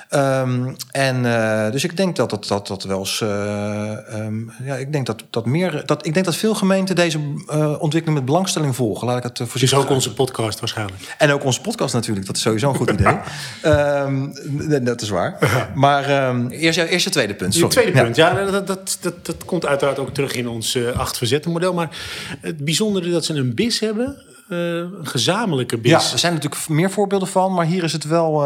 Ehm, 0.09 0.73
en 0.91 1.25
eh, 1.25 1.71
dus 1.71 1.83
ik 1.83 1.97
denk 1.97 2.15
dat 2.15 2.29
dat, 2.29 2.47
dat, 2.47 2.67
dat 2.67 2.83
wel 2.83 2.99
eens. 2.99 3.21
ehm, 3.21 4.35
ja, 4.63 4.75
ik 4.75 4.91
denk 4.91 5.05
dat, 5.05 5.23
dat 5.29 5.45
meer. 5.45 5.83
Dat, 5.85 6.05
ik 6.05 6.13
denk 6.13 6.25
dat 6.25 6.35
veel 6.35 6.55
gemeenten 6.55 6.95
deze 6.95 7.19
eh, 7.47 7.73
ontwikkeling 7.79 8.13
met 8.19 8.25
belangstelling 8.25 8.75
volgen. 8.75 9.07
Laat 9.07 9.17
ik 9.17 9.23
het 9.23 9.39
uh, 9.39 9.47
Dus 9.53 9.73
ook 9.73 9.89
onze 9.89 10.13
podcast 10.13 10.59
waarschijnlijk. 10.59 11.15
en 11.17 11.31
ook 11.31 11.43
onze 11.43 11.61
podcast 11.61 11.93
natuurlijk, 11.93 12.25
dat 12.27 12.35
is 12.35 12.41
sowieso 12.41 12.69
een 12.69 12.75
goed 12.75 12.89
idee. 12.89 13.17
Ehm, 13.61 14.23
n- 14.49 14.83
dat 14.83 15.01
is 15.01 15.09
waar. 15.09 15.37
Maar 15.75 16.33
eerst, 16.49 16.77
eerst 16.79 17.03
het 17.05 17.13
tweede 17.13 17.33
punt. 17.35 17.53
Je 17.53 17.59
Sorry. 17.59 17.73
tweede 17.75 17.97
Ja. 17.97 18.03
punt, 18.03 18.15
ja, 18.15 18.33
dat, 18.45 18.67
dat, 18.67 18.97
dat, 19.01 19.25
dat 19.25 19.45
komt 19.45 19.65
uiteraard 19.65 19.99
ook 19.99 20.13
terug 20.13 20.33
in 20.35 20.47
ons 20.47 20.77
acht 20.95 21.17
verzetten 21.17 21.51
model. 21.51 21.73
Maar 21.73 21.89
het 22.41 22.57
bijzondere 22.65 23.09
dat 23.11 23.25
ze 23.25 23.33
een 23.33 23.55
BIS 23.55 23.79
hebben, 23.79 24.17
een 24.49 25.07
gezamenlijke 25.07 25.77
BIS. 25.77 25.91
Ja, 25.91 26.11
er 26.11 26.19
zijn 26.19 26.33
natuurlijk 26.33 26.67
meer 26.69 26.91
voorbeelden 26.91 27.27
van, 27.27 27.53
maar 27.53 27.65
hier 27.65 27.83
is 27.83 27.93
het 27.93 28.03
wel. 28.03 28.45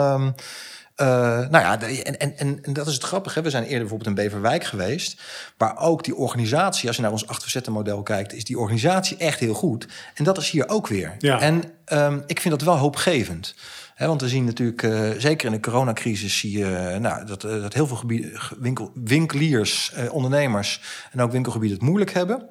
Eh, 1.01 1.07
nou 1.49 1.63
ja, 1.63 1.77
de- 1.77 2.03
en, 2.03 2.19
en, 2.19 2.37
en, 2.37 2.59
en 2.63 2.73
dat 2.73 2.87
is 2.87 2.93
het 2.93 3.03
grappige. 3.03 3.41
We 3.41 3.49
zijn 3.49 3.63
eerder 3.63 3.79
bijvoorbeeld 3.79 4.09
in 4.09 4.23
Beverwijk 4.23 4.63
geweest. 4.63 5.21
Waar 5.57 5.77
ook 5.79 6.03
die 6.03 6.15
organisatie, 6.15 6.87
als 6.87 6.95
je 6.95 7.01
naar 7.01 7.11
ons 7.11 7.27
acht 7.27 7.41
verzetten 7.41 7.73
model 7.73 8.03
kijkt, 8.03 8.33
is 8.33 8.43
die 8.43 8.59
organisatie 8.59 9.17
echt 9.17 9.39
heel 9.39 9.53
goed. 9.53 9.87
En 10.13 10.23
dat 10.23 10.37
is 10.37 10.49
hier 10.49 10.69
ook 10.69 10.87
weer. 10.87 11.15
Ja. 11.19 11.39
En 11.39 11.63
ehm, 11.85 12.19
ik 12.27 12.39
vind 12.39 12.53
dat 12.53 12.67
wel 12.67 12.77
hoopgevend. 12.77 13.55
Want 13.97 14.21
we 14.21 14.27
zien 14.29 14.45
natuurlijk, 14.45 14.83
eh, 14.83 15.09
zeker 15.17 15.45
in 15.45 15.51
de 15.51 15.59
coronacrisis, 15.59 16.37
zie 16.39 16.57
je 16.57 16.97
nou, 16.99 17.25
dat, 17.25 17.43
eh, 17.43 17.61
dat 17.61 17.73
heel 17.73 17.87
veel 17.87 17.97
gebieden, 17.97 18.31
winkel, 18.59 18.91
winkeliers, 18.93 19.93
ondernemers 20.11 20.81
en 21.11 21.21
ook 21.21 21.31
winkelgebieden 21.31 21.77
het 21.77 21.87
moeilijk 21.87 22.13
hebben. 22.13 22.49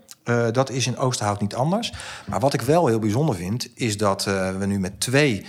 Dat 0.53 0.71
is 0.71 0.87
in 0.87 0.97
Oosterhout 0.97 1.41
niet 1.41 1.55
anders. 1.55 1.93
Maar 2.27 2.41
wat 2.41 2.55
ik 2.55 2.61
wel 2.61 2.87
heel 2.87 2.99
bijzonder 2.99 3.35
vind, 3.35 3.69
is 3.75 3.97
dat 3.97 4.25
we 4.59 4.65
nu 4.67 4.79
met 4.79 5.01
twee 5.01 5.45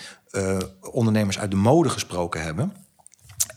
ondernemers 0.92 1.40
uit 1.40 1.52
de 1.52 1.58
mode 1.58 1.90
gesproken 1.90 2.42
hebben. 2.44 2.74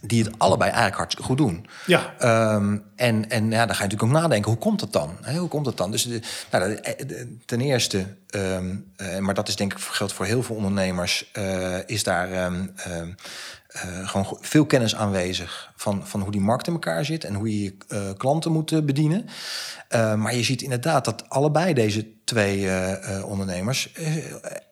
Die 0.06 0.24
het 0.24 0.38
allebei 0.38 0.70
eigenlijk 0.70 0.96
hartstikke 0.98 1.28
goed 1.28 1.38
doen. 1.38 1.66
Ja. 1.86 2.14
Ehm, 2.18 2.78
en, 2.96 3.30
en 3.30 3.50
ja, 3.50 3.66
dan 3.66 3.74
ga 3.74 3.82
je 3.82 3.88
natuurlijk 3.88 4.02
ook 4.02 4.22
nadenken, 4.22 4.50
hoe 4.50 4.60
komt 4.60 4.80
dat 4.80 4.92
dan? 4.92 5.16
Hoe 5.36 5.48
komt 5.48 5.64
dat 5.64 5.76
dan? 5.76 5.90
Dus 5.90 6.02
de, 6.02 6.20
nou, 6.50 6.74
de- 6.74 6.94
de- 6.96 7.06
de- 7.06 7.36
ten 7.46 7.60
eerste, 7.60 8.06
ehm, 8.28 8.76
eh, 8.96 9.18
maar 9.18 9.34
dat 9.34 9.48
is 9.48 9.56
denk 9.56 9.72
ik 9.72 9.78
geldt 9.80 10.12
voor 10.12 10.26
heel 10.26 10.42
veel 10.42 10.56
ondernemers, 10.56 11.30
eh, 11.32 11.88
is 11.88 12.02
daar 12.02 12.32
ehm, 12.32 12.66
eh, 12.76 14.08
gewoon 14.08 14.38
veel 14.40 14.66
kennis 14.66 14.94
aanwezig 14.94 15.72
van, 15.76 16.06
van 16.06 16.20
hoe 16.20 16.30
die 16.30 16.40
markt 16.40 16.66
in 16.66 16.72
elkaar 16.72 17.04
zit 17.04 17.24
en 17.24 17.34
hoe 17.34 17.48
je 17.58 17.62
je 17.64 17.76
eh, 17.88 18.00
klanten 18.16 18.52
moet 18.52 18.72
eh, 18.72 18.80
bedienen. 18.82 19.26
Eh, 19.88 20.14
maar 20.14 20.34
je 20.34 20.42
ziet 20.42 20.62
inderdaad 20.62 21.04
dat 21.04 21.24
allebei 21.28 21.74
deze 21.74 22.06
twee 22.24 22.66
eh, 22.66 23.16
eh, 23.18 23.24
ondernemers 23.28 23.92
eh, 23.92 24.16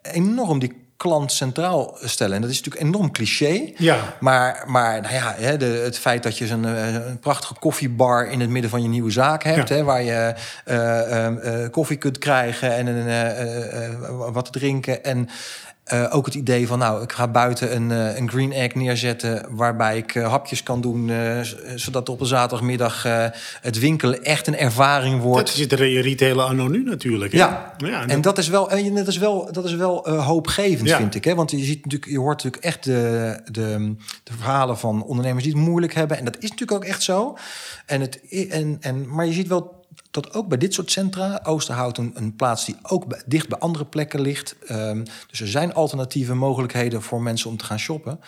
enorm 0.03 0.59
die 0.59 0.92
klant 1.03 1.33
centraal 1.33 1.97
stellen. 2.01 2.35
En 2.35 2.41
dat 2.41 2.51
is 2.51 2.57
natuurlijk 2.62 2.85
enorm 2.85 3.12
cliché. 3.12 3.73
Ja. 3.77 4.17
Maar, 4.21 4.65
maar 4.67 5.01
nou 5.01 5.15
ja, 5.15 5.35
hè, 5.37 5.57
de, 5.57 5.65
het 5.65 5.99
feit 5.99 6.23
dat 6.23 6.38
je 6.38 6.47
zo'n 6.47 6.65
eh, 6.65 6.95
een 6.95 7.19
prachtige 7.19 7.55
koffiebar 7.55 8.29
in 8.31 8.41
het 8.41 8.51
midden 8.51 8.71
van 8.71 8.83
je 8.83 8.88
nieuwe 8.88 9.11
zaak 9.11 9.43
hebt, 9.43 9.69
Ja. 9.69 9.75
hè, 9.75 9.85
waar 9.85 10.03
je 10.03 10.35
eh, 10.65 11.27
eh, 11.27 11.71
koffie 11.71 11.97
kunt 11.97 12.19
krijgen 12.19 12.75
en 12.75 12.87
een, 12.87 14.33
wat 14.33 14.45
te 14.45 14.51
drinken. 14.51 15.05
En 15.05 15.29
eh, 15.85 16.07
ook 16.11 16.25
het 16.27 16.35
idee 16.35 16.66
van, 16.66 16.79
nou, 16.79 17.03
ik 17.03 17.12
ga 17.12 17.29
buiten 17.29 17.75
een, 17.75 17.90
eh, 17.90 18.16
een 18.18 18.29
green 18.31 18.53
egg 18.53 18.75
neerzetten 18.75 19.47
waarbij 19.51 19.97
ik 19.97 20.14
eh, 20.14 20.29
hapjes 20.29 20.62
kan 20.62 20.81
doen, 20.81 21.11
zodat 21.75 22.09
op 22.09 22.21
een 22.21 22.27
zaterdagmiddag 22.27 23.03
het 23.61 23.79
winkelen 23.79 24.25
echt 24.25 24.47
een 24.47 24.57
ervaring 24.57 25.21
wordt. 25.21 25.47
Dat 25.47 25.55
is 25.55 25.61
het 25.61 25.73
re- 25.73 26.01
retailen 26.01 26.47
anno 26.47 26.68
nu 26.68 26.85
natuurlijk. 26.85 27.33
hè? 27.33 27.38
Ja, 27.38 27.75
ja 27.79 28.07
en 28.07 28.21
dat 28.21 28.38
is 28.38 28.49
wel, 28.49 28.71
en 28.71 28.95
dat 28.95 29.07
is 29.07 29.18
wel, 29.18 29.53
dat 29.53 29.64
is 29.64 29.75
wel 29.75 30.09
hoopgevend, 30.11 30.88
Ja. 30.88 30.97
vind 30.97 31.14
ik. 31.14 31.25
Hè? 31.25 31.35
Want 31.35 31.51
je, 31.51 31.59
ziet 31.59 31.85
natuurlijk, 31.85 32.11
je 32.11 32.18
hoort 32.18 32.42
natuurlijk 32.42 32.64
echt 32.64 32.85
de, 32.85 33.40
de, 33.51 33.95
de 34.25 34.33
verhalen 34.37 34.79
van 34.79 35.05
ondernemers 35.05 35.45
die 35.45 35.53
het 35.53 35.62
moeilijk 35.62 35.95
hebben. 35.95 36.18
En 36.18 36.25
dat 36.25 36.37
is 36.38 36.51
natuurlijk 36.51 36.73
ook 36.73 36.85
echt 36.85 37.03
zo. 37.03 37.37
En 37.87 38.01
het, 38.01 38.21
en, 38.51 38.77
en, 38.81 39.14
maar 39.14 39.27
je 39.27 39.33
ziet 39.33 39.49
wel 39.49 39.81
dat 40.11 40.35
ook 40.35 40.49
bij 40.49 40.59
dit 40.59 40.75
soort 40.75 40.91
centra, 40.91 41.41
Oosterhout 41.43 41.99
een, 41.99 42.13
een 42.15 42.37
plaats 42.37 42.65
die 42.65 42.77
ook 42.83 43.07
bij- 43.07 43.23
dicht 43.27 43.49
bij 43.49 43.59
andere 43.59 43.85
plekken 43.85 44.21
ligt. 44.21 44.57
Ehm, 44.67 45.05
dus 45.31 45.41
er 45.41 45.49
zijn 45.49 45.75
alternatieve 45.75 46.35
mogelijkheden 46.35 47.03
voor 47.03 47.23
mensen 47.23 47.51
om 47.51 47.57
te 47.57 47.65
gaan 47.65 47.79
shoppen. 47.79 48.21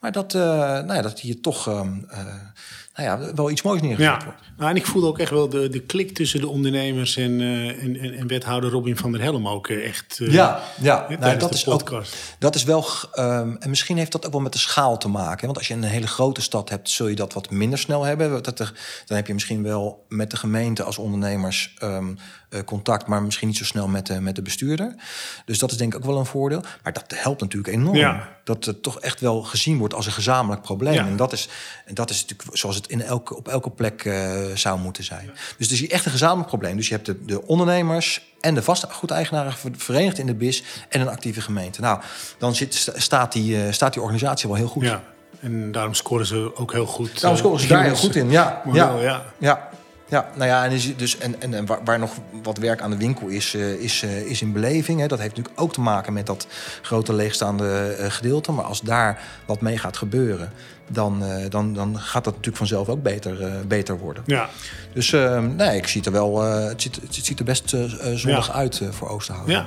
Maar 0.00 0.12
dat, 0.12 0.34
eh, 0.34 0.40
nou 0.40 0.94
ja, 0.94 1.02
dat 1.02 1.20
hier 1.20 1.40
toch 1.40 1.68
ehm, 1.68 1.92
eh, 2.08 2.24
nou 2.94 3.08
ja, 3.22 3.34
wel 3.34 3.50
iets 3.50 3.62
moois 3.62 3.80
neergezet 3.80 4.20
Ja, 4.20 4.24
wordt. 4.24 4.42
Nou, 4.58 4.70
en 4.70 4.76
ik 4.76 4.86
voelde 4.86 5.06
ook 5.06 5.18
echt 5.18 5.30
wel 5.30 5.48
de, 5.48 5.68
de 5.68 5.80
klik 5.80 6.14
tussen 6.14 6.40
de 6.40 6.48
ondernemers 6.48 7.16
en, 7.16 7.40
eh, 7.40 7.82
en, 7.82 7.96
en, 8.00 8.14
en 8.14 8.26
wethouder 8.26 8.70
Robin 8.70 8.96
van 8.96 9.12
der 9.12 9.20
Helm 9.20 9.48
ook 9.48 9.68
eh, 9.68 9.86
echt. 9.88 10.18
eh, 10.20 10.32
Ja, 10.32 10.62
ja. 10.80 11.06
Nou, 11.20 11.38
dat 11.38 11.48
de 11.48 11.54
is 11.54 11.66
ook. 11.66 12.02
Dat 12.38 12.54
is 12.54 12.64
wel, 12.64 12.86
ehm, 13.12 13.54
en 13.58 13.68
misschien 13.68 13.96
heeft 13.96 14.12
dat 14.12 14.26
ook 14.26 14.32
wel 14.32 14.40
met 14.40 14.52
de 14.52 14.58
schaal 14.58 14.98
te 14.98 15.08
maken. 15.08 15.40
hè. 15.40 15.46
Want 15.46 15.58
als 15.58 15.68
je 15.68 15.74
een 15.74 15.82
hele 15.82 16.06
grote 16.06 16.40
stad 16.42 16.68
hebt, 16.68 16.90
zul 16.90 17.06
je 17.06 17.14
dat 17.14 17.32
wat 17.32 17.50
minder 17.50 17.78
snel 17.78 18.02
hebben. 18.04 18.42
Dat 18.42 18.58
er, 18.58 18.72
dan 19.06 19.16
heb 19.16 19.26
je 19.26 19.34
misschien 19.34 19.62
wel 19.62 20.04
met 20.08 20.30
de 20.30 20.36
gemeente 20.36 20.82
als 20.82 20.98
ondernemers 20.98 21.74
ehm, 21.78 22.14
eh, 22.48 22.60
contact, 22.64 23.06
maar 23.06 23.22
misschien 23.22 23.48
niet 23.48 23.56
zo 23.56 23.64
snel 23.64 23.88
met 23.88 24.06
de, 24.06 24.20
met 24.20 24.34
de 24.36 24.42
bestuurder. 24.42 24.94
Dus 25.44 25.58
dat 25.58 25.70
is 25.70 25.76
denk 25.76 25.92
ik 25.94 25.98
ook 25.98 26.04
wel 26.06 26.18
een 26.18 26.26
voordeel. 26.26 26.62
Maar 26.82 26.92
dat 26.92 27.04
helpt 27.14 27.40
natuurlijk 27.40 27.74
enorm. 27.74 27.96
Ja. 27.96 28.36
Dat 28.44 28.64
het 28.64 28.82
toch 28.82 29.00
echt 29.00 29.20
wel 29.20 29.42
gezien 29.42 29.78
wordt 29.78 29.94
als 29.94 30.06
een 30.06 30.12
gezamenlijk 30.12 30.62
probleem. 30.62 30.94
Ja. 30.94 31.06
En 31.06 31.16
dat 31.16 31.32
is, 31.32 31.48
en 31.86 31.94
dat 31.94 32.10
is 32.10 32.20
natuurlijk 32.26 32.56
zoals 32.58 32.76
het 32.76 32.86
in 32.88 33.02
elke, 33.02 33.36
op 33.36 33.48
elke 33.48 33.70
plek 33.70 34.04
zou 34.54 34.78
moeten 34.78 35.04
zijn. 35.04 35.30
Dus 35.58 35.70
het 35.70 35.80
is 35.80 35.88
echt 35.88 36.04
een 36.04 36.10
gezamenlijk 36.10 36.48
probleem. 36.48 36.76
Dus 36.76 36.88
je 36.88 36.94
hebt 36.94 37.06
de, 37.06 37.24
de 37.24 37.46
ondernemers 37.46 38.20
en 38.40 38.54
de 38.54 38.62
vastgoedeigenaren 38.62 39.52
ver- 39.52 39.70
verenigd 39.76 40.18
in 40.18 40.26
de 40.26 40.34
BIS 40.34 40.62
en 40.88 41.00
een 41.00 41.08
actieve 41.08 41.40
gemeente. 41.40 41.80
Nou, 41.80 42.00
dan 42.38 42.54
zit, 42.54 42.74
sta- 42.74 42.92
staat, 42.96 43.32
die, 43.32 43.62
eh, 43.64 43.72
staat 43.72 43.92
die 43.92 44.02
organisatie 44.02 44.48
wel 44.48 44.56
heel 44.58 44.68
goed. 44.68 44.84
Ja. 44.84 45.02
En 45.40 45.72
daarom 45.72 45.94
scoren 45.94 46.26
ze 46.26 46.50
ook 46.56 46.72
heel 46.72 46.86
goed. 46.86 47.20
Daarom 47.20 47.38
scoren 47.38 47.60
ze 47.60 47.66
daar 47.66 47.84
heel 47.84 47.96
goed 47.96 48.16
in, 48.16 48.30
ja. 48.30 48.62
Model, 48.64 49.00
ja. 49.00 49.02
ja. 49.02 49.24
Ja, 49.38 49.68
ja, 50.08 50.30
nou 50.34 50.48
ja, 50.48 50.64
en, 50.64 50.80
dus, 50.96 51.18
en, 51.18 51.40
en, 51.40 51.54
en 51.54 51.66
waar, 51.66 51.78
waar 51.84 51.98
nog 51.98 52.12
wat 52.42 52.58
werk 52.58 52.80
aan 52.80 52.90
de 52.90 52.96
winkel 52.96 53.26
is, 53.26 53.54
uh, 53.54 53.72
is, 53.72 54.02
uh, 54.02 54.20
is 54.20 54.42
in 54.42 54.52
beleving. 54.52 55.00
Hè. 55.00 55.06
Dat 55.06 55.18
heeft 55.18 55.36
natuurlijk 55.36 55.60
ook 55.60 55.72
te 55.72 55.80
maken 55.80 56.12
met 56.12 56.26
dat 56.26 56.46
grote 56.82 57.12
leegstaande 57.12 57.96
uh, 58.00 58.06
gedeelte. 58.10 58.52
Maar 58.52 58.64
als 58.64 58.80
daar 58.80 59.20
wat 59.46 59.60
mee 59.60 59.78
gaat 59.78 59.96
gebeuren, 59.96 60.52
dan, 60.90 61.22
dan, 61.48 61.74
dan 61.74 61.98
gaat 61.98 62.24
dat 62.24 62.32
natuurlijk 62.32 62.56
vanzelf 62.56 62.88
ook 62.88 63.02
beter, 63.02 63.66
beter 63.66 63.98
worden. 63.98 64.22
Ja. 64.26 64.48
Dus 64.92 65.10
nee, 65.56 65.76
ik 65.76 65.86
zie 65.86 66.00
het 66.00 66.06
er 66.06 66.12
wel, 66.12 66.42
het, 66.42 66.82
ziet, 66.82 66.96
het 66.96 67.14
ziet 67.24 67.38
er 67.38 67.44
best 67.44 67.68
zonnig 68.14 68.46
ja. 68.46 68.52
uit 68.52 68.82
voor 68.90 69.08
Oosterhout. 69.08 69.48
Ja. 69.48 69.66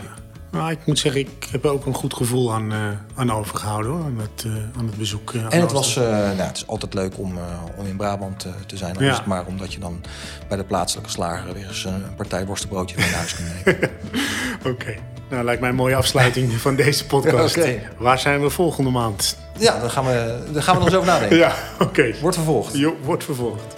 Nou, 0.51 0.71
ik 0.71 0.79
moet 0.85 0.99
zeggen, 0.99 1.21
ik 1.21 1.47
heb 1.51 1.65
ook 1.65 1.85
een 1.85 1.93
goed 1.93 2.13
gevoel 2.13 2.53
aan, 2.53 2.73
uh, 2.73 2.77
aan 3.15 3.31
overgehouden 3.31 3.91
hoor, 3.91 4.03
aan, 4.03 4.19
het, 4.19 4.43
uh, 4.43 4.53
aan 4.77 4.85
het 4.85 4.97
bezoek. 4.97 5.33
Uh, 5.33 5.43
en 5.49 5.61
het, 5.61 5.71
was, 5.71 5.95
nou, 5.95 6.35
het 6.35 6.57
is 6.57 6.67
altijd 6.67 6.93
leuk 6.93 7.17
om, 7.17 7.37
om 7.77 7.85
in 7.85 7.95
Brabant 7.95 8.47
te 8.67 8.77
zijn. 8.77 8.95
Ja. 8.99 9.13
het 9.13 9.25
maar 9.25 9.45
omdat 9.45 9.73
je 9.73 9.79
dan 9.79 10.01
bij 10.47 10.57
de 10.57 10.63
plaatselijke 10.63 11.09
slager 11.09 11.53
weer 11.53 11.67
eens 11.67 11.85
een 11.85 12.15
partij 12.15 12.45
worstenbroodje 12.45 12.97
mee 12.97 13.05
naar 13.05 13.15
huis 13.15 13.35
kunt 13.35 13.65
nemen. 13.65 13.89
Oké, 14.59 14.69
okay. 14.69 14.99
nou 15.29 15.43
lijkt 15.43 15.61
mij 15.61 15.69
een 15.69 15.75
mooie 15.75 15.95
afsluiting 15.95 16.53
van 16.53 16.75
deze 16.75 17.05
podcast. 17.05 17.57
okay. 17.57 17.87
Waar 17.97 18.19
zijn 18.19 18.41
we 18.41 18.49
volgende 18.49 18.89
maand? 18.89 19.37
Ja, 19.57 19.79
daar 19.79 19.89
gaan 19.89 20.05
we, 20.05 20.43
daar 20.51 20.63
gaan 20.63 20.73
we 20.73 20.79
nog 20.79 20.89
eens 20.89 20.97
over 20.97 21.11
nadenken. 21.11 21.37
ja, 21.47 21.53
oké. 21.73 21.83
Okay. 21.83 22.15
Wordt 22.21 22.35
vervolgd. 22.35 22.77
Jo, 22.77 22.95
wordt 23.03 23.23
vervolgd. 23.23 23.75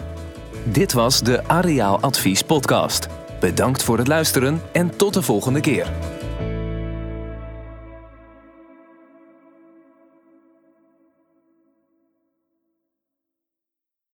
Dit 0.63 0.93
was 0.93 1.21
de 1.21 1.47
Areaal 1.47 1.99
Advies 1.99 2.41
podcast. 2.41 3.07
Bedankt 3.39 3.83
voor 3.83 3.97
het 3.97 4.07
luisteren 4.07 4.61
en 4.71 4.95
tot 4.95 5.13
de 5.13 5.21
volgende 5.21 5.59
keer. 5.59 5.87